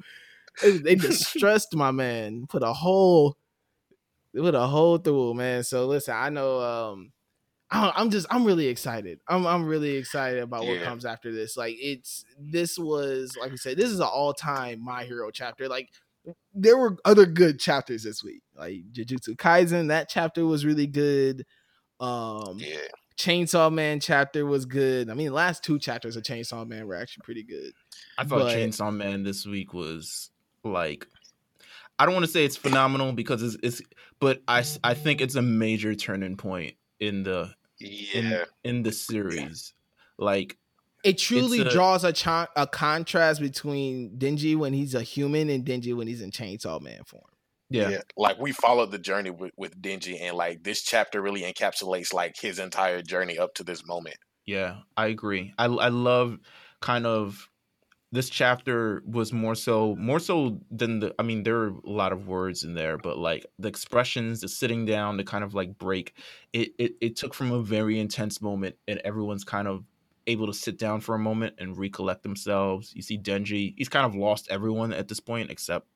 They, 0.61 0.77
they 0.77 0.95
distressed 0.95 1.75
my 1.75 1.91
man. 1.91 2.45
Put 2.47 2.63
a 2.63 2.71
hole, 2.71 3.35
put 4.33 4.55
a 4.55 4.67
hole 4.67 4.97
through 4.97 5.33
man. 5.33 5.63
So 5.63 5.85
listen, 5.85 6.15
I 6.15 6.29
know. 6.29 6.61
um 6.61 7.11
I'm 7.69 8.11
just 8.11 8.27
I'm 8.29 8.45
really 8.45 8.67
excited. 8.67 9.19
I'm 9.27 9.47
I'm 9.47 9.65
really 9.65 9.95
excited 9.95 10.43
about 10.43 10.65
what 10.65 10.83
comes 10.83 11.05
after 11.05 11.31
this. 11.33 11.57
Like 11.57 11.75
it's 11.79 12.23
this 12.39 12.77
was 12.77 13.35
like 13.41 13.51
I 13.51 13.55
said, 13.55 13.77
this 13.77 13.89
is 13.89 13.99
an 13.99 14.05
all 14.05 14.33
time 14.33 14.79
my 14.79 15.03
hero 15.05 15.31
chapter. 15.31 15.67
Like 15.67 15.89
there 16.53 16.77
were 16.77 16.97
other 17.05 17.25
good 17.25 17.59
chapters 17.59 18.03
this 18.03 18.23
week, 18.23 18.41
like 18.55 18.83
Jujutsu 18.91 19.35
Kaisen. 19.35 19.89
That 19.89 20.09
chapter 20.09 20.45
was 20.45 20.65
really 20.65 20.87
good. 20.87 21.45
Um, 21.99 22.57
yeah. 22.57 22.77
Chainsaw 23.17 23.71
Man 23.71 23.99
chapter 23.99 24.45
was 24.45 24.65
good. 24.65 25.09
I 25.09 25.13
mean, 25.13 25.27
the 25.27 25.33
last 25.33 25.63
two 25.63 25.79
chapters 25.79 26.15
of 26.15 26.23
Chainsaw 26.23 26.67
Man 26.67 26.87
were 26.87 26.95
actually 26.95 27.23
pretty 27.23 27.43
good. 27.43 27.73
I 28.17 28.23
thought 28.23 28.39
but, 28.39 28.55
Chainsaw 28.55 28.93
Man 28.93 29.23
this 29.23 29.45
week 29.45 29.73
was 29.73 30.31
like 30.63 31.07
I 31.99 32.05
don't 32.05 32.15
want 32.15 32.25
to 32.25 32.31
say 32.31 32.43
it's 32.43 32.57
phenomenal 32.57 33.13
because 33.13 33.43
it's, 33.43 33.57
it's 33.61 33.81
but 34.19 34.41
I 34.47 34.63
I 34.83 34.93
think 34.93 35.21
it's 35.21 35.35
a 35.35 35.41
major 35.41 35.93
turning 35.95 36.37
point 36.37 36.75
in 36.99 37.23
the 37.23 37.53
yeah 37.79 38.43
in, 38.63 38.77
in 38.77 38.83
the 38.83 38.91
series. 38.91 39.73
Like 40.17 40.57
it 41.03 41.17
truly 41.17 41.61
a, 41.61 41.69
draws 41.69 42.03
a 42.03 42.13
cha- 42.13 42.47
a 42.55 42.65
contrast 42.65 43.41
between 43.41 44.17
Denji 44.17 44.55
when 44.55 44.73
he's 44.73 44.95
a 44.95 45.01
human 45.01 45.49
and 45.49 45.65
Denji 45.65 45.95
when 45.95 46.07
he's 46.07 46.21
in 46.21 46.31
Chainsaw 46.31 46.81
Man 46.81 47.03
form. 47.05 47.23
Yeah. 47.69 47.89
yeah. 47.89 48.01
Like 48.15 48.39
we 48.39 48.51
followed 48.51 48.91
the 48.91 48.99
journey 48.99 49.31
with, 49.31 49.51
with 49.57 49.81
Denji 49.81 50.21
and 50.21 50.37
like 50.37 50.63
this 50.63 50.83
chapter 50.83 51.21
really 51.21 51.41
encapsulates 51.41 52.13
like 52.13 52.35
his 52.39 52.59
entire 52.59 53.01
journey 53.01 53.37
up 53.37 53.55
to 53.55 53.63
this 53.63 53.85
moment. 53.85 54.17
Yeah, 54.45 54.77
I 54.95 55.07
agree. 55.07 55.53
I 55.57 55.65
I 55.65 55.87
love 55.87 56.37
kind 56.81 57.05
of 57.07 57.49
this 58.13 58.29
chapter 58.29 59.01
was 59.07 59.33
more 59.33 59.55
so 59.55 59.95
more 59.95 60.19
so 60.19 60.59
than 60.69 60.99
the 60.99 61.15
i 61.17 61.23
mean 61.23 61.41
there 61.41 61.57
are 61.57 61.69
a 61.69 61.89
lot 61.89 62.13
of 62.13 62.27
words 62.27 62.63
in 62.63 62.75
there 62.75 62.95
but 62.95 63.17
like 63.17 63.43
the 63.57 63.67
expressions 63.67 64.41
the 64.41 64.47
sitting 64.47 64.85
down 64.85 65.17
the 65.17 65.23
kind 65.23 65.43
of 65.43 65.55
like 65.55 65.79
break 65.79 66.13
it 66.53 66.69
it, 66.77 66.91
it 67.01 67.15
took 67.15 67.33
from 67.33 67.51
a 67.51 67.61
very 67.63 67.99
intense 67.99 68.39
moment 68.39 68.75
and 68.87 69.01
everyone's 69.03 69.43
kind 69.43 69.67
of 69.67 69.83
able 70.27 70.47
to 70.47 70.53
sit 70.53 70.77
down 70.77 71.01
for 71.01 71.15
a 71.15 71.19
moment 71.19 71.55
and 71.57 71.77
recollect 71.77 72.23
themselves. 72.23 72.93
You 72.95 73.01
see 73.01 73.17
Denji, 73.17 73.73
he's 73.77 73.89
kind 73.89 74.05
of 74.05 74.15
lost 74.15 74.47
everyone 74.49 74.93
at 74.93 75.07
this 75.07 75.19
point 75.19 75.51
except 75.51 75.87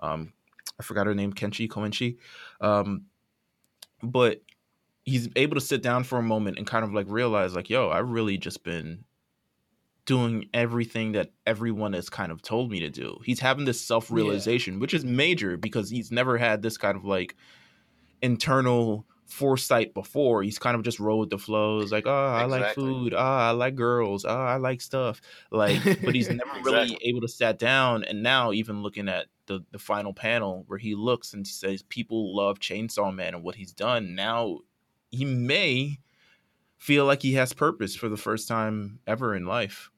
um 0.00 0.32
I 0.78 0.82
forgot 0.82 1.06
her 1.06 1.14
name, 1.14 1.32
Kenshi 1.32 1.68
Koenshi. 1.68 2.18
Um 2.60 3.06
but 4.02 4.42
he's 5.04 5.28
able 5.36 5.54
to 5.54 5.60
sit 5.60 5.82
down 5.82 6.04
for 6.04 6.18
a 6.18 6.22
moment 6.22 6.58
and 6.58 6.66
kind 6.66 6.84
of 6.84 6.92
like 6.92 7.06
realize 7.08 7.54
like, 7.54 7.70
yo, 7.70 7.90
I've 7.90 8.10
really 8.10 8.36
just 8.36 8.62
been 8.62 9.04
doing 10.04 10.48
everything 10.54 11.12
that 11.12 11.30
everyone 11.46 11.92
has 11.92 12.08
kind 12.08 12.32
of 12.32 12.40
told 12.40 12.70
me 12.70 12.80
to 12.80 12.88
do. 12.88 13.18
He's 13.24 13.40
having 13.40 13.66
this 13.66 13.80
self-realization, 13.80 14.74
yeah. 14.74 14.80
which 14.80 14.94
is 14.94 15.04
major 15.04 15.58
because 15.58 15.90
he's 15.90 16.10
never 16.10 16.38
had 16.38 16.62
this 16.62 16.78
kind 16.78 16.96
of 16.96 17.04
like 17.04 17.36
internal 18.22 19.06
foresight 19.28 19.94
before. 19.94 20.42
He's 20.42 20.58
kind 20.58 20.74
of 20.74 20.82
just 20.82 20.98
rolled 20.98 21.20
with 21.20 21.30
the 21.30 21.38
flows, 21.38 21.92
like, 21.92 22.06
oh, 22.06 22.10
I 22.10 22.44
exactly. 22.44 22.60
like 22.60 22.74
food. 22.74 23.14
Oh, 23.14 23.18
I 23.18 23.50
like 23.52 23.74
girls. 23.76 24.24
Oh, 24.24 24.28
I 24.28 24.56
like 24.56 24.80
stuff. 24.80 25.20
Like, 25.50 25.82
but 26.02 26.14
he's 26.14 26.28
never 26.28 26.50
exactly. 26.56 26.72
really 26.72 26.98
able 27.02 27.20
to 27.20 27.28
sat 27.28 27.58
down. 27.58 28.04
And 28.04 28.22
now, 28.22 28.52
even 28.52 28.82
looking 28.82 29.08
at 29.08 29.26
the 29.46 29.64
the 29.70 29.78
final 29.78 30.12
panel 30.12 30.64
where 30.66 30.78
he 30.78 30.94
looks 30.94 31.32
and 31.32 31.46
he 31.46 31.52
says, 31.52 31.82
people 31.82 32.34
love 32.34 32.58
Chainsaw 32.58 33.14
Man 33.14 33.34
and 33.34 33.44
what 33.44 33.54
he's 33.54 33.72
done. 33.72 34.14
Now, 34.14 34.60
he 35.10 35.24
may 35.24 35.98
feel 36.78 37.04
like 37.04 37.22
he 37.22 37.34
has 37.34 37.52
purpose 37.52 37.94
for 37.94 38.08
the 38.08 38.16
first 38.16 38.48
time 38.48 39.00
ever 39.06 39.34
in 39.34 39.44
life. 39.44 39.90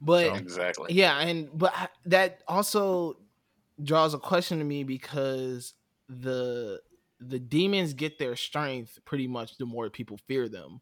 But 0.00 0.26
so. 0.26 0.34
exactly, 0.34 0.94
yeah, 0.94 1.18
and 1.18 1.48
but 1.56 1.72
that 2.06 2.42
also 2.46 3.16
draws 3.82 4.14
a 4.14 4.18
question 4.18 4.58
to 4.58 4.64
me 4.64 4.84
because 4.84 5.74
the 6.08 6.80
the 7.20 7.38
demons 7.38 7.94
get 7.94 8.18
their 8.18 8.36
strength 8.36 8.98
pretty 9.04 9.26
much 9.26 9.56
the 9.58 9.66
more 9.66 9.90
people 9.90 10.18
fear 10.26 10.48
them. 10.48 10.80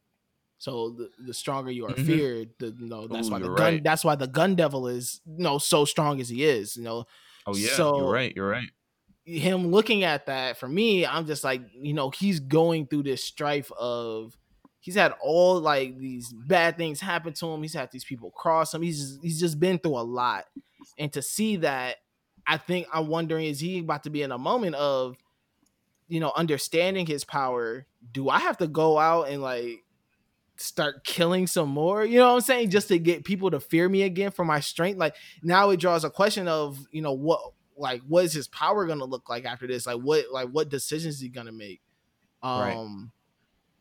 So 0.59 0.91
the, 0.91 1.11
the 1.26 1.35
stronger 1.35 1.70
you 1.70 1.87
are 1.87 1.91
mm-hmm. 1.91 2.07
feared, 2.07 2.51
the 2.59 2.68
you 2.78 2.87
know 2.87 3.09
that's 3.09 3.28
Ooh, 3.28 3.33
why 3.33 3.39
the 3.41 3.49
gun 3.49 3.74
right. 3.74 3.85
that's 3.85 4.05
why 4.05 4.14
the 4.14 4.28
gun 4.28 4.55
devil 4.55 4.87
is 4.87 5.20
you 5.26 5.43
know 5.43 5.59
so 5.59 5.85
strong 5.85 6.20
as 6.20 6.28
he 6.28 6.45
is, 6.45 6.76
you 6.76 6.85
know. 6.85 7.05
Oh 7.47 7.57
yeah, 7.57 7.70
so, 7.70 7.97
you're 7.99 8.12
right, 8.12 8.33
you're 8.37 8.49
right. 8.49 8.68
Him 9.24 9.72
looking 9.72 10.05
at 10.05 10.26
that 10.26 10.59
for 10.59 10.68
me, 10.68 11.05
I'm 11.05 11.26
just 11.26 11.43
like, 11.43 11.62
you 11.74 11.95
know, 11.95 12.11
he's 12.11 12.39
going 12.39 12.87
through 12.87 13.05
this 13.05 13.24
strife 13.24 13.72
of 13.72 14.37
he's 14.83 14.97
had 14.97 15.14
all 15.20 15.61
like 15.61 15.99
these 15.99 16.33
bad 16.33 16.76
things 16.76 17.01
happen 17.01 17.33
to 17.33 17.47
him. 17.47 17.62
He's 17.62 17.74
had 17.74 17.91
these 17.91 18.05
people 18.05 18.30
cross 18.30 18.74
him. 18.74 18.83
He's 18.83 19.01
just, 19.01 19.22
he's 19.22 19.41
just 19.41 19.59
been 19.59 19.78
through 19.78 19.99
a 19.99 20.03
lot. 20.03 20.45
And 20.99 21.12
to 21.12 21.22
see 21.22 21.57
that, 21.57 21.97
I 22.47 22.57
think 22.57 22.87
I'm 22.93 23.07
wondering 23.07 23.47
is 23.47 23.61
he 23.61 23.78
about 23.78 24.03
to 24.05 24.11
be 24.11 24.22
in 24.22 24.33
a 24.33 24.39
moment 24.39 24.74
of 24.74 25.16
you 26.13 26.21
know, 26.21 26.31
understanding 26.37 27.07
his 27.07 27.25
power, 27.25 27.87
do 28.13 28.29
I 28.29 28.39
have 28.41 28.59
to 28.59 28.67
go 28.67 28.99
out 28.99 29.31
and 29.31 29.41
like 29.41 29.83
start 30.59 31.05
killing 31.05 31.47
some 31.47 31.71
more? 31.71 32.05
You 32.05 32.19
know 32.19 32.29
what 32.29 32.35
I'm 32.35 32.41
saying? 32.43 32.69
Just 32.69 32.89
to 32.89 32.99
get 32.99 33.25
people 33.25 33.51
to 33.51 33.61
fear 33.61 33.89
me 33.89 34.03
again 34.03 34.31
for 34.31 34.45
my 34.45 34.61
strength. 34.61 34.99
Like 34.99 35.17
now 35.43 35.71
it 35.71 35.81
draws 35.81 36.05
a 36.05 36.11
question 36.11 36.49
of, 36.49 36.79
you 36.91 37.01
know, 37.01 37.15
what 37.15 37.41
like 37.79 38.03
what 38.07 38.27
is 38.27 38.35
his 38.35 38.47
power 38.47 38.87
gonna 38.87 39.07
look 39.07 39.31
like 39.31 39.47
after 39.47 39.67
this? 39.67 39.87
Like 39.87 40.03
what 40.03 40.27
like 40.31 40.51
what 40.51 40.69
decisions 40.69 41.15
is 41.15 41.23
he 41.23 41.31
gonna 41.31 41.51
make? 41.51 41.81
Um 42.43 43.11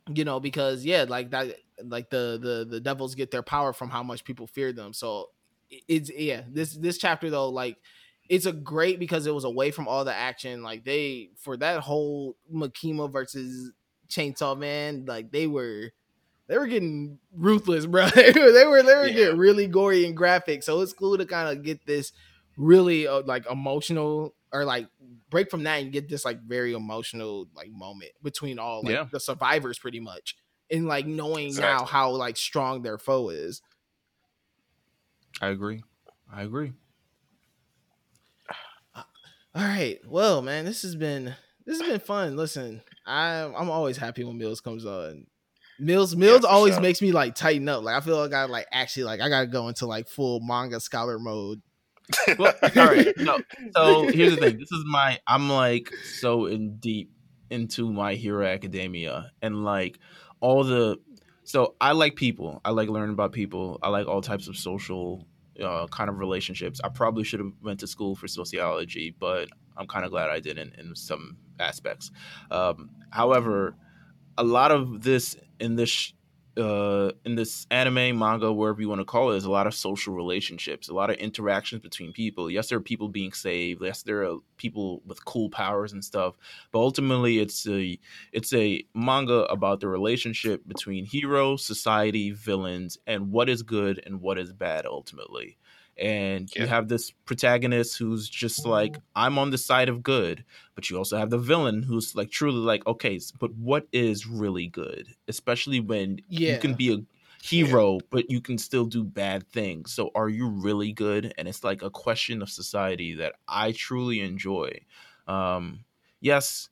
right. 0.08 0.18
you 0.18 0.24
know, 0.24 0.40
because 0.40 0.86
yeah, 0.86 1.04
like 1.06 1.32
that 1.32 1.58
like 1.84 2.10
the 2.12 2.40
the 2.42 2.66
the 2.66 2.80
devils 2.80 3.14
get 3.14 3.32
their 3.32 3.44
power 3.44 3.74
from 3.74 3.90
how 3.90 4.04
much 4.04 4.24
people 4.24 4.48
fear 4.48 4.72
them. 4.72 4.94
So 4.94 5.32
it's 5.70 6.10
yeah, 6.10 6.44
this 6.50 6.78
this 6.78 6.98
chapter 6.98 7.30
though, 7.30 7.50
like 7.50 7.76
it's 8.32 8.46
a 8.46 8.54
great 8.54 8.98
because 8.98 9.28
it 9.28 9.36
was 9.36 9.44
away 9.44 9.72
from 9.72 9.90
all 9.90 10.06
the 10.06 10.16
action. 10.16 10.64
Like 10.64 10.86
they 10.86 11.32
for 11.36 11.58
that 11.58 11.82
whole 11.82 12.38
Makima 12.52 13.12
versus 13.12 13.74
Chainsaw 14.08 14.58
Man, 14.58 15.04
like 15.06 15.32
they 15.32 15.48
were 15.48 15.92
they 16.48 16.58
were 16.58 16.68
getting 16.68 17.20
ruthless, 17.36 17.86
bro. 17.88 18.08
they 18.08 18.32
were 18.32 18.54
they 18.54 18.66
were, 18.66 18.84
they 18.84 18.96
were 18.96 19.08
yeah. 19.08 19.14
getting 19.14 19.38
really 19.38 19.68
gory 19.68 20.06
and 20.06 20.16
graphic. 20.16 20.64
So 20.64 20.80
it's 20.80 20.94
cool 20.94 21.18
to 21.18 21.26
kind 21.26 21.50
of 21.50 21.62
get 21.62 21.86
this 21.86 22.14
really 22.56 23.06
uh, 23.06 23.22
like 23.26 23.46
emotional 23.52 24.34
or 24.54 24.64
like 24.64 24.88
break 25.30 25.52
from 25.52 25.64
that 25.64 25.82
and 25.82 25.92
get 25.92 26.08
this 26.08 26.24
like 26.24 26.42
very 26.42 26.72
emotional 26.72 27.50
like 27.54 27.70
moment 27.70 28.12
between 28.24 28.60
all 28.60 28.82
like 28.82 28.94
yeah. 28.94 29.08
the 29.12 29.20
survivors 29.20 29.78
pretty 29.78 30.00
much 30.00 30.38
and 30.70 30.88
like 30.88 31.06
knowing 31.06 31.48
exactly. 31.48 31.84
now 31.84 31.86
how 31.86 32.12
like 32.12 32.38
strong 32.38 32.82
their 32.82 32.98
foe 32.98 33.28
is. 33.28 33.62
I 35.42 35.50
agree. 35.50 35.84
I 36.32 36.44
agree. 36.44 36.72
All 39.54 39.64
right. 39.64 40.00
Well, 40.08 40.42
man, 40.42 40.66
this 40.66 40.82
has 40.84 40.96
been 40.96 41.36
this 41.66 41.80
has 41.80 41.90
been 41.90 42.00
fun. 42.00 42.36
Listen, 42.36 42.82
I'm 43.06 43.54
I'm 43.56 43.70
always 43.70 43.98
happy 43.98 44.24
when 44.24 44.38
Mills 44.38 44.62
comes 44.62 44.86
on. 44.86 45.28
Mills 45.80 46.16
Mills 46.16 46.44
yeah, 46.44 46.50
always 46.50 46.76
sure. 46.76 46.82
makes 46.82 47.02
me 47.02 47.12
like 47.12 47.36
tighten 47.36 47.68
up. 47.68 47.84
Like 47.84 47.96
I 47.96 48.02
feel 48.02 48.18
like 48.18 48.34
I 48.34 48.46
like 48.46 48.68
actually 48.72 49.04
like 49.06 49.20
I 49.20 49.30
gotta 49.30 49.48
go 49.48 49.68
into 49.68 49.86
like 49.88 50.08
full 50.08 50.40
manga 50.40 50.80
scholar 50.80 51.20
mode. 51.20 51.62
well, 52.38 52.54
all 52.64 52.86
right. 52.86 53.08
No. 53.18 53.40
So 53.76 54.08
here's 54.08 54.36
the 54.36 54.42
thing. 54.42 54.58
This 54.58 54.72
is 54.72 54.84
my 54.86 55.20
I'm 55.28 55.50
like 55.50 55.92
so 56.14 56.46
in 56.46 56.78
deep 56.78 57.12
into 57.50 57.92
my 57.92 58.16
Hero 58.16 58.46
Academia 58.46 59.32
and 59.42 59.66
like 59.66 60.00
all 60.40 60.64
the 60.64 60.98
so 61.44 61.76
I 61.82 61.92
like 61.92 62.16
people. 62.16 62.62
I 62.64 62.70
like 62.72 62.88
learning 62.88 63.14
about 63.14 63.34
people. 63.34 63.80
I 63.84 63.90
like 63.90 64.08
all 64.08 64.22
types 64.22 64.48
of 64.48 64.56
social 64.56 65.28
uh, 65.64 65.88
kind 65.88 66.10
of 66.10 66.20
relationships. 66.20 66.80
I 66.84 66.90
probably 66.90 67.24
should 67.24 67.40
have 67.40 67.54
went 67.62 67.80
to 67.82 67.88
school 67.88 68.16
for 68.16 68.28
sociology, 68.28 69.16
but 69.18 69.50
I'm 69.78 69.88
kind 69.88 70.06
of 70.06 70.12
glad 70.12 70.30
I 70.30 70.40
didn't 70.40 70.76
in 70.78 70.96
some 70.96 71.38
aspects. 71.60 72.12
Um, 72.50 72.90
however, 73.10 73.76
a 74.38 74.44
lot 74.44 74.72
of 74.72 75.04
this 75.04 75.36
in 75.60 75.76
this 75.76 76.14
uh, 76.58 77.12
in 77.26 77.36
this 77.36 77.66
anime, 77.72 78.18
manga, 78.18 78.52
wherever 78.52 78.82
you 78.82 78.90
want 78.90 79.00
to 79.02 79.06
call 79.06 79.32
it, 79.32 79.38
is 79.38 79.46
a 79.46 79.52
lot 79.52 79.68
of 79.68 79.74
social 79.74 80.14
relationships, 80.14 80.90
a 80.90 80.94
lot 80.94 81.10
of 81.10 81.18
interactions 81.18 81.82
between 81.82 82.12
people. 82.14 82.50
Yes, 82.50 82.70
there 82.70 82.78
are 82.78 82.82
people 82.82 83.08
being 83.10 83.32
saved. 83.32 83.82
Yes, 83.84 84.04
there 84.04 84.24
are 84.24 84.38
people 84.58 85.02
with 85.06 85.24
cool 85.26 85.50
powers 85.50 85.94
and 85.94 86.04
stuff. 86.04 86.36
But 86.72 86.80
ultimately, 86.80 87.40
it's 87.40 87.68
a 87.68 87.98
it's 88.32 88.54
a 88.54 88.84
manga 88.94 89.44
about 89.46 89.80
the 89.80 89.88
relationship 89.88 90.68
between 90.68 91.06
hero, 91.06 91.56
society, 91.56 92.32
villains, 92.32 92.98
and 93.08 93.32
what 93.32 93.50
is 93.50 93.64
good 93.64 94.02
and 94.06 94.22
what 94.22 94.38
is 94.38 94.54
bad. 94.54 94.86
Ultimately, 94.86 95.58
and 96.02 96.50
Yeah. 96.56 96.64
you 96.64 96.68
have 96.68 96.88
this 96.88 97.12
protagonist 97.12 97.98
who's 97.98 98.28
just 98.28 98.66
like 98.66 98.98
i'm 99.16 99.38
on 99.38 99.52
the 99.52 99.58
side 99.58 99.88
of 99.90 100.02
good 100.04 100.44
but 100.76 100.90
you 100.90 100.98
also 100.98 101.18
have 101.18 101.30
the 101.30 101.38
villain 101.38 101.84
who's 101.84 102.16
like 102.16 102.32
truly 102.32 102.58
like 102.58 102.86
okay 102.88 103.20
but 103.40 103.54
what 103.54 103.88
is 103.92 104.26
really 104.26 104.68
good? 104.68 105.08
Especially 105.28 105.80
when 105.80 106.20
you 106.30 106.58
can 106.58 106.74
be 106.74 106.94
a 106.94 106.98
hero 107.44 108.00
but 108.10 108.30
you 108.30 108.42
can 108.42 108.58
still 108.58 108.86
do 108.86 109.04
bad 109.04 109.48
things. 109.48 109.94
So 109.94 110.12
are 110.16 110.30
you 110.30 110.48
really 110.50 110.92
good? 110.94 111.34
And 111.38 111.48
it's 111.48 111.64
like 111.64 111.82
a 111.82 111.90
question 111.90 112.42
of 112.42 112.50
society 112.50 113.16
that 113.16 113.36
i 113.48 113.72
truly 113.72 114.22
enjoy. 114.22 114.72
Um 115.28 115.86
yes 116.20 116.70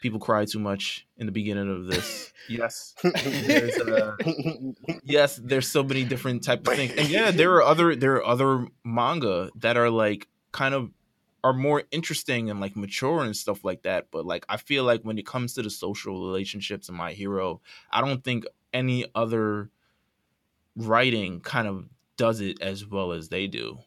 people 0.00 0.18
cry 0.18 0.44
too 0.44 0.58
much 0.58 1.06
in 1.16 1.26
the 1.26 1.32
beginning 1.32 1.70
of 1.70 1.86
this. 1.86 2.32
Yes. 2.48 2.94
There's 3.02 3.78
uh 3.78 4.16
yes 5.04 5.38
there's 5.40 5.68
so 5.68 5.84
many 5.84 6.02
different 6.02 6.42
type 6.42 6.66
of 6.66 6.74
things. 6.74 6.92
And 6.96 7.08
yeah 7.08 7.30
there 7.30 7.52
are 7.54 7.62
other 7.62 7.94
there 7.94 8.14
are 8.14 8.26
other 8.26 8.66
manga 8.82 9.50
that 9.56 9.76
are 9.76 9.88
like 9.90 10.26
kind 10.50 10.74
of 10.74 10.90
are 11.44 11.52
more 11.52 11.84
interesting 11.92 12.50
and 12.50 12.58
like 12.58 12.74
mature 12.76 13.22
and 13.22 13.36
stuff 13.36 13.62
like 13.62 13.82
that. 13.82 14.08
But 14.10 14.26
like 14.26 14.44
i 14.48 14.56
feel 14.56 14.82
like 14.82 15.02
when 15.02 15.16
it 15.16 15.26
comes 15.26 15.54
to 15.54 15.62
the 15.62 15.70
social 15.70 16.26
relationships 16.26 16.88
in 16.88 16.96
my 16.96 17.12
hero 17.12 17.60
i 17.92 18.00
don't 18.00 18.24
think 18.24 18.46
any 18.72 19.04
other 19.14 19.70
writing 20.74 21.40
kind 21.40 21.68
of 21.68 21.84
does 22.16 22.40
it 22.40 22.60
as 22.60 22.86
well 22.86 23.12
as 23.12 23.28
they 23.28 23.46
do. 23.46 23.78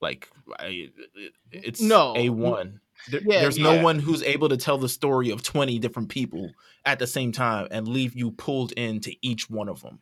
Like 0.00 0.28
I, 0.58 0.90
it- 1.16 1.34
it's 1.50 1.80
No. 1.80 2.14
a 2.16 2.28
one 2.28 2.80
there, 3.10 3.20
Yeah, 3.24 3.40
there's 3.40 3.58
no 3.58 3.82
one 3.82 3.98
who's 3.98 4.22
able 4.22 4.48
to 4.48 4.56
tell 4.56 4.78
the 4.78 4.88
story 4.88 5.30
of 5.30 5.42
20 5.42 5.78
different 5.78 6.08
people 6.08 6.50
at 6.84 6.98
the 6.98 7.06
same 7.06 7.32
time 7.32 7.68
and 7.70 7.88
leave 7.88 8.14
you 8.14 8.30
pulled 8.30 8.72
into 8.72 9.12
each 9.22 9.48
one 9.50 9.68
of 9.68 9.82
them 9.82 10.00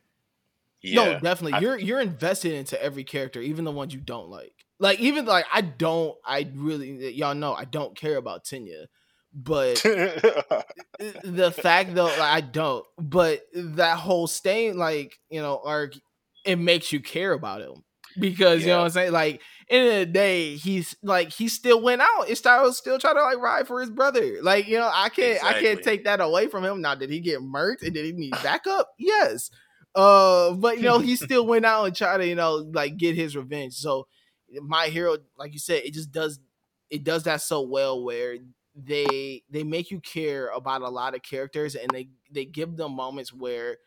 yeah. 0.82 0.94
No, 0.94 1.12
definitely. 1.20 1.54
I- 1.54 1.60
you're 1.60 1.78
you're 1.78 2.00
invested 2.00 2.54
into 2.54 2.82
every 2.82 3.04
character, 3.04 3.40
even 3.40 3.64
the 3.64 3.70
ones 3.70 3.94
you 3.94 4.00
don't 4.00 4.28
like. 4.28 4.52
Like 4.78 4.98
even 5.00 5.26
like 5.26 5.44
I 5.52 5.60
don't 5.60 6.16
I 6.24 6.50
really 6.54 7.12
y'all 7.12 7.34
know 7.34 7.52
I 7.52 7.64
don't 7.64 7.96
care 7.96 8.16
about 8.16 8.44
Tenya. 8.44 8.86
But 9.32 9.76
the 9.82 11.54
fact 11.56 11.94
though 11.94 12.06
like, 12.06 12.18
I 12.20 12.40
don't, 12.40 12.84
but 12.98 13.42
that 13.54 13.98
whole 13.98 14.26
stain 14.26 14.76
like, 14.76 15.18
you 15.28 15.40
know, 15.40 15.60
arc 15.64 15.94
it 16.44 16.56
makes 16.56 16.92
you 16.92 17.00
care 17.00 17.32
about 17.32 17.60
him. 17.60 17.84
Because 18.18 18.62
you 18.62 18.68
know 18.68 18.78
what 18.78 18.84
I'm 18.84 18.90
saying? 18.90 19.12
Like 19.12 19.40
end 19.68 19.88
of 19.88 19.94
the 19.94 20.06
day, 20.06 20.56
he's 20.56 20.96
like 21.02 21.30
he 21.30 21.48
still 21.48 21.80
went 21.80 22.02
out. 22.02 22.28
His 22.28 22.38
still 22.38 22.72
still 22.72 22.98
trying 22.98 23.14
to 23.14 23.22
like 23.22 23.38
ride 23.38 23.66
for 23.66 23.80
his 23.80 23.90
brother. 23.90 24.42
Like, 24.42 24.66
you 24.66 24.78
know, 24.78 24.90
I 24.92 25.08
can't 25.08 25.42
I 25.44 25.60
can't 25.60 25.82
take 25.82 26.04
that 26.04 26.20
away 26.20 26.48
from 26.48 26.64
him. 26.64 26.80
Now, 26.80 26.94
did 26.94 27.10
he 27.10 27.20
get 27.20 27.40
murked 27.40 27.82
and 27.82 27.94
did 27.94 28.04
he 28.04 28.12
need 28.12 28.32
backup? 28.42 28.90
Yes. 28.98 29.50
Uh, 29.94 30.52
but 30.54 30.78
you 30.78 30.84
know, 30.84 30.98
he 30.98 31.16
still 31.16 31.46
went 31.46 31.64
out 31.64 31.84
and 31.84 31.96
tried 31.96 32.18
to, 32.18 32.26
you 32.26 32.34
know, 32.34 32.68
like 32.72 32.96
get 32.96 33.16
his 33.16 33.36
revenge. 33.36 33.74
So 33.74 34.06
my 34.62 34.86
hero, 34.86 35.18
like 35.38 35.52
you 35.52 35.58
said, 35.58 35.82
it 35.84 35.94
just 35.94 36.10
does 36.10 36.40
it 36.90 37.04
does 37.04 37.22
that 37.24 37.40
so 37.40 37.62
well 37.62 38.02
where 38.02 38.36
they 38.74 39.42
they 39.50 39.62
make 39.62 39.90
you 39.90 40.00
care 40.00 40.48
about 40.48 40.82
a 40.82 40.88
lot 40.88 41.14
of 41.14 41.22
characters 41.22 41.74
and 41.74 41.88
they 41.92 42.08
they 42.30 42.44
give 42.44 42.76
them 42.76 42.92
moments 42.92 43.32
where 43.32 43.78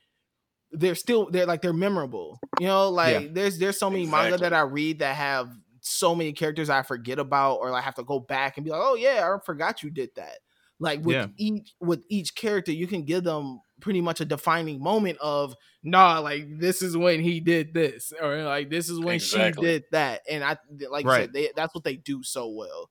they're 0.73 0.95
still 0.95 1.29
they're 1.31 1.45
like 1.45 1.61
they're 1.61 1.73
memorable. 1.73 2.41
You 2.57 2.67
know, 2.67 2.89
like 2.89 3.33
there's 3.33 3.59
there's 3.59 3.79
so 3.79 3.89
many 3.89 4.05
manga 4.05 4.37
that 4.39 4.53
I 4.53 4.61
read 4.61 4.99
that 4.99 5.15
have 5.15 5.49
so 5.81 6.15
many 6.15 6.33
characters 6.33 6.69
I 6.69 6.83
forget 6.83 7.19
about 7.19 7.57
or 7.57 7.73
I 7.73 7.81
have 7.81 7.95
to 7.95 8.03
go 8.03 8.19
back 8.19 8.57
and 8.57 8.63
be 8.65 8.71
like, 8.71 8.81
oh 8.83 8.95
yeah, 8.95 9.35
I 9.35 9.45
forgot 9.45 9.83
you 9.83 9.89
did 9.91 10.11
that. 10.15 10.39
Like 10.79 11.01
with 11.05 11.19
Yeah. 11.19 11.27
each 11.37 11.73
with 11.79 12.03
each 12.09 12.35
character, 12.35 12.71
you 12.71 12.87
can 12.87 13.03
give 13.03 13.23
them 13.23 13.61
pretty 13.81 14.01
much 14.01 14.21
a 14.21 14.25
defining 14.25 14.81
moment 14.81 15.17
of 15.21 15.55
nah, 15.83 16.19
like 16.19 16.45
this 16.59 16.81
is 16.81 16.97
when 16.97 17.21
he 17.21 17.39
did 17.39 17.73
this, 17.73 18.13
or 18.21 18.43
like 18.43 18.69
this 18.69 18.89
is 18.89 18.99
when 18.99 19.15
Exactly. 19.15 19.65
she 19.65 19.67
did 19.67 19.83
that. 19.91 20.21
And 20.29 20.43
I 20.43 20.57
like 20.89 21.05
Right. 21.05 21.29
said, 21.29 21.33
they, 21.33 21.51
that's 21.55 21.75
what 21.75 21.83
they 21.83 21.95
do 21.97 22.23
so 22.23 22.49
well. 22.49 22.89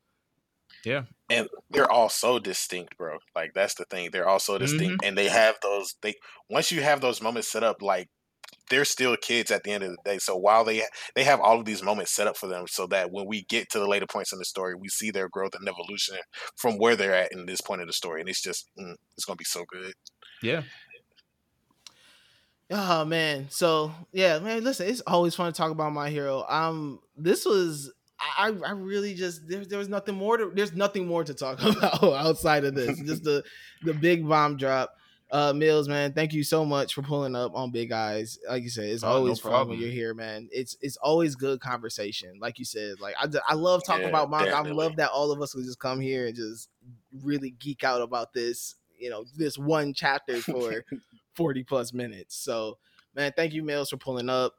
And 1.31 1.49
they're 1.71 1.91
all 1.91 2.09
so 2.09 2.39
distinct, 2.39 2.97
bro. 2.99 3.19
Like 3.35 3.53
that's 3.55 3.75
the 3.75 3.85
thing. 3.85 4.11
They're 4.13 4.29
all 4.29 4.41
so 4.41 4.59
distinct, 4.59 4.97
and 5.03 5.17
they 5.17 5.29
have 5.29 5.57
those. 5.63 5.97
They 6.03 6.15
once 6.51 6.71
you 6.71 6.83
have 6.83 7.01
those 7.01 7.23
moments 7.23 7.49
set 7.49 7.63
up, 7.63 7.83
like 7.83 8.09
they're 8.71 8.85
still 8.85 9.17
kids 9.17 9.51
at 9.51 9.65
the 9.65 9.73
end 9.73 9.85
of 9.85 9.91
the 9.91 9.99
day. 10.05 10.19
So 10.19 10.37
while 10.37 10.65
they 10.65 10.83
they 11.15 11.25
have 11.25 11.41
all 11.41 11.59
of 11.59 11.65
these 11.65 11.83
moments 11.83 12.15
set 12.15 12.27
up 12.27 12.37
for 12.37 12.47
them, 12.49 12.67
so 12.69 12.87
that 12.89 13.11
when 13.11 13.27
we 13.27 13.43
get 13.45 13.71
to 13.71 13.79
the 13.79 13.89
later 13.89 14.07
points 14.07 14.33
in 14.33 14.39
the 14.39 14.45
story, 14.45 14.75
we 14.75 14.89
see 14.89 15.11
their 15.11 15.29
growth 15.29 15.55
and 15.55 15.69
evolution 15.69 16.19
from 16.57 16.79
where 16.79 16.97
they're 16.97 17.15
at 17.15 17.33
in 17.33 17.47
this 17.47 17.61
point 17.61 17.81
of 17.81 17.87
the 17.87 17.93
story, 17.93 18.21
and 18.21 18.29
it's 18.29 18.43
just 18.43 18.71
mm, 18.79 18.95
it's 19.17 19.25
gonna 19.25 19.37
be 19.37 19.45
so 19.45 19.65
good. 19.67 19.95
yeah 20.43 20.63
Oh 22.71 23.05
man. 23.05 23.49
So 23.51 23.93
yeah, 24.13 24.39
man, 24.39 24.65
listen, 24.65 24.87
it's 24.89 25.03
always 25.03 25.35
fun 25.35 25.53
to 25.53 25.57
talk 25.57 25.71
about 25.71 25.93
my 25.93 26.09
hero. 26.09 26.45
Um 26.49 27.01
this 27.17 27.45
was 27.45 27.93
I, 28.39 28.49
I 28.67 28.71
really 28.73 29.15
just 29.15 29.49
there, 29.49 29.65
there 29.65 29.79
was 29.79 29.89
nothing 29.89 30.15
more 30.15 30.37
to 30.37 30.51
there's 30.55 30.73
nothing 30.75 31.07
more 31.07 31.25
to 31.25 31.35
talk 31.35 31.61
about 31.63 32.03
outside 32.03 32.65
of 32.65 32.75
this. 32.75 32.99
just 33.01 33.25
the 33.25 33.43
the 33.83 33.95
big 33.95 34.27
bomb 34.29 34.57
drop. 34.57 34.95
Uh 35.31 35.53
Mills, 35.55 35.89
man, 35.89 36.13
thank 36.13 36.35
you 36.35 36.45
so 36.45 36.65
much 36.65 36.93
for 36.95 37.03
pulling 37.03 37.35
up 37.35 37.55
on 37.55 37.71
Big 37.71 37.91
Eyes. 37.91 38.39
Like 38.49 38.63
you 38.65 38.69
said, 38.69 38.85
it's 38.85 39.03
Oh, 39.03 39.09
no 39.09 39.15
always 39.17 39.39
fun 39.39 39.69
when 39.69 39.79
you're 39.79 39.91
here, 39.91 40.15
man. 40.15 40.49
It's 40.53 40.77
it's 40.83 40.97
always 40.99 41.37
good 41.37 41.61
conversation. 41.61 42.39
Like 42.39 42.59
you 42.59 42.65
said, 42.67 43.01
like 43.01 43.15
I, 43.19 43.29
I 43.49 43.55
love 43.55 43.83
talking 43.83 44.03
Yeah, 44.03 44.09
about 44.09 44.31
manga. 44.31 44.55
I 44.55 44.61
love 44.61 44.97
that 44.97 45.11
all 45.11 45.33
of 45.33 45.41
us 45.41 45.55
will 45.55 45.63
just 45.63 45.79
come 45.79 46.01
here 46.01 46.27
and 46.27 46.37
just 46.37 46.69
really 47.23 47.51
geek 47.51 47.83
out 47.83 48.03
about 48.03 48.35
this, 48.35 48.77
you 48.99 49.09
know, 49.11 49.25
this 49.37 49.57
one 49.59 49.95
chapter 49.95 50.43
for 50.43 50.85
40 51.35 51.65
plus 51.65 51.93
minutes. 51.95 52.37
So, 52.37 52.79
man, 53.15 53.33
thank 53.35 53.55
you, 53.55 53.63
Mills, 53.63 53.91
for 53.91 53.97
pulling 53.97 54.29
up. 54.29 54.55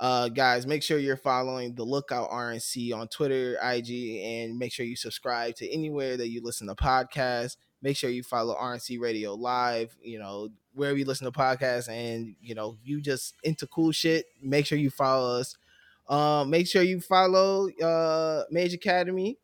Uh, 0.00 0.28
guys, 0.28 0.66
make 0.66 0.82
sure 0.82 0.98
you're 0.98 1.16
following 1.16 1.74
the 1.74 1.82
Lookout 1.82 2.30
RNC 2.30 2.94
on 2.94 3.08
Twitter, 3.08 3.58
IG, 3.62 4.20
and 4.22 4.58
make 4.58 4.72
sure 4.72 4.86
you 4.86 4.94
subscribe 4.94 5.56
to 5.56 5.68
anywhere 5.68 6.16
that 6.16 6.28
you 6.28 6.40
listen 6.40 6.68
to 6.68 6.74
podcasts. 6.74 7.56
Make 7.82 7.96
sure 7.96 8.10
you 8.10 8.22
follow 8.22 8.54
RNC 8.54 9.00
Radio 9.00 9.34
Live, 9.34 9.96
you 10.02 10.18
know, 10.18 10.50
wherever 10.74 10.96
you 10.96 11.04
listen 11.04 11.24
to 11.24 11.36
podcasts. 11.36 11.88
And, 11.88 12.36
you 12.40 12.54
know, 12.54 12.76
you 12.84 13.00
just 13.00 13.34
into 13.42 13.66
cool 13.66 13.90
shit, 13.90 14.26
make 14.40 14.66
sure 14.66 14.78
you 14.78 14.90
follow 14.90 15.40
us. 15.40 15.56
Um, 16.08 16.50
make 16.50 16.66
sure 16.66 16.82
you 16.82 17.00
follow 17.00 17.68
uh 17.82 18.44
Mage 18.50 18.72
Academy 18.74 19.36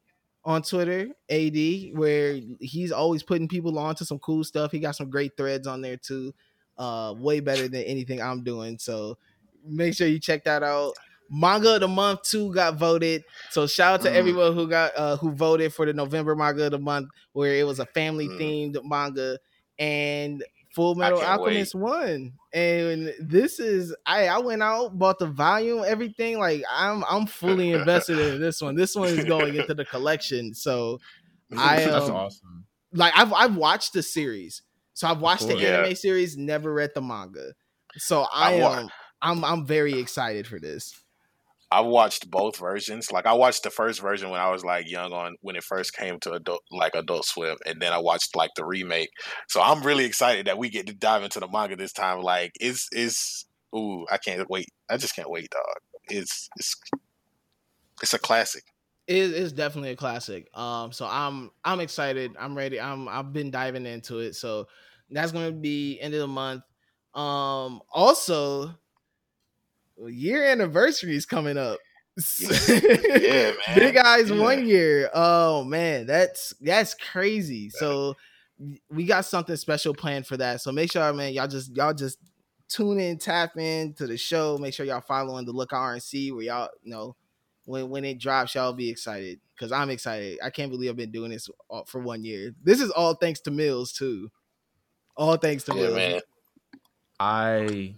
on 0.44 0.62
Twitter, 0.62 1.08
AD, 1.28 1.96
where 1.96 2.38
he's 2.60 2.92
always 2.92 3.22
putting 3.22 3.48
people 3.48 3.78
on 3.78 3.94
to 3.96 4.04
some 4.04 4.18
cool 4.18 4.44
stuff. 4.44 4.72
He 4.72 4.78
got 4.78 4.96
some 4.96 5.10
great 5.10 5.36
threads 5.36 5.66
on 5.66 5.80
there 5.82 5.96
too. 5.96 6.32
Uh 6.78 7.14
way 7.18 7.40
better 7.40 7.68
than 7.68 7.82
anything 7.82 8.20
I'm 8.22 8.42
doing. 8.42 8.78
So 8.78 9.18
make 9.64 9.94
sure 9.94 10.06
you 10.06 10.18
check 10.18 10.44
that 10.44 10.62
out. 10.62 10.94
Manga 11.30 11.74
of 11.76 11.80
the 11.80 11.88
month 11.88 12.22
too 12.22 12.52
got 12.52 12.76
voted. 12.76 13.24
So 13.50 13.66
shout 13.66 13.94
out 13.94 14.02
to 14.02 14.10
Mm. 14.10 14.14
everyone 14.14 14.54
who 14.54 14.68
got 14.68 14.92
uh 14.96 15.16
who 15.16 15.32
voted 15.32 15.72
for 15.72 15.86
the 15.86 15.92
November 15.92 16.36
manga 16.36 16.66
of 16.66 16.72
the 16.72 16.78
month 16.78 17.08
where 17.32 17.54
it 17.54 17.66
was 17.66 17.78
a 17.80 17.86
family 17.86 18.28
Mm. 18.28 18.38
themed 18.74 18.84
manga 18.84 19.38
and 19.78 20.44
Full 20.74 20.96
Metal 20.96 21.20
Alchemist 21.20 21.74
won. 21.76 22.32
And 22.52 23.14
this 23.20 23.58
is 23.60 23.94
I 24.04 24.26
I 24.26 24.38
went 24.38 24.62
out, 24.62 24.98
bought 24.98 25.18
the 25.18 25.26
volume, 25.26 25.84
everything. 25.86 26.38
Like 26.38 26.62
I'm 26.70 27.04
I'm 27.08 27.26
fully 27.26 27.70
invested 27.72 28.18
in 28.18 28.40
this 28.40 28.60
one. 28.60 28.74
This 28.74 28.94
one 28.94 29.08
is 29.08 29.24
going 29.24 29.54
into 29.54 29.74
the 29.74 29.84
collection. 29.84 30.52
So 30.54 30.98
I, 31.56 31.76
that's 31.84 32.08
um, 32.08 32.16
awesome 32.16 32.66
like 32.92 33.12
I've 33.16 33.32
I've 33.32 33.56
watched 33.56 33.92
the 33.92 34.02
series. 34.02 34.62
So 34.94 35.08
I've 35.08 35.20
watched 35.20 35.42
the 35.48 35.54
course. 35.54 35.62
Yeah. 35.62 35.80
anime 35.80 35.96
series, 35.96 36.36
never 36.36 36.72
read 36.72 36.90
the 36.94 37.00
manga. 37.02 37.52
So 37.96 38.26
I 38.32 38.60
I 38.60 38.80
am 38.80 38.88
I'm 39.24 39.44
I'm 39.44 39.66
very 39.66 39.98
excited 39.98 40.46
for 40.46 40.60
this. 40.60 41.00
I 41.70 41.80
watched 41.80 42.30
both 42.30 42.58
versions. 42.58 43.10
Like 43.10 43.26
I 43.26 43.32
watched 43.32 43.64
the 43.64 43.70
first 43.70 44.00
version 44.00 44.30
when 44.30 44.38
I 44.38 44.50
was 44.50 44.64
like 44.64 44.88
young 44.88 45.12
on 45.12 45.36
when 45.40 45.56
it 45.56 45.64
first 45.64 45.96
came 45.96 46.20
to 46.20 46.32
adult 46.34 46.62
like 46.70 46.94
Adult 46.94 47.24
Swim, 47.24 47.56
and 47.66 47.80
then 47.80 47.92
I 47.92 47.98
watched 47.98 48.36
like 48.36 48.50
the 48.54 48.64
remake. 48.64 49.08
So 49.48 49.60
I'm 49.60 49.82
really 49.82 50.04
excited 50.04 50.46
that 50.46 50.58
we 50.58 50.68
get 50.68 50.86
to 50.86 50.94
dive 50.94 51.24
into 51.24 51.40
the 51.40 51.48
manga 51.48 51.74
this 51.74 51.92
time. 51.92 52.20
Like 52.20 52.52
it's 52.60 52.88
it's 52.92 53.46
ooh, 53.74 54.06
I 54.10 54.18
can't 54.18 54.48
wait. 54.48 54.68
I 54.88 54.98
just 54.98 55.16
can't 55.16 55.30
wait, 55.30 55.48
dog. 55.50 55.82
It's 56.08 56.48
it's 56.56 56.76
it's 58.02 58.14
a 58.14 58.18
classic. 58.18 58.64
It 59.06 59.16
is 59.16 59.52
definitely 59.52 59.90
a 59.90 59.96
classic. 59.96 60.48
Um, 60.54 60.92
so 60.92 61.08
I'm 61.10 61.50
I'm 61.64 61.80
excited. 61.80 62.36
I'm 62.38 62.56
ready. 62.56 62.78
I'm 62.80 63.08
I've 63.08 63.32
been 63.32 63.50
diving 63.50 63.86
into 63.86 64.18
it. 64.18 64.34
So 64.34 64.68
that's 65.10 65.32
gonna 65.32 65.50
be 65.50 65.98
end 65.98 66.14
of 66.14 66.20
the 66.20 66.26
month. 66.26 66.62
Um, 67.14 67.80
also, 67.90 68.74
year 70.08 70.44
anniversary 70.44 71.16
is 71.16 71.26
coming 71.26 71.56
up. 71.58 71.78
Yeah, 72.68 73.52
man. 73.66 73.76
Big 73.76 73.96
eyes 73.96 74.30
Yeah. 74.30 74.40
one 74.40 74.66
year. 74.68 75.10
Oh 75.14 75.64
man, 75.64 76.06
that's 76.06 76.54
that's 76.60 76.94
crazy. 76.94 77.70
So 77.70 78.14
we 78.90 79.04
got 79.04 79.24
something 79.24 79.56
special 79.56 79.94
planned 79.94 80.26
for 80.26 80.36
that. 80.36 80.60
So 80.60 80.70
make 80.72 80.92
sure, 80.92 81.12
man, 81.12 81.32
y'all 81.32 81.48
just 81.48 81.74
y'all 81.76 81.92
just 81.94 82.18
tune 82.68 83.00
in, 83.00 83.18
tap 83.18 83.56
in 83.56 83.94
to 83.94 84.06
the 84.06 84.16
show. 84.16 84.58
Make 84.58 84.74
sure 84.74 84.86
y'all 84.86 85.00
following 85.00 85.44
the 85.44 85.52
Lookout 85.52 85.80
RNC 85.82 86.32
where 86.32 86.42
y'all 86.44 86.68
you 86.82 86.92
know 86.92 87.16
when 87.64 87.88
when 87.90 88.04
it 88.04 88.20
drops, 88.20 88.54
y'all 88.54 88.72
be 88.72 88.88
excited 88.90 89.40
because 89.56 89.72
I'm 89.72 89.90
excited. 89.90 90.38
I 90.42 90.50
can't 90.50 90.70
believe 90.70 90.90
I've 90.90 90.96
been 90.96 91.10
doing 91.10 91.30
this 91.32 91.48
all- 91.68 91.84
for 91.86 92.00
one 92.00 92.22
year. 92.24 92.54
This 92.62 92.80
is 92.80 92.90
all 92.90 93.14
thanks 93.14 93.40
to 93.40 93.50
Mills 93.50 93.92
too. 93.92 94.30
All 95.16 95.36
thanks 95.36 95.64
to 95.64 95.74
Yeah, 95.74 95.80
Mills. 95.82 95.94
man. 95.96 96.20
I 97.18 97.94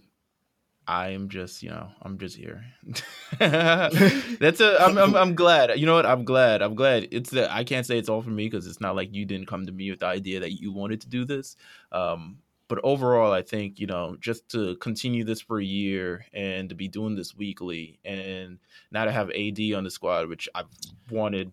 I'm 0.89 1.29
just, 1.29 1.63
you 1.63 1.71
know, 1.71 1.89
I'm 2.03 2.19
just 2.19 2.37
here. 2.37 2.65
That's 3.39 4.61
a. 4.61 4.81
I'm, 4.81 4.97
I'm. 4.97 5.17
I'm 5.17 5.35
glad. 5.35 5.79
You 5.79 5.87
know 5.87 5.95
what? 5.95 6.07
I'm 6.07 6.25
glad. 6.25 6.63
I'm 6.63 6.75
glad. 6.75 7.09
It's. 7.11 7.35
i 7.35 7.65
can't 7.65 7.85
say 7.85 7.99
it's 7.99 8.09
all 8.09 8.23
for 8.23 8.31
me 8.31 8.47
because 8.47 8.67
it's 8.67 8.81
not 8.81 8.95
like 8.95 9.13
you 9.13 9.25
didn't 9.25 9.47
come 9.47 9.67
to 9.67 9.73
me 9.73 9.91
with 9.91 10.01
the 10.01 10.07
idea 10.07 10.41
that 10.41 10.61
you 10.61 10.73
wanted 10.73 11.01
to 11.01 11.09
do 11.09 11.25
this. 11.25 11.57
Um, 11.91 12.39
but 12.69 12.79
overall, 12.85 13.33
I 13.33 13.43
think 13.43 13.81
you 13.81 13.87
know, 13.87 14.17
just 14.21 14.49
to 14.51 14.77
continue 14.77 15.25
this 15.25 15.41
for 15.41 15.59
a 15.61 15.65
year 15.65 16.25
and 16.33 16.69
to 16.69 16.75
be 16.75 16.89
doing 16.89 17.17
this 17.17 17.35
weekly, 17.35 17.99
and 18.05 18.59
now 18.93 19.05
to 19.05 19.13
have 19.13 19.31
AD 19.31 19.61
on 19.75 19.85
the 19.85 19.91
squad, 19.91 20.29
which 20.29 20.49
I've 20.55 20.67
wanted 21.11 21.51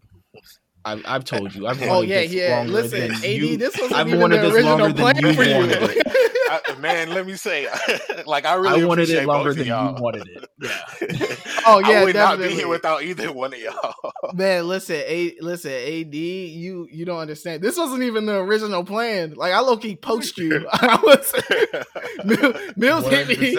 I've, 0.86 1.02
I've 1.06 1.24
told 1.24 1.56
you. 1.56 1.68
I've 1.68 1.82
oh 1.84 2.02
yeah, 2.02 2.22
yeah. 2.22 2.64
Listen, 2.68 3.12
AD, 3.12 3.24
you. 3.24 3.58
this 3.58 3.78
wasn't 3.78 4.00
I've 4.00 4.08
even 4.08 4.30
the 4.30 4.54
original 4.54 4.94
plan 4.94 5.34
for 5.34 5.44
you. 5.44 6.02
I, 6.50 6.76
man, 6.78 7.10
let 7.10 7.26
me 7.26 7.36
say, 7.36 7.68
like 8.28 8.46
I 8.46 8.56
really 8.56 8.84
I 8.84 8.86
wanted 8.86 9.10
it 9.10 9.26
longer 9.26 9.54
than 9.54 9.66
you 9.66 9.74
wanted 9.74 10.28
it. 10.28 10.50
Yeah. 10.62 11.36
oh 11.66 11.80
yeah, 11.80 12.02
I 12.02 12.04
would 12.04 12.14
definitely. 12.14 12.16
not 12.16 12.40
be 12.40 12.50
here 12.50 12.68
without 12.68 13.02
either 13.02 13.32
one 13.32 13.54
of 13.54 13.60
y'all. 13.60 13.94
Man, 14.34 14.68
listen, 14.68 14.98
a 14.98 15.36
listen, 15.40 15.72
Ad, 15.72 16.14
you 16.14 16.88
you 16.92 17.06
don't 17.06 17.20
understand. 17.20 17.64
This 17.64 17.78
wasn't 17.78 18.04
even 18.04 18.26
the 18.26 18.38
original 18.38 18.84
plan. 18.84 19.34
Like 19.36 19.54
I 19.54 19.62
low 19.62 19.78
key 19.78 19.96
post 19.96 20.38
you. 20.38 20.68
I 20.72 21.00
was 21.02 22.76
Mills 22.76 23.08
hit 23.08 23.40
me. 23.40 23.58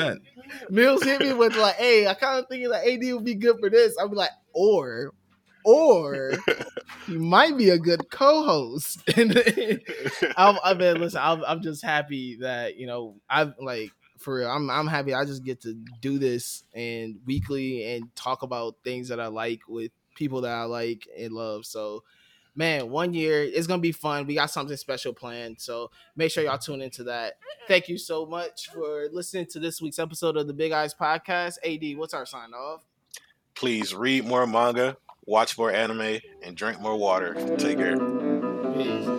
Mills 0.70 1.02
hit 1.02 1.20
me 1.20 1.32
with 1.32 1.56
like, 1.56 1.76
hey, 1.76 2.06
I 2.06 2.14
kind 2.14 2.38
of 2.38 2.46
thinking 2.48 2.68
that 2.70 2.86
AD 2.86 3.14
would 3.14 3.24
be 3.24 3.34
good 3.34 3.58
for 3.58 3.70
this. 3.70 3.96
I'd 3.98 4.10
be 4.10 4.16
like, 4.16 4.30
or 4.52 5.12
or 5.64 6.32
he 7.06 7.16
might 7.16 7.56
be 7.56 7.70
a 7.70 7.78
good 7.78 8.10
co-host. 8.10 9.02
and 9.16 9.36
I'm, 10.36 10.58
I 10.62 10.74
mean, 10.74 11.00
listen, 11.00 11.20
I'm, 11.22 11.44
I'm 11.44 11.62
just 11.62 11.82
happy 11.82 12.36
that 12.40 12.76
you 12.76 12.86
know 12.86 13.16
I've 13.28 13.54
like 13.60 13.90
for 14.18 14.36
real. 14.36 14.50
I'm 14.50 14.70
I'm 14.70 14.86
happy 14.86 15.14
I 15.14 15.24
just 15.24 15.44
get 15.44 15.60
to 15.62 15.74
do 16.00 16.18
this 16.18 16.64
and 16.74 17.16
weekly 17.26 17.94
and 17.94 18.14
talk 18.14 18.42
about 18.42 18.76
things 18.84 19.08
that 19.08 19.20
I 19.20 19.26
like 19.26 19.60
with 19.68 19.90
people 20.14 20.42
that 20.42 20.52
I 20.52 20.64
like 20.64 21.08
and 21.18 21.32
love. 21.32 21.66
So 21.66 22.04
man, 22.54 22.90
one 22.90 23.14
year 23.14 23.42
it's 23.42 23.66
gonna 23.66 23.82
be 23.82 23.92
fun. 23.92 24.26
We 24.26 24.34
got 24.34 24.50
something 24.50 24.76
special 24.76 25.12
planned, 25.12 25.60
so 25.60 25.90
make 26.16 26.30
sure 26.30 26.44
y'all 26.44 26.58
tune 26.58 26.80
into 26.80 27.04
that. 27.04 27.34
Thank 27.68 27.88
you 27.88 27.98
so 27.98 28.26
much 28.26 28.70
for 28.70 29.08
listening 29.12 29.46
to 29.46 29.58
this 29.58 29.80
week's 29.80 29.98
episode 29.98 30.36
of 30.36 30.46
the 30.46 30.54
Big 30.54 30.72
Eyes 30.72 30.94
Podcast. 30.94 31.58
AD, 31.64 31.98
what's 31.98 32.14
our 32.14 32.26
sign 32.26 32.52
off? 32.52 32.84
Please 33.54 33.94
read 33.94 34.24
more 34.24 34.46
manga, 34.46 34.96
watch 35.26 35.56
more 35.58 35.70
anime, 35.70 36.20
and 36.42 36.56
drink 36.56 36.80
more 36.80 36.96
water. 36.96 37.34
Take 37.56 37.78
care. 37.78 37.98
Peace. 38.74 39.13